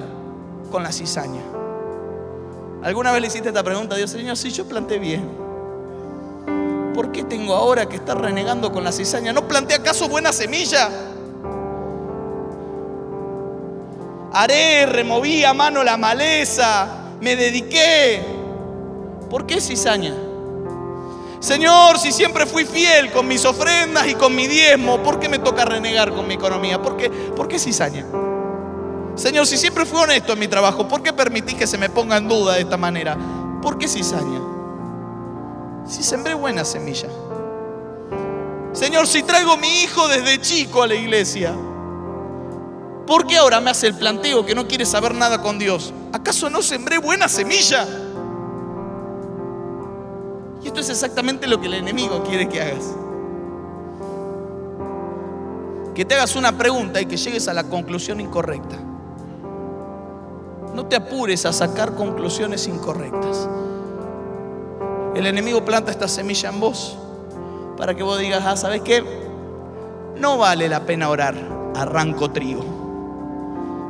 con 0.72 0.82
la 0.82 0.90
cizaña? 0.90 1.42
¿Alguna 2.82 3.12
vez 3.12 3.20
le 3.20 3.28
hiciste 3.28 3.50
esta 3.50 3.62
pregunta 3.62 3.94
a 3.94 3.98
Dios, 3.98 4.10
Señor, 4.10 4.36
si 4.36 4.50
yo 4.50 4.66
planté 4.66 4.98
bien? 4.98 5.30
¿Por 6.96 7.12
qué 7.12 7.22
tengo 7.22 7.54
ahora 7.54 7.86
que 7.88 7.94
estar 7.94 8.20
renegando 8.20 8.72
con 8.72 8.82
la 8.82 8.90
cizaña? 8.90 9.32
¿No 9.32 9.46
planté 9.46 9.74
acaso 9.74 10.08
buena 10.08 10.32
semilla? 10.32 10.90
Haré, 14.34 14.86
removí 14.86 15.44
a 15.44 15.52
mano 15.52 15.84
la 15.84 15.96
maleza, 15.96 16.88
me 17.20 17.36
dediqué. 17.36 18.22
¿Por 19.28 19.46
qué 19.46 19.60
cizaña? 19.60 20.14
Señor, 21.40 21.98
si 21.98 22.12
siempre 22.12 22.46
fui 22.46 22.64
fiel 22.64 23.10
con 23.10 23.26
mis 23.26 23.44
ofrendas 23.44 24.06
y 24.06 24.14
con 24.14 24.34
mi 24.34 24.46
diezmo, 24.46 25.02
¿por 25.02 25.18
qué 25.18 25.28
me 25.28 25.38
toca 25.38 25.64
renegar 25.64 26.12
con 26.12 26.26
mi 26.26 26.34
economía? 26.34 26.80
¿Por 26.80 26.96
qué, 26.96 27.10
¿Por 27.10 27.48
qué 27.48 27.58
cizaña? 27.58 28.06
Señor, 29.16 29.46
si 29.46 29.58
siempre 29.58 29.84
fui 29.84 30.00
honesto 30.00 30.32
en 30.32 30.38
mi 30.38 30.48
trabajo, 30.48 30.88
¿por 30.88 31.02
qué 31.02 31.12
permitís 31.12 31.54
que 31.54 31.66
se 31.66 31.76
me 31.76 31.90
ponga 31.90 32.16
en 32.16 32.28
duda 32.28 32.54
de 32.54 32.60
esta 32.60 32.76
manera? 32.76 33.18
¿Por 33.60 33.76
qué 33.76 33.86
cizaña? 33.86 34.40
Si 35.86 36.02
sembré 36.02 36.34
buena 36.34 36.64
semilla. 36.64 37.08
Señor, 38.72 39.06
si 39.06 39.22
traigo 39.22 39.56
mi 39.58 39.82
hijo 39.82 40.08
desde 40.08 40.40
chico 40.40 40.82
a 40.82 40.86
la 40.86 40.94
iglesia, 40.94 41.52
¿por 43.06 43.26
qué 43.26 43.36
ahora 43.36 43.60
me 43.60 43.70
hace 43.70 43.88
el 43.88 43.94
planteo 43.94 44.44
que 44.44 44.54
no 44.54 44.66
quiere 44.66 44.86
saber 44.86 45.14
nada 45.14 45.42
con 45.42 45.58
Dios? 45.58 45.92
¿Acaso 46.12 46.50
no 46.50 46.62
sembré 46.62 46.98
buena 46.98 47.28
semilla? 47.28 47.86
Y 50.62 50.68
esto 50.68 50.80
es 50.80 50.90
exactamente 50.90 51.46
lo 51.46 51.60
que 51.60 51.66
el 51.66 51.74
enemigo 51.74 52.22
quiere 52.22 52.48
que 52.48 52.60
hagas. 52.60 52.94
Que 55.94 56.04
te 56.04 56.14
hagas 56.14 56.36
una 56.36 56.56
pregunta 56.56 57.00
y 57.00 57.06
que 57.06 57.16
llegues 57.16 57.48
a 57.48 57.54
la 57.54 57.64
conclusión 57.64 58.20
incorrecta. 58.20 58.76
No 60.74 60.86
te 60.86 60.96
apures 60.96 61.44
a 61.44 61.52
sacar 61.52 61.94
conclusiones 61.94 62.66
incorrectas. 62.66 63.48
El 65.14 65.26
enemigo 65.26 65.64
planta 65.64 65.90
esta 65.90 66.08
semilla 66.08 66.48
en 66.48 66.60
vos 66.60 66.96
para 67.76 67.94
que 67.94 68.02
vos 68.02 68.18
digas, 68.18 68.42
ah, 68.46 68.56
¿sabes 68.56 68.80
qué? 68.80 69.04
No 70.16 70.38
vale 70.38 70.68
la 70.68 70.86
pena 70.86 71.08
orar, 71.10 71.34
arranco 71.74 72.30
trigo. 72.30 72.81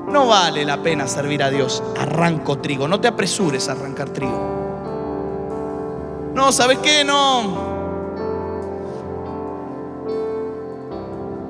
No 0.09 0.26
vale 0.26 0.64
la 0.64 0.82
pena 0.82 1.07
servir 1.07 1.42
a 1.42 1.50
Dios, 1.50 1.82
arranco 1.98 2.59
trigo. 2.59 2.88
No 2.88 3.00
te 3.00 3.09
apresures 3.09 3.68
a 3.68 3.72
arrancar 3.72 4.11
trigo. 4.11 4.53
No, 6.34 6.50
¿sabes 6.53 6.78
qué? 6.78 7.05
No. 7.05 7.72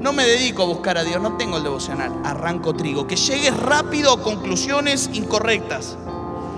No 0.00 0.12
me 0.12 0.26
dedico 0.26 0.64
a 0.64 0.66
buscar 0.66 0.98
a 0.98 1.04
Dios, 1.04 1.22
no 1.22 1.36
tengo 1.36 1.58
el 1.58 1.62
devocional, 1.62 2.12
arranco 2.24 2.74
trigo. 2.74 3.06
Que 3.06 3.16
llegues 3.16 3.56
rápido 3.56 4.12
a 4.12 4.20
conclusiones 4.20 5.08
incorrectas. 5.12 5.96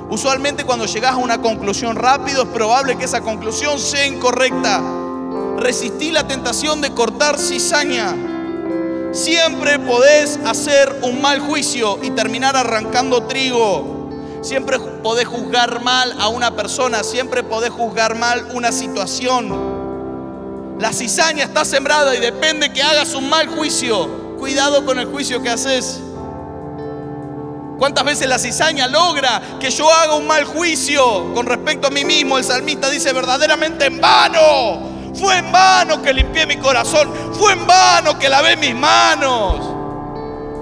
Usualmente 0.08 0.64
cuando 0.64 0.86
llegas 0.86 1.12
a 1.12 1.16
una 1.16 1.40
conclusión 1.40 1.96
rápido 1.96 2.42
es 2.42 2.48
probable 2.48 2.96
que 2.96 3.04
esa 3.04 3.20
conclusión 3.20 3.78
sea 3.78 4.06
incorrecta. 4.06 4.82
resistí 5.58 6.10
la 6.10 6.26
tentación 6.26 6.80
de 6.80 6.92
cortar 6.92 7.38
cizaña. 7.38 8.33
Siempre 9.14 9.78
podés 9.78 10.40
hacer 10.44 10.98
un 11.02 11.22
mal 11.22 11.38
juicio 11.38 12.00
y 12.02 12.10
terminar 12.10 12.56
arrancando 12.56 13.22
trigo. 13.22 14.10
Siempre 14.42 14.80
podés 14.80 15.28
juzgar 15.28 15.80
mal 15.82 16.12
a 16.18 16.26
una 16.26 16.56
persona, 16.56 17.04
siempre 17.04 17.44
podés 17.44 17.70
juzgar 17.70 18.16
mal 18.16 18.48
una 18.54 18.72
situación. 18.72 20.76
La 20.80 20.92
cizaña 20.92 21.44
está 21.44 21.64
sembrada 21.64 22.16
y 22.16 22.18
depende 22.18 22.72
que 22.72 22.82
hagas 22.82 23.14
un 23.14 23.28
mal 23.28 23.46
juicio. 23.46 24.36
Cuidado 24.36 24.84
con 24.84 24.98
el 24.98 25.06
juicio 25.06 25.40
que 25.40 25.48
haces. 25.48 26.00
¿Cuántas 27.78 28.04
veces 28.04 28.28
la 28.28 28.40
cizaña 28.40 28.88
logra 28.88 29.40
que 29.60 29.70
yo 29.70 29.88
haga 29.92 30.16
un 30.16 30.26
mal 30.26 30.44
juicio 30.44 31.32
con 31.34 31.46
respecto 31.46 31.86
a 31.86 31.90
mí 31.90 32.04
mismo? 32.04 32.36
El 32.36 32.42
salmista 32.42 32.90
dice 32.90 33.12
verdaderamente 33.12 33.86
en 33.86 34.00
vano. 34.00 34.93
Fue 35.14 35.38
en 35.38 35.52
vano 35.52 36.02
que 36.02 36.12
limpié 36.12 36.46
mi 36.46 36.56
corazón. 36.56 37.12
Fue 37.32 37.52
en 37.52 37.66
vano 37.66 38.18
que 38.18 38.28
lavé 38.28 38.56
mis 38.56 38.74
manos. 38.74 39.74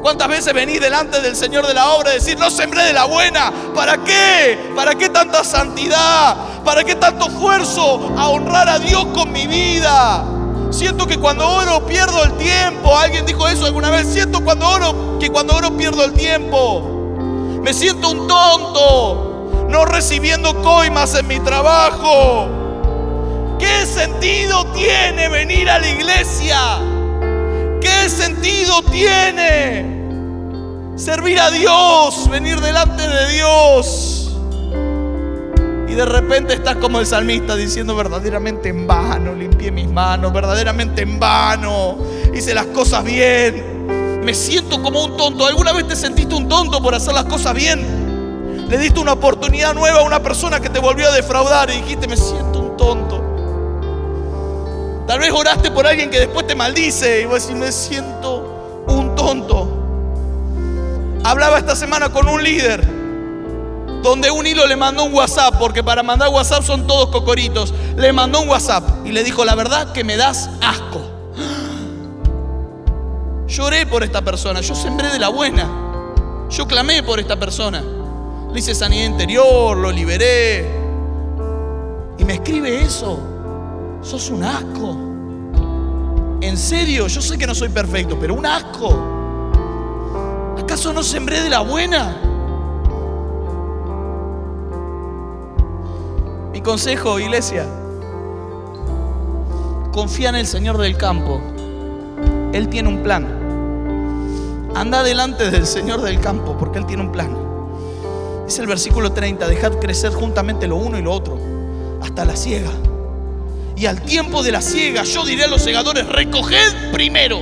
¿Cuántas 0.03 0.27
veces 0.27 0.53
venís 0.53 0.81
delante 0.81 1.21
del 1.21 1.37
Señor 1.37 1.65
de 1.67 1.75
la 1.75 1.91
obra 1.91 2.11
y 2.11 2.15
decir, 2.15 2.37
no 2.37 2.51
sembré 2.51 2.83
de 2.85 2.93
la 2.93 3.05
buena? 3.05 3.53
¿Para 3.73 3.99
qué? 3.99 4.73
¿Para 4.75 4.97
qué 4.97 5.09
tanta 5.09 5.45
santidad? 5.45 6.37
¿Para 6.65 6.83
qué 6.83 6.97
tanto 6.97 7.29
esfuerzo 7.29 8.13
a 8.19 8.29
honrar 8.29 8.69
a 8.69 8.81
Dios 8.81 9.07
con 9.15 9.31
mi 9.31 9.47
vida? 9.47 10.25
Siento 10.71 11.07
que 11.07 11.19
cuando 11.19 11.49
oro 11.49 11.87
pierdo 11.87 12.25
el 12.25 12.33
tiempo. 12.33 12.97
¿Alguien 12.97 13.25
dijo 13.27 13.47
eso 13.47 13.67
alguna 13.67 13.91
vez? 13.91 14.09
Siento 14.09 14.43
cuando 14.43 14.69
oro 14.69 15.19
que 15.21 15.31
cuando 15.31 15.55
oro 15.55 15.77
pierdo 15.77 16.05
el 16.05 16.13
tiempo. 16.15 16.83
Me 17.63 17.73
siento 17.73 18.11
un 18.11 18.27
tonto, 18.27 19.67
no 19.69 19.85
recibiendo 19.85 20.61
coimas 20.63 21.15
en 21.15 21.29
mi 21.29 21.39
trabajo. 21.39 22.62
¿Qué 23.63 23.87
sentido 23.87 24.67
tiene 24.73 25.29
venir 25.29 25.71
a 25.71 25.79
la 25.79 25.89
iglesia? 25.89 26.59
¿Qué 27.81 28.09
sentido 28.09 28.83
tiene 28.83 29.87
servir 30.97 31.39
a 31.39 31.49
Dios, 31.53 32.29
venir 32.29 32.61
delante 32.61 33.07
de 33.07 33.33
Dios? 33.35 34.37
Y 35.89 35.95
de 35.95 36.05
repente 36.05 36.55
estás 36.55 36.77
como 36.77 36.99
el 36.99 37.07
salmista 37.07 37.55
diciendo 37.55 37.95
verdaderamente 37.95 38.71
en 38.71 38.89
vano, 38.89 39.33
limpié 39.33 39.71
mis 39.71 39.89
manos, 39.89 40.33
verdaderamente 40.33 41.03
en 41.03 41.21
vano, 41.21 41.99
hice 42.35 42.55
las 42.55 42.67
cosas 42.67 43.05
bien 43.05 43.73
me 44.23 44.35
siento 44.35 44.83
como 44.83 45.05
un 45.05 45.17
tonto. 45.17 45.47
¿Alguna 45.47 45.73
vez 45.73 45.89
te 45.89 45.97
sentiste 45.97 46.35
un 46.35 46.49
tonto 46.49 46.83
por 46.83 46.95
hacer 46.95 47.13
las 47.13 47.25
cosas 47.25 47.55
bien? 47.55 48.69
Le 48.69 48.79
diste 48.79 49.01
una 49.01 49.13
oportunidad 49.13 49.75
nueva 49.75 50.01
a 50.01 50.03
una 50.03 50.23
persona 50.23 50.61
que 50.61 50.71
te 50.71 50.79
volvió 50.79 51.09
a 51.09 51.13
defraudar 51.13 51.71
y 51.71 51.83
dijiste, 51.83 52.09
me 52.09 52.17
siento 52.17 52.61
un 52.61 52.77
tonto. 52.77 53.22
Tal 55.07 55.19
vez 55.19 55.33
oraste 55.33 55.71
por 55.71 55.87
alguien 55.87 56.11
que 56.11 56.21
después 56.21 56.47
te 56.47 56.55
maldice 56.55 57.23
y 57.23 57.27
vos 57.27 57.43
decís, 57.43 57.57
me 57.57 57.73
siento 57.73 58.85
un 58.87 59.15
tonto. 59.15 59.69
Hablaba 61.25 61.59
esta 61.59 61.77
semana 61.77 62.11
con 62.11 62.29
un 62.29 62.43
líder 62.43 63.03
donde 64.03 64.31
un 64.31 64.47
hilo 64.47 64.67
le 64.67 64.77
mandó 64.77 65.05
un 65.05 65.15
WhatsApp, 65.15 65.57
porque 65.59 65.83
para 65.83 66.03
mandar 66.03 66.29
WhatsApp 66.29 66.65
son 66.65 66.87
todos 66.87 67.11
cocoritos. 67.11 67.73
Le 67.97 68.13
mandó 68.13 68.41
un 68.41 68.49
WhatsApp 68.49 69.07
y 69.07 69.13
le 69.13 69.23
dijo, 69.23 69.45
la 69.45 69.55
verdad 69.55 69.93
que 69.93 70.03
me 70.03 70.17
das 70.17 70.51
asco. 70.61 71.01
Lloré 73.47 73.87
por 73.87 74.03
esta 74.03 74.23
persona, 74.23 74.61
yo 74.61 74.75
sembré 74.75 75.11
de 75.11 75.19
la 75.19 75.29
buena. 75.29 75.69
Yo 76.51 76.67
clamé 76.67 77.03
por 77.03 77.21
esta 77.21 77.39
persona. 77.39 77.83
Le 78.53 78.59
hice 78.59 78.75
sanidad 78.75 79.07
interior, 79.07 79.77
lo 79.77 79.91
liberé. 79.91 80.69
Y 82.19 82.25
me 82.25 82.35
escribe 82.35 82.83
eso. 82.83 83.32
Sos 84.03 84.31
un 84.31 84.43
asco. 84.43 84.97
En 86.41 86.57
serio, 86.57 87.07
yo 87.07 87.23
sé 87.23 87.39
que 87.39 87.47
no 87.47 87.55
soy 87.55 87.69
perfecto, 87.69 88.19
pero 88.19 88.35
un 88.35 88.45
asco. 88.45 88.99
¿Acaso 90.59 90.93
no 90.93 91.03
sembré 91.05 91.41
de 91.41 91.49
la 91.49 91.61
buena? 91.61 92.17
Mi 96.53 96.61
consejo, 96.61 97.21
iglesia, 97.21 97.65
confía 99.93 100.31
en 100.31 100.35
el 100.35 100.47
Señor 100.47 100.79
del 100.79 100.97
campo. 100.97 101.41
Él 102.53 102.69
tiene 102.69 102.89
un 102.89 103.03
plan. 103.05 103.27
Anda 104.75 105.05
delante 105.05 105.51
del 105.51 105.67
Señor 105.67 106.03
del 106.03 106.21
campo, 106.21 106.57
porque 106.59 106.79
Él 106.79 106.87
tiene 106.87 107.05
un 107.05 107.13
plan. 107.13 107.37
Es 108.49 108.59
el 108.59 108.67
versículo 108.67 109.13
30, 109.13 109.47
dejad 109.47 109.79
crecer 109.79 110.13
juntamente 110.13 110.67
lo 110.67 110.77
uno 110.77 110.99
y 110.99 111.03
lo 111.03 111.13
otro, 111.13 111.39
hasta 112.03 112.25
la 112.25 112.35
siega. 112.35 112.71
Y 113.83 113.87
al 113.87 114.01
tiempo 114.01 114.45
de 114.45 114.53
la 114.53 114.63
siega, 114.63 115.03
yo 115.03 115.25
diré 115.25 115.43
a 115.43 115.49
los 115.49 115.61
segadores, 115.61 116.07
recoged 116.07 116.93
primero 116.93 117.41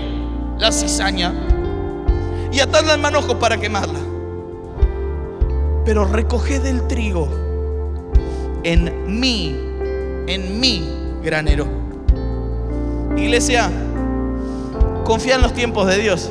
la 0.59 0.73
cizaña 0.73 1.35
y 2.51 2.61
atadla 2.61 2.95
en 2.95 3.03
manojo 3.03 3.39
para 3.39 3.61
quemarla. 3.61 3.99
Pero 5.85 6.07
recoged 6.07 6.65
el 6.65 6.87
trigo 6.87 7.29
en 8.63 9.21
mí, 9.21 9.55
en 10.29 10.59
mi 10.59 10.83
granero. 11.23 11.67
Iglesia, 13.19 13.71
confía 15.05 15.35
en 15.35 15.43
los 15.43 15.53
tiempos 15.53 15.89
de 15.89 15.99
Dios. 15.99 16.31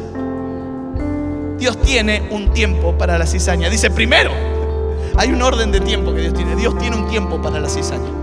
Dios 1.60 1.80
tiene 1.84 2.28
un 2.32 2.52
tiempo 2.52 2.98
para 2.98 3.20
la 3.20 3.28
cizaña. 3.28 3.70
Dice, 3.70 3.92
primero, 3.92 4.32
hay 5.18 5.30
un 5.30 5.44
orden 5.44 5.72
de 5.72 5.82
tiempo 5.82 6.16
que 6.16 6.22
Dios 6.22 6.34
tiene. 6.34 6.56
Dios 6.56 6.76
tiene 6.80 6.96
un 6.96 7.08
tiempo 7.08 7.40
para 7.40 7.60
la 7.60 7.70
cizaña. 7.70 8.19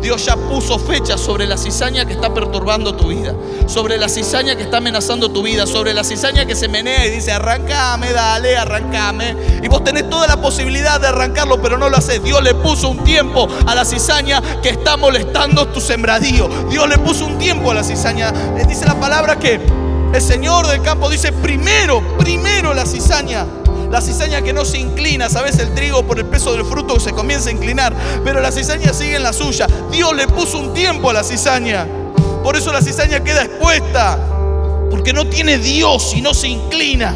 Dios 0.00 0.24
ya 0.24 0.36
puso 0.36 0.78
fecha 0.78 1.18
sobre 1.18 1.46
la 1.46 1.56
cizaña 1.56 2.04
que 2.04 2.12
está 2.12 2.32
perturbando 2.32 2.94
tu 2.94 3.08
vida, 3.08 3.34
sobre 3.66 3.98
la 3.98 4.08
cizaña 4.08 4.56
que 4.56 4.62
está 4.62 4.78
amenazando 4.78 5.30
tu 5.30 5.42
vida, 5.42 5.66
sobre 5.66 5.92
la 5.92 6.04
cizaña 6.04 6.46
que 6.46 6.54
se 6.54 6.68
menea 6.68 7.06
y 7.06 7.10
dice, 7.10 7.32
arrancame, 7.32 8.12
dale, 8.12 8.56
arrancame. 8.56 9.36
Y 9.62 9.68
vos 9.68 9.82
tenés 9.82 10.08
toda 10.08 10.26
la 10.26 10.40
posibilidad 10.40 11.00
de 11.00 11.08
arrancarlo, 11.08 11.60
pero 11.60 11.76
no 11.78 11.88
lo 11.88 11.96
haces. 11.96 12.22
Dios 12.22 12.42
le 12.42 12.54
puso 12.54 12.88
un 12.88 13.02
tiempo 13.04 13.48
a 13.66 13.74
la 13.74 13.84
cizaña 13.84 14.42
que 14.62 14.70
está 14.70 14.96
molestando 14.96 15.66
tu 15.68 15.80
sembradío. 15.80 16.48
Dios 16.70 16.88
le 16.88 16.98
puso 16.98 17.26
un 17.26 17.38
tiempo 17.38 17.70
a 17.70 17.74
la 17.74 17.84
cizaña. 17.84 18.32
Le 18.56 18.64
dice 18.64 18.86
la 18.86 18.98
palabra 18.98 19.38
que 19.38 19.60
el 20.12 20.22
Señor 20.22 20.66
del 20.66 20.80
campo 20.82 21.10
dice, 21.10 21.32
primero, 21.32 22.16
primero 22.18 22.72
la 22.72 22.86
cizaña. 22.86 23.46
La 23.90 24.02
cizaña 24.02 24.42
que 24.42 24.52
no 24.52 24.64
se 24.64 24.78
inclina, 24.78 25.30
sabes, 25.30 25.58
el 25.58 25.74
trigo 25.74 26.06
por 26.06 26.18
el 26.18 26.26
peso 26.26 26.52
del 26.52 26.64
fruto 26.64 27.00
se 27.00 27.12
comienza 27.12 27.48
a 27.48 27.52
inclinar, 27.52 27.94
pero 28.22 28.40
la 28.40 28.52
cizaña 28.52 28.92
sigue 28.92 29.16
en 29.16 29.22
la 29.22 29.32
suya. 29.32 29.66
Dios 29.90 30.14
le 30.14 30.28
puso 30.28 30.58
un 30.58 30.74
tiempo 30.74 31.08
a 31.08 31.14
la 31.14 31.24
cizaña. 31.24 31.86
Por 32.42 32.56
eso 32.56 32.70
la 32.72 32.82
cizaña 32.82 33.24
queda 33.24 33.44
expuesta, 33.44 34.18
porque 34.90 35.12
no 35.12 35.26
tiene 35.28 35.58
Dios 35.58 36.12
y 36.14 36.20
no 36.20 36.34
se 36.34 36.48
inclina. 36.48 37.14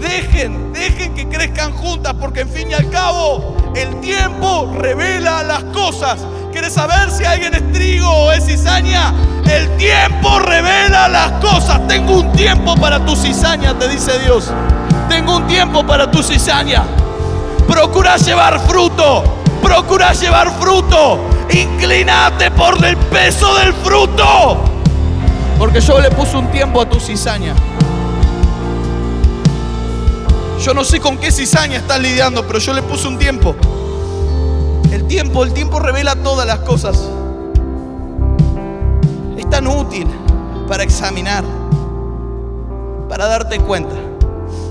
Dejen, 0.00 0.72
dejen 0.72 1.14
que 1.14 1.28
crezcan 1.28 1.72
juntas, 1.72 2.14
porque 2.18 2.40
en 2.40 2.48
fin 2.48 2.70
y 2.70 2.74
al 2.74 2.88
cabo 2.88 3.54
el 3.74 4.00
tiempo 4.00 4.74
revela 4.78 5.42
las 5.42 5.64
cosas. 5.64 6.18
¿Quieres 6.52 6.72
saber 6.72 7.10
si 7.10 7.24
alguien 7.24 7.54
es 7.54 7.72
trigo 7.72 8.08
o 8.08 8.32
es 8.32 8.46
cizaña? 8.46 9.12
El 9.50 9.76
tiempo 9.76 10.38
revela 10.38 11.08
las 11.08 11.32
cosas. 11.32 11.86
Tengo 11.86 12.20
un 12.20 12.32
tiempo 12.32 12.74
para 12.76 13.04
tu 13.04 13.14
cizaña, 13.14 13.78
te 13.78 13.88
dice 13.88 14.18
Dios. 14.20 14.50
Tengo 15.08 15.36
un 15.36 15.46
tiempo 15.46 15.86
para 15.86 16.10
tu 16.10 16.22
cizaña. 16.22 16.84
Procura 17.66 18.16
llevar 18.16 18.58
fruto. 18.60 19.24
Procura 19.62 20.12
llevar 20.12 20.50
fruto. 20.58 21.20
Inclínate 21.50 22.50
por 22.50 22.82
el 22.84 22.96
peso 22.96 23.54
del 23.56 23.74
fruto. 23.74 24.64
Porque 25.58 25.80
yo 25.80 26.00
le 26.00 26.10
puse 26.10 26.36
un 26.36 26.50
tiempo 26.50 26.80
a 26.80 26.88
tu 26.88 26.98
cizaña. 26.98 27.54
Yo 30.62 30.74
no 30.74 30.82
sé 30.82 30.98
con 30.98 31.18
qué 31.18 31.30
cizaña 31.30 31.76
estás 31.76 32.00
lidiando, 32.00 32.46
pero 32.46 32.58
yo 32.58 32.72
le 32.72 32.82
puse 32.82 33.06
un 33.06 33.18
tiempo 33.18 33.54
tiempo, 35.08 35.42
el 35.42 35.52
tiempo 35.52 35.80
revela 35.80 36.14
todas 36.16 36.46
las 36.46 36.60
cosas. 36.60 37.08
Es 39.36 39.50
tan 39.50 39.66
útil 39.66 40.06
para 40.68 40.82
examinar, 40.82 41.44
para 43.08 43.26
darte 43.26 43.58
cuenta 43.58 43.96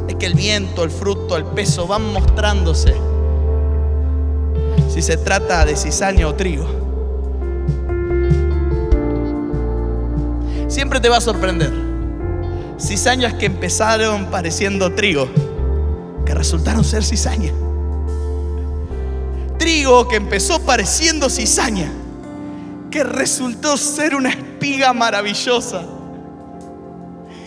de 0.07 0.15
que 0.15 0.27
el 0.27 0.35
viento, 0.35 0.83
el 0.83 0.91
fruto, 0.91 1.35
el 1.35 1.43
peso 1.43 1.87
van 1.87 2.13
mostrándose 2.13 2.95
si 4.89 5.01
se 5.01 5.17
trata 5.17 5.65
de 5.65 5.75
cizaña 5.75 6.27
o 6.27 6.35
trigo. 6.35 6.65
Siempre 10.67 10.99
te 10.99 11.09
va 11.09 11.17
a 11.17 11.21
sorprender. 11.21 11.73
Cizañas 12.79 13.33
que 13.33 13.47
empezaron 13.47 14.27
pareciendo 14.27 14.93
trigo, 14.93 15.27
que 16.25 16.33
resultaron 16.35 16.83
ser 16.83 17.03
cizaña 17.03 17.51
trigo 19.67 20.07
que 20.07 20.15
empezó 20.15 20.61
pareciendo 20.61 21.29
cizaña, 21.29 21.91
que 22.89 23.03
resultó 23.03 23.75
ser 23.75 24.15
una 24.15 24.29
espiga 24.29 24.93
maravillosa. 24.93 25.81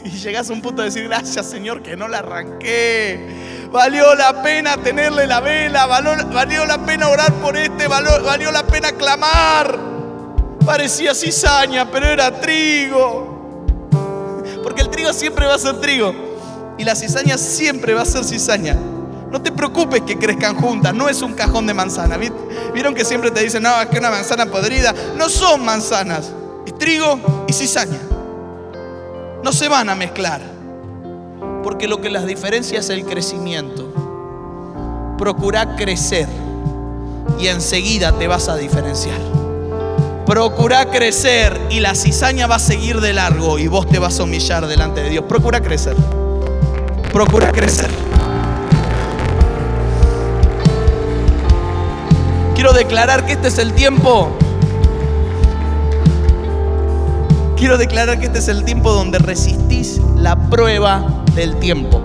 Y 0.05 0.11
llegas 0.11 0.51
a 0.51 0.53
un 0.53 0.61
punto 0.61 0.83
de 0.83 0.89
decir, 0.89 1.05
gracias 1.05 1.47
Señor 1.47 1.83
que 1.83 1.97
no 1.97 2.09
la 2.09 2.19
arranqué. 2.19 3.69
Valió 3.73 4.15
la 4.17 4.43
pena 4.43 4.77
tenerle 4.77 5.27
la 5.27 5.41
vela, 5.41 5.87
valió, 5.87 6.67
la 6.67 6.85
pena 6.85 7.09
orar 7.09 7.33
por 7.37 7.57
este, 7.57 7.89
valió, 7.89 8.23
valió 8.23 8.53
la 8.53 8.67
pena 8.67 8.93
clamar. 8.93 9.79
Parecía 10.67 11.15
cizaña, 11.15 11.91
pero 11.91 12.07
era 12.07 12.39
trigo. 12.39 13.65
Porque 14.63 14.83
el 14.83 14.91
trigo 14.91 15.15
siempre 15.15 15.47
va 15.47 15.55
a 15.55 15.59
ser 15.59 15.81
trigo. 15.81 16.15
Y 16.77 16.85
la 16.85 16.95
cizaña 16.95 17.39
siempre 17.39 17.95
va 17.95 18.03
a 18.03 18.07
ser 18.07 18.25
cizaña. 18.25 18.77
No 19.31 19.41
te 19.41 19.53
preocupes 19.53 20.03
que 20.03 20.19
crezcan 20.19 20.57
juntas, 20.57 20.93
no 20.93 21.09
es 21.09 21.23
un 21.23 21.35
cajón 21.35 21.67
de 21.67 21.75
manzana. 21.75 22.19
¿Vieron 22.75 22.95
que 22.95 23.05
siempre 23.05 23.31
te 23.31 23.43
dicen, 23.43 23.63
no, 23.63 23.81
es 23.81 23.89
que 23.89 23.99
una 23.99 24.11
manzana 24.11 24.47
podrida? 24.47 24.93
No 25.17 25.29
son 25.29 25.65
manzanas, 25.65 26.33
es 26.67 26.77
trigo 26.77 27.45
y 27.47 27.53
cizaña. 27.53 28.01
No 29.45 29.53
se 29.53 29.69
van 29.69 29.89
a 29.89 29.95
mezclar, 29.95 30.41
porque 31.63 31.87
lo 31.87 32.01
que 32.01 32.11
las 32.11 32.27
diferencia 32.27 32.81
es 32.81 32.91
el 32.91 33.05
crecimiento. 33.05 35.15
Procura 35.17 35.77
crecer 35.77 36.27
y 37.39 37.47
enseguida 37.47 38.13
te 38.13 38.27
vas 38.27 38.49
a 38.49 38.57
diferenciar. 38.57 39.21
Procura 40.27 40.91
crecer 40.91 41.59
y 41.71 41.81
la 41.81 41.95
cizaña 41.95 42.47
va 42.47 42.57
a 42.57 42.61
seguir 42.61 43.01
de 43.01 43.13
largo 43.13 43.59
y 43.59 43.69
vos 43.69 43.89
te 43.89 43.99
vas 43.99 44.19
a 44.21 44.25
humillar 44.25 44.67
delante 44.67 45.03
de 45.03 45.11
Dios. 45.11 45.25
Procura 45.29 45.61
crecer. 45.61 45.97
Procura 47.13 47.51
crecer. 47.51 47.91
Quiero 52.61 52.75
declarar 52.75 53.25
que 53.25 53.33
este 53.33 53.49
es 53.49 53.57
el 53.57 53.73
tiempo. 53.73 54.37
Quiero 57.57 57.79
declarar 57.79 58.21
que 58.21 58.27
este 58.27 58.39
es 58.39 58.49
el 58.49 58.65
tiempo 58.65 58.93
donde 58.93 59.19
resistís 59.19 59.99
la 60.17 60.37
prueba 60.51 61.25
del 61.35 61.59
tiempo. 61.59 62.03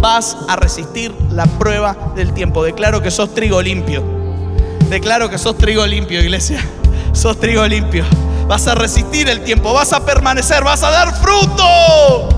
Vas 0.00 0.36
a 0.46 0.54
resistir 0.54 1.12
la 1.32 1.46
prueba 1.46 1.96
del 2.14 2.32
tiempo. 2.34 2.62
Declaro 2.62 3.02
que 3.02 3.10
sos 3.10 3.34
trigo 3.34 3.60
limpio. 3.60 4.04
Declaro 4.88 5.28
que 5.28 5.38
sos 5.38 5.58
trigo 5.58 5.84
limpio, 5.84 6.20
iglesia. 6.20 6.64
Sos 7.12 7.40
trigo 7.40 7.66
limpio. 7.66 8.04
Vas 8.46 8.68
a 8.68 8.76
resistir 8.76 9.28
el 9.28 9.42
tiempo. 9.42 9.72
Vas 9.72 9.92
a 9.92 10.06
permanecer. 10.06 10.62
Vas 10.62 10.84
a 10.84 10.90
dar 10.90 11.16
fruto. 11.16 12.28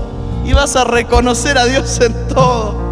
Y 0.43 0.53
vas 0.53 0.75
a 0.75 0.85
reconocer 0.85 1.55
a 1.59 1.65
Dios 1.65 2.01
en 2.01 2.29
todo. 2.29 2.88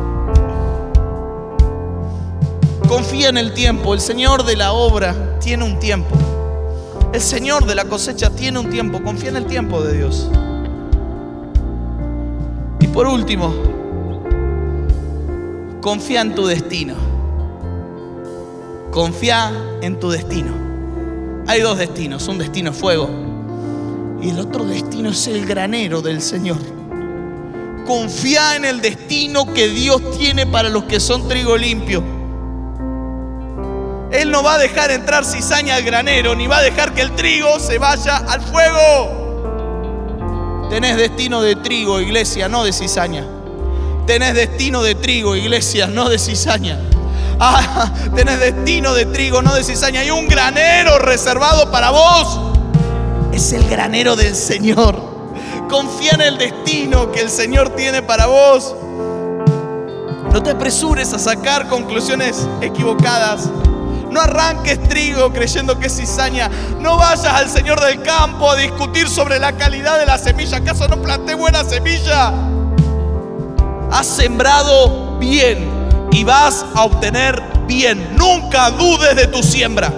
Confía 2.88 3.28
en 3.28 3.38
el 3.38 3.54
tiempo. 3.54 3.94
El 3.94 4.00
Señor 4.00 4.46
de 4.46 4.56
la 4.56 4.72
obra 4.72 5.38
tiene 5.42 5.66
un 5.66 5.78
tiempo. 5.78 6.16
El 7.14 7.20
Señor 7.20 7.66
de 7.66 7.76
la 7.76 7.84
cosecha 7.84 8.30
tiene 8.30 8.60
un 8.60 8.70
tiempo. 8.70 9.04
Confía 9.04 9.30
en 9.30 9.36
el 9.36 9.46
tiempo 9.46 9.82
de 9.82 9.98
Dios. 9.98 10.30
Y 12.80 12.88
por 12.88 13.08
último, 13.08 13.54
confía 15.82 16.22
en 16.22 16.34
tu 16.34 16.46
destino. 16.46 16.96
Confía 18.92 19.52
en 19.82 20.00
tu 20.00 20.10
destino. 20.10 20.54
Hay 21.46 21.60
dos 21.60 21.78
destinos. 21.78 22.26
Un 22.30 22.38
destino 22.38 22.72
es 22.72 22.78
fuego. 22.78 23.10
Y 24.22 24.30
el 24.30 24.40
otro 24.40 24.64
destino 24.64 25.10
es 25.10 25.28
el 25.28 25.46
granero 25.46 26.02
del 26.02 26.22
Señor. 26.22 26.58
Confía 27.86 28.56
en 28.56 28.64
el 28.64 28.80
destino 28.80 29.54
que 29.54 29.68
Dios 29.68 30.18
tiene 30.18 30.46
para 30.46 30.70
los 30.70 30.86
que 30.86 31.02
son 31.02 31.28
trigo 31.28 31.58
limpio. 31.58 32.17
Él 34.12 34.32
no 34.32 34.42
va 34.42 34.56
a 34.56 34.58
dejar 34.58 34.92
entrar 34.92 35.26
cizaña 35.26 35.76
al 35.76 35.84
granero, 35.84 36.34
ni 36.34 36.48
va 36.48 36.58
a 36.60 36.62
dejar 36.62 36.94
que 36.94 37.02
el 37.02 37.12
trigo 37.16 37.60
se 37.60 37.78
vaya 37.78 38.18
al 38.18 38.42
fuego. 38.42 39.28
Tenés 40.70 40.98
destino 40.98 41.42
de 41.42 41.56
trigo, 41.56 42.00
iglesia, 42.00 42.48
no 42.48 42.64
de 42.64 42.72
cizaña. 42.72 43.26
Tenés 44.06 44.34
destino 44.34 44.82
de 44.82 44.96
trigo, 44.96 45.36
iglesia, 45.36 45.88
no 45.88 46.08
de 46.08 46.18
cizaña. 46.18 46.80
Ah, 47.40 47.92
tenés 48.16 48.40
destino 48.40 48.94
de 48.94 49.06
trigo, 49.06 49.42
no 49.42 49.54
de 49.54 49.64
cizaña. 49.64 50.00
Hay 50.02 50.12
un 50.12 50.28
granero 50.28 51.00
reservado 51.00 51.70
para 51.72 51.92
vos. 51.92 52.40
Es 53.34 53.52
el 53.52 53.68
granero 53.68 54.16
del 54.16 54.36
Señor. 54.36 54.96
Confía 55.70 56.12
en 56.12 56.22
el 56.22 56.38
destino 56.38 57.12
que 57.12 57.22
el 57.22 57.30
Señor 57.30 57.76
tiene 57.76 58.02
para 58.02 58.28
vos. 58.28 58.74
No 60.32 60.42
te 60.42 60.52
apresures 60.52 61.14
a 61.14 61.20
sacar 61.20 61.68
conclusiones 61.68 62.48
equivocadas. 62.62 63.50
No 64.18 64.24
arranques 64.24 64.82
trigo 64.90 65.32
creyendo 65.32 65.78
que 65.78 65.86
es 65.86 65.96
cizaña. 65.96 66.50
No 66.80 66.98
vayas 66.98 67.28
al 67.28 67.48
Señor 67.52 67.80
del 67.80 68.02
campo 68.02 68.50
a 68.50 68.56
discutir 68.56 69.08
sobre 69.08 69.38
la 69.38 69.56
calidad 69.56 70.00
de 70.00 70.08
la 70.08 70.18
semilla. 70.18 70.58
¿Acaso 70.58 70.88
no 70.88 71.00
planté 71.00 71.36
buena 71.36 71.64
semilla? 71.64 72.34
Has 73.92 74.08
sembrado 74.08 75.20
bien 75.20 75.70
y 76.12 76.24
vas 76.24 76.66
a 76.74 76.86
obtener 76.86 77.40
bien. 77.68 78.18
Nunca 78.18 78.72
dudes 78.72 79.16
de 79.16 79.28
tu 79.28 79.44
siembra. 79.44 79.94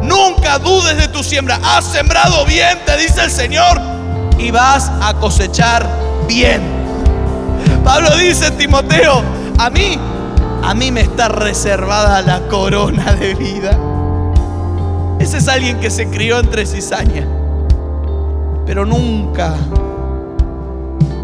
Nunca 0.00 0.60
dudes 0.60 0.96
de 0.96 1.08
tu 1.08 1.24
siembra. 1.24 1.58
Has 1.64 1.86
sembrado 1.86 2.44
bien, 2.44 2.78
te 2.86 2.96
dice 2.96 3.24
el 3.24 3.32
Señor, 3.32 3.80
y 4.38 4.52
vas 4.52 4.92
a 5.02 5.12
cosechar 5.14 5.84
bien. 6.28 6.62
Pablo 7.82 8.16
dice 8.16 8.52
Timoteo, 8.52 9.24
a 9.58 9.70
mí 9.70 9.98
a 10.66 10.74
mí 10.74 10.90
me 10.90 11.00
está 11.00 11.28
reservada 11.28 12.20
la 12.22 12.48
corona 12.48 13.14
de 13.14 13.36
vida. 13.36 13.78
Ese 15.20 15.38
es 15.38 15.46
alguien 15.46 15.78
que 15.78 15.90
se 15.90 16.08
crió 16.08 16.40
entre 16.40 16.66
cizaña, 16.66 17.24
pero 18.66 18.84
nunca 18.84 19.54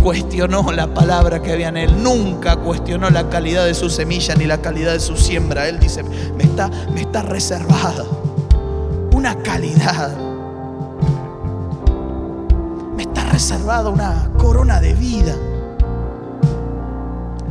cuestionó 0.00 0.70
la 0.70 0.86
palabra 0.94 1.42
que 1.42 1.50
había 1.50 1.68
en 1.68 1.76
él, 1.76 2.02
nunca 2.04 2.54
cuestionó 2.54 3.10
la 3.10 3.28
calidad 3.30 3.64
de 3.64 3.74
su 3.74 3.90
semilla 3.90 4.36
ni 4.36 4.44
la 4.44 4.58
calidad 4.58 4.92
de 4.92 5.00
su 5.00 5.16
siembra. 5.16 5.66
Él 5.68 5.80
dice, 5.80 6.04
me 6.04 6.44
está, 6.44 6.70
me 6.94 7.00
está 7.00 7.22
reservada 7.22 8.04
una 9.12 9.34
calidad. 9.42 10.16
Me 12.96 13.02
está 13.02 13.24
reservada 13.24 13.90
una 13.90 14.30
corona 14.38 14.80
de 14.80 14.94
vida. 14.94 15.34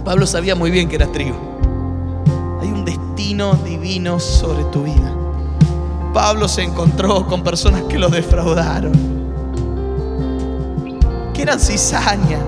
Pablo 0.05 0.25
sabía 0.25 0.55
muy 0.55 0.71
bien 0.71 0.87
que 0.87 0.95
era 0.95 1.07
trigo 1.11 1.51
divino 3.64 4.20
sobre 4.20 4.64
tu 4.66 4.84
vida. 4.84 5.12
Pablo 6.14 6.47
se 6.47 6.64
encontró 6.64 7.26
con 7.28 7.43
personas 7.43 7.84
que 7.84 7.97
lo 7.97 8.09
defraudaron, 8.09 8.91
que 11.34 11.41
eran 11.41 11.59
cizaña. 11.59 12.39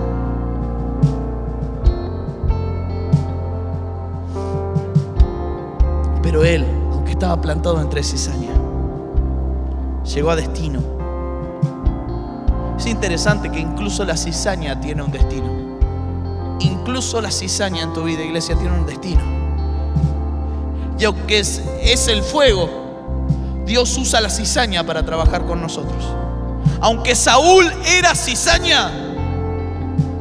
Pero 6.21 6.43
él, 6.43 6.65
aunque 6.91 7.11
estaba 7.11 7.39
plantado 7.39 7.79
entre 7.81 8.03
cizaña, 8.03 8.53
llegó 10.03 10.31
a 10.31 10.35
destino. 10.35 10.81
Es 12.77 12.85
interesante 12.85 13.49
que 13.49 13.59
incluso 13.59 14.03
la 14.03 14.17
cizaña 14.17 14.79
tiene 14.81 15.01
un 15.01 15.11
destino. 15.11 15.47
Incluso 16.59 17.21
la 17.21 17.31
cizaña 17.31 17.83
en 17.83 17.93
tu 17.93 18.03
vida, 18.03 18.21
iglesia, 18.21 18.55
tiene 18.57 18.77
un 18.77 18.85
destino 18.85 19.42
y 20.99 21.05
aunque 21.05 21.39
es, 21.39 22.07
el 22.07 22.21
fuego, 22.23 22.69
Dios 23.65 23.97
usa 23.97 24.21
la 24.21 24.29
cizaña 24.29 24.83
para 24.85 25.03
trabajar 25.03 25.45
con 25.45 25.61
nosotros. 25.61 26.03
Aunque 26.81 27.15
Saúl 27.15 27.71
era 27.85 28.15
cizaña, 28.15 28.91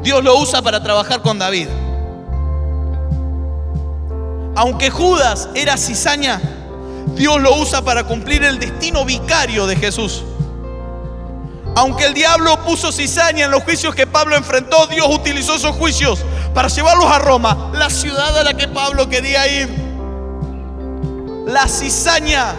Dios 0.03 0.25
lo 0.25 0.39
usa 0.39 0.63
para 0.63 0.83
trabajar 0.83 1.23
con 1.23 1.39
David. 1.39 1.69
Aunque 4.55 4.91
Judas 4.91 5.49
era 5.55 5.77
cizaña, 5.77 6.41
Dios 7.15 7.41
lo 7.41 7.57
usa 7.57 7.83
para 7.83 8.05
cumplir 8.05 8.43
el 8.45 8.59
destino 8.59 9.05
vicario 9.05 9.67
de 9.67 9.77
Jesús. 9.77 10.25
Aunque 11.75 12.05
el 12.05 12.15
diablo 12.15 12.63
puso 12.65 12.93
cizaña 12.93 13.47
en 13.47 13.51
los 13.51 13.63
juicios 13.63 13.95
que 13.95 14.07
Pablo 14.07 14.37
enfrentó, 14.37 14.87
Dios 14.89 15.07
utilizó 15.09 15.55
esos 15.55 15.75
juicios 15.75 16.21
para 16.55 16.69
llevarlos 16.69 17.07
a 17.07 17.19
Roma, 17.19 17.71
la 17.75 17.89
ciudad 17.89 18.37
a 18.37 18.43
la 18.43 18.55
que 18.55 18.69
Pablo 18.69 19.09
quería 19.09 19.47
ir. 19.47 19.82
La 21.47 21.67
cizaña 21.67 22.55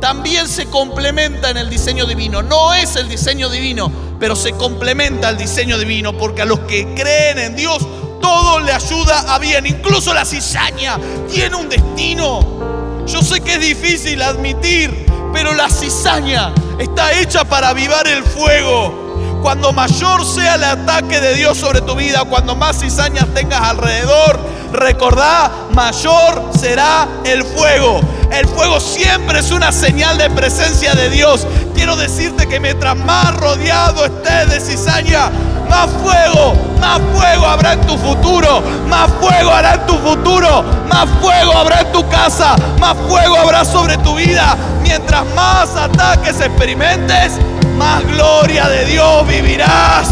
también 0.00 0.48
se 0.48 0.66
complementa 0.66 1.50
en 1.50 1.56
el 1.56 1.70
diseño 1.70 2.06
divino. 2.06 2.42
No 2.42 2.74
es 2.74 2.96
el 2.96 3.08
diseño 3.08 3.48
divino, 3.48 3.90
pero 4.18 4.36
se 4.36 4.52
complementa 4.52 5.28
al 5.28 5.38
diseño 5.38 5.78
divino, 5.78 6.16
porque 6.16 6.42
a 6.42 6.44
los 6.44 6.60
que 6.60 6.94
creen 6.94 7.38
en 7.38 7.56
Dios, 7.56 7.78
todo 8.20 8.60
le 8.60 8.72
ayuda 8.72 9.34
a 9.34 9.38
bien. 9.38 9.66
Incluso 9.66 10.12
la 10.12 10.24
cizaña 10.24 10.98
tiene 11.32 11.56
un 11.56 11.68
destino. 11.68 13.04
Yo 13.06 13.22
sé 13.22 13.40
que 13.40 13.54
es 13.54 13.60
difícil 13.60 14.20
admitir, 14.22 15.06
pero 15.32 15.54
la 15.54 15.70
cizaña 15.70 16.52
está 16.78 17.12
hecha 17.18 17.44
para 17.44 17.70
avivar 17.70 18.06
el 18.06 18.22
fuego. 18.22 19.38
Cuando 19.42 19.72
mayor 19.72 20.24
sea 20.26 20.56
el 20.56 20.64
ataque 20.64 21.20
de 21.20 21.34
Dios 21.34 21.56
sobre 21.56 21.80
tu 21.80 21.94
vida, 21.94 22.24
cuando 22.24 22.54
más 22.54 22.78
cizañas 22.80 23.26
tengas 23.34 23.62
alrededor, 23.62 24.38
recordá, 24.72 25.50
mayor 25.72 26.50
será 26.58 27.06
el 27.24 27.44
fuego. 27.44 28.00
El 28.30 28.46
fuego 28.46 28.78
siempre 28.78 29.40
es 29.40 29.50
una 29.50 29.72
señal 29.72 30.16
de 30.16 30.30
presencia 30.30 30.94
de 30.94 31.10
Dios. 31.10 31.46
Quiero 31.74 31.96
decirte 31.96 32.46
que 32.46 32.60
mientras 32.60 32.96
más 32.96 33.36
rodeado 33.36 34.04
estés 34.04 34.50
de 34.50 34.60
cizaña, 34.60 35.30
más 35.68 35.88
fuego, 36.02 36.54
más 36.80 37.00
fuego 37.14 37.46
habrá 37.46 37.72
en 37.72 37.80
tu 37.82 37.96
futuro, 37.96 38.62
más 38.88 39.10
fuego 39.20 39.50
hará 39.50 39.74
en 39.74 39.86
tu 39.86 39.96
futuro, 39.98 40.64
más 40.88 41.08
fuego 41.20 41.52
habrá 41.56 41.80
en 41.80 41.92
tu 41.92 42.08
casa, 42.08 42.56
más 42.78 42.96
fuego 43.08 43.36
habrá 43.36 43.64
sobre 43.64 43.96
tu 43.98 44.14
vida. 44.14 44.56
Mientras 44.82 45.24
más 45.34 45.74
ataques 45.76 46.40
experimentes, 46.40 47.32
más 47.76 48.04
gloria 48.06 48.68
de 48.68 48.84
Dios 48.84 49.26
vivirás. 49.26 50.08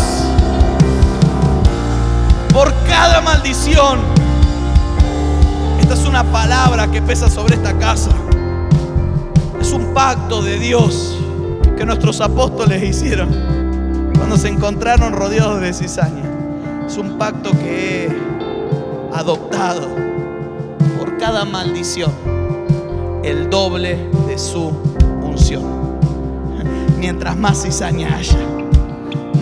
Por 2.53 2.73
cada 2.89 3.21
maldición. 3.21 4.18
Una 6.09 6.25
palabra 6.33 6.91
que 6.91 7.03
pesa 7.03 7.29
sobre 7.29 7.57
esta 7.57 7.77
casa. 7.79 8.11
Es 9.61 9.73
un 9.73 9.93
pacto 9.93 10.41
de 10.43 10.59
Dios 10.59 11.19
que 11.77 11.85
nuestros 11.85 12.23
apóstoles 12.23 12.83
hicieron 12.83 13.29
cuando 14.17 14.39
se 14.39 14.49
encontraron 14.49 15.13
rodeados 15.13 15.61
de 15.61 15.75
cizaña. 15.75 16.25
Es 16.87 16.97
un 16.97 17.19
pacto 17.19 17.51
que 17.51 18.07
he 18.07 18.09
adoptado 19.15 19.87
por 20.99 21.19
cada 21.19 21.45
maldición 21.45 22.11
el 23.23 23.51
doble 23.51 24.09
de 24.27 24.39
su 24.39 24.73
unción. 25.23 25.63
Mientras 26.99 27.37
más 27.37 27.63
cizaña 27.63 28.17
haya, 28.17 28.39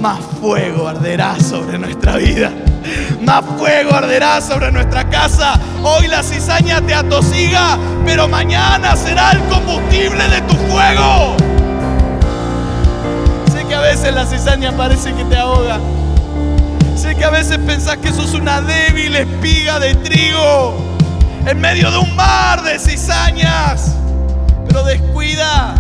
más 0.00 0.18
fuego 0.40 0.88
arderá 0.88 1.38
sobre 1.38 1.78
nuestra 1.78 2.16
vida. 2.16 2.52
Más 3.22 3.44
fuego 3.58 3.94
arderá 3.94 4.40
sobre 4.40 4.70
nuestra 4.72 5.08
casa. 5.08 5.58
Hoy 5.82 6.08
la 6.08 6.22
cizaña 6.22 6.80
te 6.80 6.94
atosiga, 6.94 7.78
pero 8.04 8.28
mañana 8.28 8.96
será 8.96 9.32
el 9.32 9.40
combustible 9.44 10.28
de 10.28 10.40
tu 10.42 10.54
fuego. 10.54 11.36
Sé 13.52 13.64
que 13.66 13.74
a 13.74 13.80
veces 13.80 14.14
la 14.14 14.26
cizaña 14.26 14.72
parece 14.76 15.12
que 15.14 15.24
te 15.24 15.36
ahoga. 15.36 15.78
Sé 16.96 17.14
que 17.14 17.24
a 17.24 17.30
veces 17.30 17.58
pensás 17.58 17.98
que 17.98 18.12
sos 18.12 18.34
una 18.34 18.60
débil 18.60 19.14
espiga 19.16 19.78
de 19.78 19.94
trigo 19.96 20.74
en 21.46 21.60
medio 21.60 21.90
de 21.90 21.98
un 21.98 22.14
mar 22.16 22.62
de 22.62 22.78
cizañas. 22.78 23.92
Pero 24.66 24.82
descuida, 24.82 25.74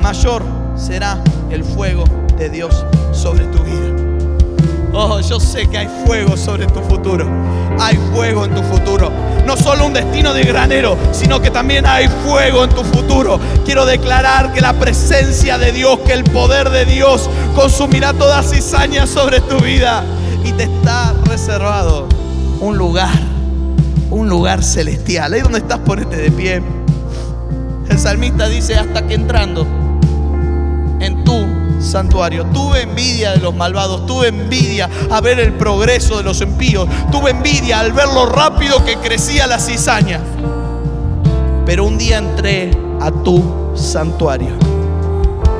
mayor 0.00 0.42
será 0.76 1.18
el 1.50 1.64
fuego 1.64 2.04
de 2.36 2.50
Dios 2.50 2.84
sobre 3.12 3.44
tu 3.46 3.62
vida. 3.62 4.05
Oh, 4.98 5.20
yo 5.20 5.38
sé 5.38 5.66
que 5.66 5.76
hay 5.76 5.88
fuego 6.06 6.38
sobre 6.38 6.66
tu 6.66 6.80
futuro. 6.80 7.28
Hay 7.78 7.98
fuego 8.14 8.46
en 8.46 8.54
tu 8.54 8.62
futuro. 8.62 9.12
No 9.44 9.54
solo 9.54 9.84
un 9.84 9.92
destino 9.92 10.32
de 10.32 10.42
granero, 10.42 10.96
sino 11.12 11.38
que 11.38 11.50
también 11.50 11.84
hay 11.84 12.08
fuego 12.24 12.64
en 12.64 12.70
tu 12.70 12.82
futuro. 12.82 13.38
Quiero 13.66 13.84
declarar 13.84 14.54
que 14.54 14.62
la 14.62 14.72
presencia 14.72 15.58
de 15.58 15.72
Dios, 15.72 15.98
que 16.06 16.14
el 16.14 16.24
poder 16.24 16.70
de 16.70 16.86
Dios 16.86 17.28
consumirá 17.54 18.14
toda 18.14 18.42
cizaña 18.42 19.06
sobre 19.06 19.42
tu 19.42 19.58
vida. 19.58 20.02
Y 20.42 20.52
te 20.52 20.62
está 20.62 21.12
reservado 21.26 22.08
un 22.60 22.78
lugar 22.78 23.10
un 24.10 24.30
lugar 24.30 24.64
celestial. 24.64 25.34
Ahí 25.34 25.42
donde 25.42 25.58
estás, 25.58 25.80
ponete 25.80 26.16
de 26.16 26.30
pie. 26.30 26.62
El 27.90 27.98
salmista 27.98 28.48
dice, 28.48 28.76
hasta 28.76 29.06
que 29.06 29.12
entrando 29.12 29.66
santuario, 31.86 32.44
tuve 32.46 32.82
envidia 32.82 33.32
de 33.32 33.38
los 33.38 33.54
malvados, 33.54 34.06
tuve 34.06 34.28
envidia 34.28 34.90
a 35.10 35.20
ver 35.20 35.40
el 35.40 35.52
progreso 35.54 36.18
de 36.18 36.24
los 36.24 36.40
impíos, 36.40 36.88
tuve 37.10 37.30
envidia 37.30 37.80
al 37.80 37.92
ver 37.92 38.08
lo 38.08 38.26
rápido 38.26 38.84
que 38.84 38.96
crecía 38.96 39.46
la 39.46 39.58
cizaña. 39.58 40.20
Pero 41.64 41.84
un 41.84 41.96
día 41.96 42.18
entré 42.18 42.70
a 43.00 43.10
tu 43.10 43.72
santuario. 43.74 44.50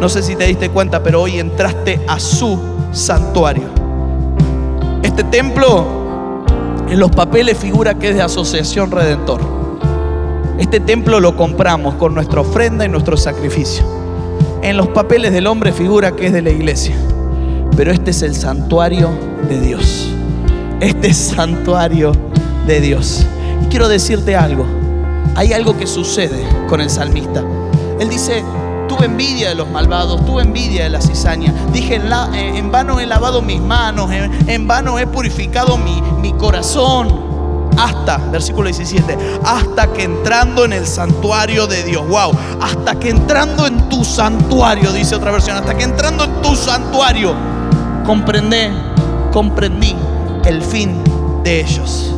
No 0.00 0.08
sé 0.08 0.22
si 0.22 0.36
te 0.36 0.44
diste 0.44 0.68
cuenta, 0.70 1.02
pero 1.02 1.22
hoy 1.22 1.38
entraste 1.38 2.00
a 2.06 2.20
su 2.20 2.58
santuario. 2.92 3.64
Este 5.02 5.24
templo 5.24 6.44
en 6.88 7.00
los 7.00 7.10
papeles 7.10 7.56
figura 7.58 7.94
que 7.94 8.10
es 8.10 8.16
de 8.16 8.22
Asociación 8.22 8.90
Redentor. 8.90 9.40
Este 10.58 10.80
templo 10.80 11.20
lo 11.20 11.36
compramos 11.36 11.94
con 11.96 12.14
nuestra 12.14 12.40
ofrenda 12.40 12.84
y 12.84 12.88
nuestro 12.88 13.16
sacrificio. 13.16 14.05
En 14.62 14.76
los 14.76 14.88
papeles 14.88 15.32
del 15.32 15.46
hombre 15.46 15.72
figura 15.72 16.12
que 16.12 16.26
es 16.26 16.32
de 16.32 16.42
la 16.42 16.50
iglesia. 16.50 16.96
Pero 17.76 17.92
este 17.92 18.10
es 18.10 18.22
el 18.22 18.34
santuario 18.34 19.10
de 19.48 19.60
Dios. 19.60 20.10
Este 20.80 21.08
es 21.08 21.16
santuario 21.16 22.12
de 22.66 22.80
Dios. 22.80 23.26
Y 23.64 23.66
quiero 23.66 23.88
decirte 23.88 24.34
algo. 24.34 24.64
Hay 25.34 25.52
algo 25.52 25.76
que 25.76 25.86
sucede 25.86 26.42
con 26.68 26.80
el 26.80 26.90
salmista. 26.90 27.44
Él 28.00 28.08
dice, 28.08 28.42
Tuve 28.88 29.06
envidia 29.06 29.48
de 29.48 29.54
los 29.56 29.68
malvados, 29.68 30.24
tuve 30.24 30.42
envidia 30.42 30.84
de 30.84 30.90
la 30.90 31.00
cizaña. 31.00 31.52
Dije, 31.72 31.96
en, 31.96 32.12
eh, 32.34 32.62
vano 32.70 33.00
he 33.00 33.06
lavado 33.06 33.42
mis 33.42 33.60
manos, 33.60 34.10
en, 34.12 34.68
vano 34.68 34.98
he 34.98 35.06
purificado 35.06 35.76
mi, 35.76 36.00
mi 36.20 36.32
corazón. 36.34 37.35
Hasta, 37.76 38.18
versículo 38.18 38.68
17, 38.68 39.18
hasta 39.44 39.92
que 39.92 40.04
entrando 40.04 40.64
en 40.64 40.72
el 40.72 40.86
santuario 40.86 41.66
de 41.66 41.82
Dios, 41.82 42.06
wow, 42.08 42.32
hasta 42.60 42.98
que 42.98 43.10
entrando 43.10 43.66
en 43.66 43.88
tu 43.88 44.04
santuario, 44.04 44.92
dice 44.92 45.14
otra 45.14 45.30
versión, 45.30 45.56
hasta 45.56 45.76
que 45.76 45.84
entrando 45.84 46.24
en 46.24 46.42
tu 46.42 46.56
santuario, 46.56 47.34
comprendí, 48.06 48.72
comprendí 49.32 49.94
el 50.44 50.62
fin 50.62 51.02
de 51.44 51.60
ellos. 51.60 52.14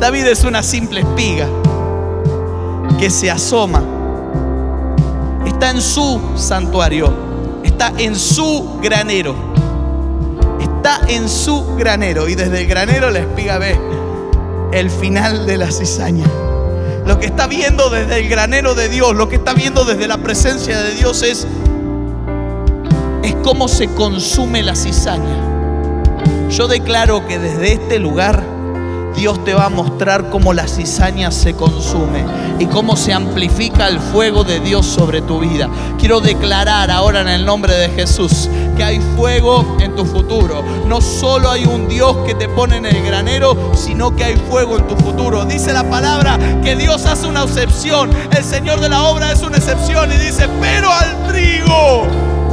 David 0.00 0.26
es 0.26 0.44
una 0.44 0.62
simple 0.62 1.00
espiga 1.00 1.46
que 2.98 3.08
se 3.08 3.30
asoma 3.30 3.82
está 5.60 5.72
en 5.72 5.82
su 5.82 6.18
santuario, 6.36 7.12
está 7.62 7.92
en 7.98 8.16
su 8.16 8.78
granero. 8.82 9.34
Está 10.58 11.02
en 11.06 11.28
su 11.28 11.76
granero 11.76 12.26
y 12.28 12.34
desde 12.34 12.62
el 12.62 12.66
granero 12.66 13.10
la 13.10 13.18
espiga 13.18 13.58
ve 13.58 13.78
el 14.72 14.90
final 14.90 15.46
de 15.46 15.56
la 15.56 15.70
cizaña. 15.70 16.26
Lo 17.06 17.18
que 17.18 17.26
está 17.26 17.46
viendo 17.46 17.90
desde 17.90 18.20
el 18.20 18.28
granero 18.28 18.74
de 18.74 18.88
Dios, 18.88 19.14
lo 19.14 19.28
que 19.28 19.36
está 19.36 19.54
viendo 19.54 19.84
desde 19.84 20.06
la 20.06 20.18
presencia 20.18 20.80
de 20.80 20.94
Dios 20.94 21.22
es 21.22 21.46
es 23.22 23.34
cómo 23.42 23.68
se 23.68 23.88
consume 23.88 24.62
la 24.62 24.74
cizaña. 24.74 26.48
Yo 26.50 26.68
declaro 26.68 27.26
que 27.26 27.38
desde 27.38 27.72
este 27.74 27.98
lugar 27.98 28.42
Dios 29.16 29.44
te 29.44 29.54
va 29.54 29.66
a 29.66 29.68
mostrar 29.68 30.30
cómo 30.30 30.52
la 30.52 30.66
cizaña 30.66 31.30
se 31.30 31.54
consume 31.54 32.24
y 32.58 32.66
cómo 32.66 32.96
se 32.96 33.12
amplifica 33.12 33.88
el 33.88 33.98
fuego 33.98 34.44
de 34.44 34.60
Dios 34.60 34.86
sobre 34.86 35.20
tu 35.22 35.40
vida. 35.40 35.68
Quiero 35.98 36.20
declarar 36.20 36.90
ahora 36.90 37.20
en 37.20 37.28
el 37.28 37.44
nombre 37.44 37.74
de 37.74 37.88
Jesús 37.90 38.48
que 38.76 38.84
hay 38.84 39.00
fuego 39.16 39.76
en 39.80 39.94
tu 39.94 40.04
futuro. 40.04 40.62
No 40.86 41.00
solo 41.00 41.50
hay 41.50 41.64
un 41.64 41.88
Dios 41.88 42.16
que 42.26 42.34
te 42.34 42.48
pone 42.48 42.76
en 42.76 42.86
el 42.86 43.02
granero, 43.02 43.72
sino 43.74 44.14
que 44.14 44.24
hay 44.24 44.36
fuego 44.36 44.78
en 44.78 44.86
tu 44.88 44.96
futuro. 44.96 45.44
Dice 45.44 45.72
la 45.72 45.84
palabra 45.84 46.38
que 46.62 46.76
Dios 46.76 47.04
hace 47.06 47.26
una 47.26 47.42
excepción. 47.42 48.10
El 48.36 48.44
Señor 48.44 48.80
de 48.80 48.88
la 48.88 49.02
obra 49.04 49.32
es 49.32 49.42
una 49.42 49.56
excepción 49.56 50.10
y 50.12 50.16
dice, 50.16 50.48
pero 50.60 50.90
al 50.90 51.26
trigo 51.28 52.06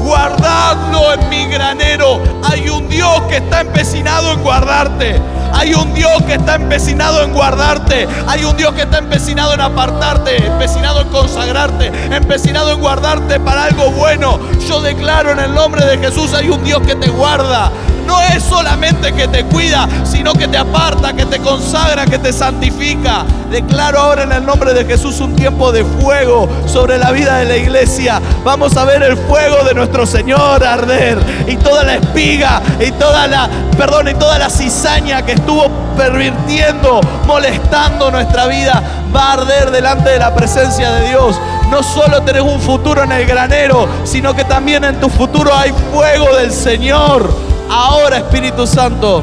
guardadlo 0.08 1.14
en 1.14 1.30
mi 1.30 1.46
granero. 1.48 2.22
Hay 2.44 2.70
un 2.70 2.88
Dios 2.88 3.22
que 3.24 3.38
está 3.38 3.62
empecinado 3.62 4.32
en 4.32 4.42
guardarte. 4.42 5.20
Hay 5.54 5.74
un 5.74 5.94
Dios 5.94 6.22
que 6.26 6.34
está 6.34 6.56
empecinado 6.56 7.24
en 7.24 7.34
guardarte. 7.34 8.08
Hay 8.28 8.44
un 8.44 8.56
Dios 8.56 8.74
que 8.74 8.82
está 8.82 9.00
empecinado 9.00 9.54
en 9.54 9.62
apartarte, 9.62 10.46
empecinado 10.46 11.02
en 11.02 11.10
consagrarte, 11.10 11.92
empecinado 12.16 12.72
en 12.72 12.80
guardarte 12.80 13.40
para 13.40 13.66
algo 13.66 13.92
bueno. 13.92 14.40
Yo 14.68 14.82
declaro 14.82 15.32
en 15.32 15.40
el 15.40 15.54
nombre 15.54 15.86
de 15.86 15.98
Jesús, 15.98 16.34
hay 16.34 16.50
un 16.50 16.64
Dios 16.64 16.82
que 16.82 16.96
te 16.96 17.10
guarda 17.10 17.72
no 18.08 18.20
es 18.22 18.42
solamente 18.42 19.14
que 19.14 19.28
te 19.28 19.44
cuida, 19.44 19.88
sino 20.04 20.34
que 20.34 20.48
te 20.48 20.58
aparta, 20.58 21.14
que 21.14 21.26
te 21.26 21.40
consagra, 21.40 22.06
que 22.06 22.18
te 22.18 22.32
santifica. 22.32 23.26
Declaro 23.52 24.00
ahora 24.00 24.24
en 24.24 24.32
el 24.32 24.46
nombre 24.46 24.74
de 24.74 24.86
Jesús 24.86 25.20
un 25.20 25.36
tiempo 25.36 25.72
de 25.72 25.84
fuego 25.84 26.50
sobre 26.66 26.98
la 26.98 27.12
vida 27.12 27.38
de 27.38 27.46
la 27.46 27.58
iglesia. 27.58 28.22
Vamos 28.44 28.76
a 28.78 28.86
ver 28.86 29.04
el 29.04 29.18
fuego 29.18 29.64
de 29.64 29.74
nuestro 29.74 30.06
Señor 30.06 30.64
arder 30.64 31.20
y 31.48 31.56
toda 31.58 31.84
la 31.84 31.96
espiga 31.96 32.62
y 32.80 32.92
toda 32.92 33.28
la, 33.28 33.50
perdón, 33.78 34.08
y 34.08 34.14
toda 34.16 34.40
la 34.40 34.50
cizaña 34.50 35.26
que 35.26 35.34
estuvo 35.34 35.70
pervirtiendo, 35.96 37.02
molestando 37.26 38.10
nuestra 38.10 38.48
vida, 38.48 38.82
va 39.16 39.32
a 39.32 39.34
arder 39.34 39.72
delante 39.72 40.10
de 40.12 40.20
la 40.20 40.34
presencia 40.34 40.92
de 40.92 41.10
Dios 41.10 41.40
no 41.70 41.84
solo 41.84 42.22
tenés 42.22 42.44
un 42.44 42.62
futuro 42.62 43.04
en 43.04 43.12
el 43.12 43.26
granero, 43.26 43.90
sino 44.06 44.34
que 44.34 44.46
también 44.46 44.86
en 44.86 45.00
tu 45.00 45.10
futuro 45.10 45.54
hay 45.54 45.74
fuego 45.92 46.34
del 46.36 46.52
Señor. 46.52 47.47
Ahora, 47.70 48.18
Espíritu 48.18 48.66
Santo, 48.66 49.22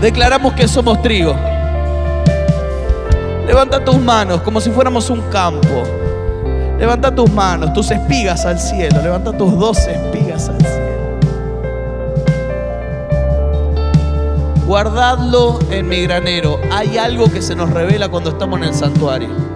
declaramos 0.00 0.54
que 0.54 0.66
somos 0.66 1.00
trigo. 1.02 1.34
Levanta 3.46 3.84
tus 3.84 3.98
manos 3.98 4.40
como 4.40 4.60
si 4.60 4.70
fuéramos 4.70 5.10
un 5.10 5.20
campo. 5.30 5.82
Levanta 6.78 7.14
tus 7.14 7.30
manos, 7.30 7.72
tus 7.72 7.90
espigas 7.90 8.44
al 8.46 8.58
cielo. 8.58 9.00
Levanta 9.02 9.32
tus 9.32 9.58
dos 9.58 9.78
espigas 9.78 10.48
al 10.48 10.60
cielo. 10.60 10.84
Guardadlo 14.66 15.58
en 15.70 15.88
mi 15.88 16.02
granero. 16.02 16.58
Hay 16.72 16.96
algo 16.96 17.30
que 17.30 17.42
se 17.42 17.54
nos 17.54 17.70
revela 17.70 18.08
cuando 18.08 18.30
estamos 18.30 18.58
en 18.60 18.64
el 18.64 18.74
santuario. 18.74 19.53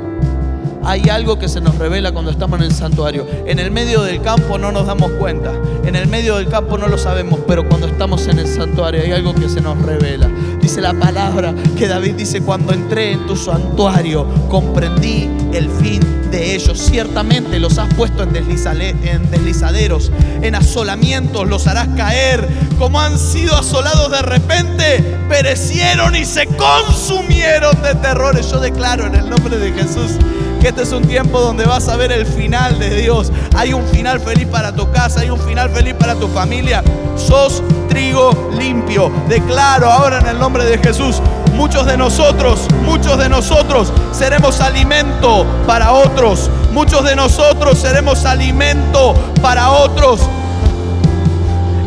Hay 0.88 1.10
algo 1.10 1.38
que 1.38 1.50
se 1.50 1.60
nos 1.60 1.76
revela 1.76 2.12
cuando 2.12 2.30
estamos 2.30 2.58
en 2.60 2.64
el 2.64 2.72
santuario. 2.72 3.26
En 3.44 3.58
el 3.58 3.70
medio 3.70 4.00
del 4.00 4.22
campo 4.22 4.56
no 4.56 4.72
nos 4.72 4.86
damos 4.86 5.10
cuenta. 5.12 5.52
En 5.84 5.94
el 5.94 6.06
medio 6.06 6.36
del 6.36 6.48
campo 6.48 6.78
no 6.78 6.88
lo 6.88 6.96
sabemos, 6.96 7.40
pero 7.46 7.68
cuando 7.68 7.86
estamos 7.86 8.26
en 8.26 8.38
el 8.38 8.46
santuario 8.46 9.02
hay 9.02 9.12
algo 9.12 9.34
que 9.34 9.50
se 9.50 9.60
nos 9.60 9.76
revela. 9.82 10.30
Dice 10.62 10.80
la 10.80 10.94
palabra 10.94 11.54
que 11.76 11.88
David 11.88 12.14
dice, 12.14 12.40
cuando 12.40 12.72
entré 12.72 13.12
en 13.12 13.26
tu 13.26 13.36
santuario, 13.36 14.26
comprendí 14.48 15.28
el 15.52 15.68
fin 15.68 16.00
de 16.30 16.54
ellos. 16.54 16.78
Ciertamente 16.78 17.60
los 17.60 17.76
has 17.76 17.92
puesto 17.92 18.22
en, 18.22 18.34
en 18.34 19.30
deslizaderos, 19.30 20.10
en 20.40 20.54
asolamientos, 20.54 21.46
los 21.46 21.66
harás 21.66 21.88
caer. 21.98 22.48
Como 22.78 22.98
han 22.98 23.18
sido 23.18 23.54
asolados 23.54 24.10
de 24.10 24.22
repente, 24.22 25.18
perecieron 25.28 26.16
y 26.16 26.24
se 26.24 26.46
consumieron 26.46 27.82
de 27.82 27.94
terrores. 27.96 28.50
Yo 28.50 28.58
declaro 28.58 29.04
en 29.04 29.16
el 29.16 29.28
nombre 29.28 29.58
de 29.58 29.70
Jesús 29.72 30.12
que 30.58 30.68
este 30.68 30.82
es 30.82 30.92
un 30.92 31.04
tiempo 31.04 31.40
donde 31.40 31.64
vas 31.64 31.88
a 31.88 31.96
ver 31.96 32.12
el 32.12 32.26
final 32.26 32.78
de 32.78 32.90
Dios. 32.90 33.32
Hay 33.56 33.72
un 33.72 33.84
final 33.86 34.20
feliz 34.20 34.46
para 34.46 34.74
tu 34.74 34.90
casa, 34.90 35.20
hay 35.20 35.30
un 35.30 35.38
final 35.40 35.70
feliz 35.70 35.94
para 35.94 36.14
tu 36.14 36.28
familia. 36.28 36.82
Sos 37.16 37.62
trigo 37.88 38.50
limpio. 38.58 39.10
Declaro 39.28 39.90
ahora 39.90 40.18
en 40.18 40.26
el 40.26 40.38
nombre 40.38 40.64
de 40.64 40.78
Jesús, 40.78 41.20
muchos 41.54 41.86
de 41.86 41.96
nosotros, 41.96 42.66
muchos 42.84 43.18
de 43.18 43.28
nosotros 43.28 43.92
seremos 44.12 44.60
alimento 44.60 45.46
para 45.66 45.92
otros. 45.92 46.50
Muchos 46.72 47.04
de 47.04 47.16
nosotros 47.16 47.78
seremos 47.78 48.24
alimento 48.24 49.14
para 49.40 49.70
otros. 49.70 50.20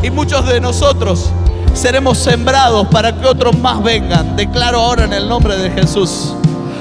Y 0.02 0.10
muchos 0.10 0.48
de 0.48 0.60
nosotros 0.60 1.30
seremos 1.74 2.18
sembrados 2.18 2.88
para 2.88 3.14
que 3.14 3.26
otros 3.26 3.58
más 3.60 3.82
vengan. 3.84 4.36
Declaro 4.36 4.80
ahora 4.80 5.06
en 5.06 5.14
el 5.14 5.28
nombre 5.28 5.58
de 5.58 5.70
Jesús. 5.70 6.36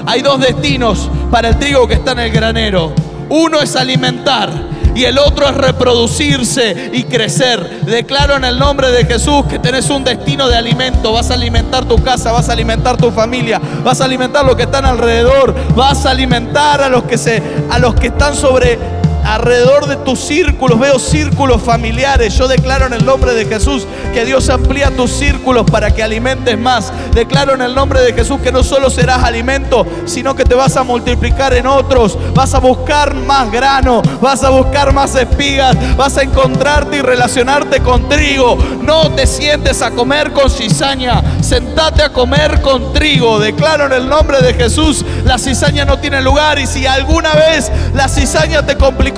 Hay 0.07 0.22
dos 0.22 0.40
destinos 0.40 1.11
para 1.30 1.48
el 1.48 1.59
trigo 1.59 1.86
que 1.86 1.94
está 1.94 2.12
en 2.12 2.20
el 2.20 2.30
granero. 2.30 2.92
Uno 3.28 3.61
es 3.61 3.76
alimentar 3.76 4.51
y 4.94 5.05
el 5.05 5.18
otro 5.18 5.48
es 5.48 5.55
reproducirse 5.55 6.90
y 6.92 7.05
crecer. 7.05 7.82
Declaro 7.82 8.36
en 8.36 8.44
el 8.44 8.59
nombre 8.59 8.90
de 8.90 9.05
Jesús 9.05 9.44
que 9.46 9.59
tenés 9.59 9.88
un 9.90 10.05
destino 10.05 10.48
de 10.48 10.57
alimento. 10.57 11.12
Vas 11.12 11.30
a 11.30 11.34
alimentar 11.34 11.84
tu 11.86 12.03
casa, 12.03 12.32
vas 12.32 12.48
a 12.48 12.53
alimentar 12.53 12.96
tu 12.96 13.11
familia, 13.11 13.61
vas 13.84 14.01
a 14.01 14.05
alimentar 14.05 14.44
los 14.44 14.57
que 14.57 14.64
están 14.64 14.84
alrededor, 14.84 15.55
vas 15.76 16.07
a 16.07 16.11
alimentar 16.11 16.82
a 16.82 16.88
los 16.88 17.05
que 17.05 17.18
se 17.18 17.42
a 17.70 17.78
los 17.78 17.94
que 17.94 18.09
están 18.09 18.34
sobre 18.34 18.99
alrededor 19.35 19.87
de 19.87 19.97
tus 19.97 20.18
círculos, 20.18 20.78
veo 20.78 20.99
círculos 20.99 21.62
familiares. 21.62 22.37
Yo 22.37 22.49
declaro 22.49 22.87
en 22.87 22.95
el 22.95 23.05
nombre 23.05 23.33
de 23.33 23.47
Jesús 23.47 23.87
que 24.12 24.24
Dios 24.24 24.49
amplía 24.49 24.91
tus 24.91 25.11
círculos 25.11 25.70
para 25.70 25.93
que 25.93 26.03
alimentes 26.03 26.59
más. 26.59 26.93
Declaro 27.14 27.55
en 27.55 27.62
el 27.62 27.74
nombre 27.74 28.01
de 28.01 28.12
Jesús 28.12 28.41
que 28.41 28.51
no 28.51 28.64
solo 28.64 28.91
serás 28.91 29.22
alimento, 29.22 29.87
sino 30.05 30.35
que 30.35 30.45
te 30.45 30.55
vas 30.55 30.76
a 30.76 30.83
multiplicar 30.83 31.55
en 31.55 31.66
otros. 31.66 32.18
Vas 32.35 32.55
a 32.55 32.59
buscar 32.59 33.14
más 33.14 33.51
grano, 33.53 34.03
vas 34.20 34.43
a 34.43 34.51
buscar 34.51 34.93
más 34.93 35.14
espigas, 35.14 35.76
vas 35.97 36.16
a 36.16 36.22
encontrarte 36.22 36.97
y 36.97 37.01
relacionarte 37.03 37.81
con 37.81 38.09
trigo. 38.09 38.59
No 38.83 39.11
te 39.12 39.26
sientes 39.26 39.81
a 39.83 39.93
comer 39.93 40.33
con 40.33 40.51
cizaña, 40.51 41.22
sentate 41.41 42.03
a 42.03 42.12
comer 42.12 42.61
con 42.62 42.93
trigo. 42.93 43.39
Declaro 43.39 43.87
en 43.87 43.93
el 43.93 44.09
nombre 44.09 44.41
de 44.41 44.55
Jesús, 44.55 45.05
la 45.24 45.39
cizaña 45.39 45.85
no 45.85 45.99
tiene 45.99 46.20
lugar 46.20 46.59
y 46.59 46.66
si 46.66 46.87
alguna 46.87 47.33
vez 47.35 47.70
la 47.95 48.09
cizaña 48.09 48.66
te 48.66 48.76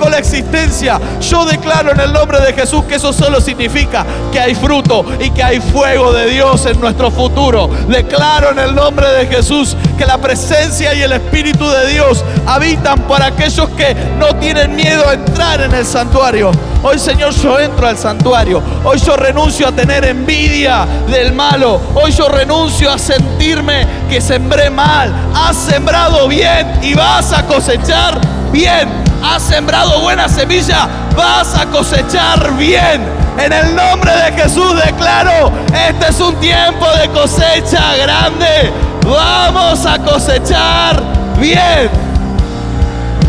la 0.09 0.17
existencia. 0.17 0.99
Yo 1.21 1.45
declaro 1.45 1.91
en 1.91 1.99
el 1.99 2.13
nombre 2.13 2.39
de 2.41 2.53
Jesús 2.53 2.83
que 2.85 2.95
eso 2.95 3.13
solo 3.13 3.41
significa 3.41 4.05
que 4.31 4.39
hay 4.39 4.55
fruto 4.55 5.05
y 5.19 5.29
que 5.31 5.43
hay 5.43 5.59
fuego 5.59 6.11
de 6.13 6.27
Dios 6.27 6.65
en 6.65 6.79
nuestro 6.79 7.11
futuro. 7.11 7.69
Declaro 7.87 8.51
en 8.51 8.59
el 8.59 8.75
nombre 8.75 9.07
de 9.09 9.27
Jesús 9.27 9.75
que 9.97 10.05
la 10.05 10.17
presencia 10.17 10.93
y 10.93 11.01
el 11.01 11.11
Espíritu 11.11 11.67
de 11.69 11.87
Dios 11.87 12.23
habitan 12.45 12.99
para 13.01 13.27
aquellos 13.27 13.69
que 13.69 13.95
no 14.17 14.35
tienen 14.35 14.75
miedo 14.75 15.07
a 15.07 15.13
entrar 15.13 15.61
en 15.61 15.73
el 15.73 15.85
santuario. 15.85 16.51
Hoy 16.83 16.99
Señor 16.99 17.33
yo 17.33 17.59
entro 17.59 17.87
al 17.87 17.97
santuario. 17.97 18.61
Hoy 18.83 18.99
yo 18.99 19.15
renuncio 19.15 19.67
a 19.67 19.71
tener 19.71 20.03
envidia 20.03 20.85
del 21.07 21.33
malo. 21.33 21.79
Hoy 21.95 22.11
yo 22.11 22.27
renuncio 22.27 22.91
a 22.91 22.97
sentirme 22.97 23.87
que 24.09 24.19
sembré 24.19 24.69
mal. 24.69 25.13
Has 25.33 25.55
sembrado 25.55 26.27
bien 26.27 26.79
y 26.81 26.93
vas 26.93 27.31
a 27.31 27.45
cosechar 27.45 28.19
bien 28.51 29.02
has 29.23 29.41
sembrado 29.41 30.01
buena 30.01 30.27
semilla, 30.27 30.87
vas 31.15 31.57
a 31.57 31.65
cosechar 31.67 32.55
bien. 32.57 33.01
En 33.39 33.51
el 33.51 33.75
nombre 33.75 34.11
de 34.11 34.31
Jesús 34.33 34.75
declaro, 34.85 35.51
este 35.89 36.09
es 36.09 36.19
un 36.19 36.35
tiempo 36.35 36.85
de 37.01 37.09
cosecha 37.09 37.95
grande. 37.95 38.71
Vamos 39.05 39.85
a 39.85 39.97
cosechar 39.99 41.01
bien. 41.39 41.89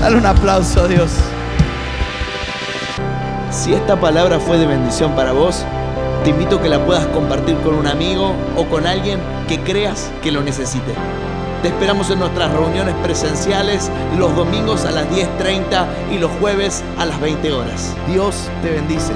Dale 0.00 0.16
un 0.16 0.26
aplauso 0.26 0.82
a 0.82 0.88
Dios. 0.88 1.10
Si 3.50 3.72
esta 3.72 3.96
palabra 3.96 4.38
fue 4.40 4.58
de 4.58 4.66
bendición 4.66 5.12
para 5.12 5.32
vos, 5.32 5.64
te 6.24 6.30
invito 6.30 6.56
a 6.56 6.62
que 6.62 6.68
la 6.68 6.84
puedas 6.84 7.06
compartir 7.06 7.56
con 7.58 7.74
un 7.74 7.86
amigo 7.86 8.34
o 8.56 8.66
con 8.66 8.86
alguien 8.86 9.20
que 9.48 9.60
creas 9.60 10.10
que 10.22 10.32
lo 10.32 10.42
necesite. 10.42 10.92
Te 11.64 11.68
esperamos 11.70 12.10
en 12.10 12.18
nuestras 12.18 12.52
reuniones 12.52 12.94
presenciales 12.96 13.90
los 14.18 14.36
domingos 14.36 14.84
a 14.84 14.90
las 14.90 15.08
10.30 15.08 15.86
y 16.12 16.18
los 16.18 16.30
jueves 16.32 16.84
a 16.98 17.06
las 17.06 17.18
20 17.22 17.52
horas. 17.52 17.96
Dios 18.06 18.50
te 18.60 18.70
bendice. 18.70 19.14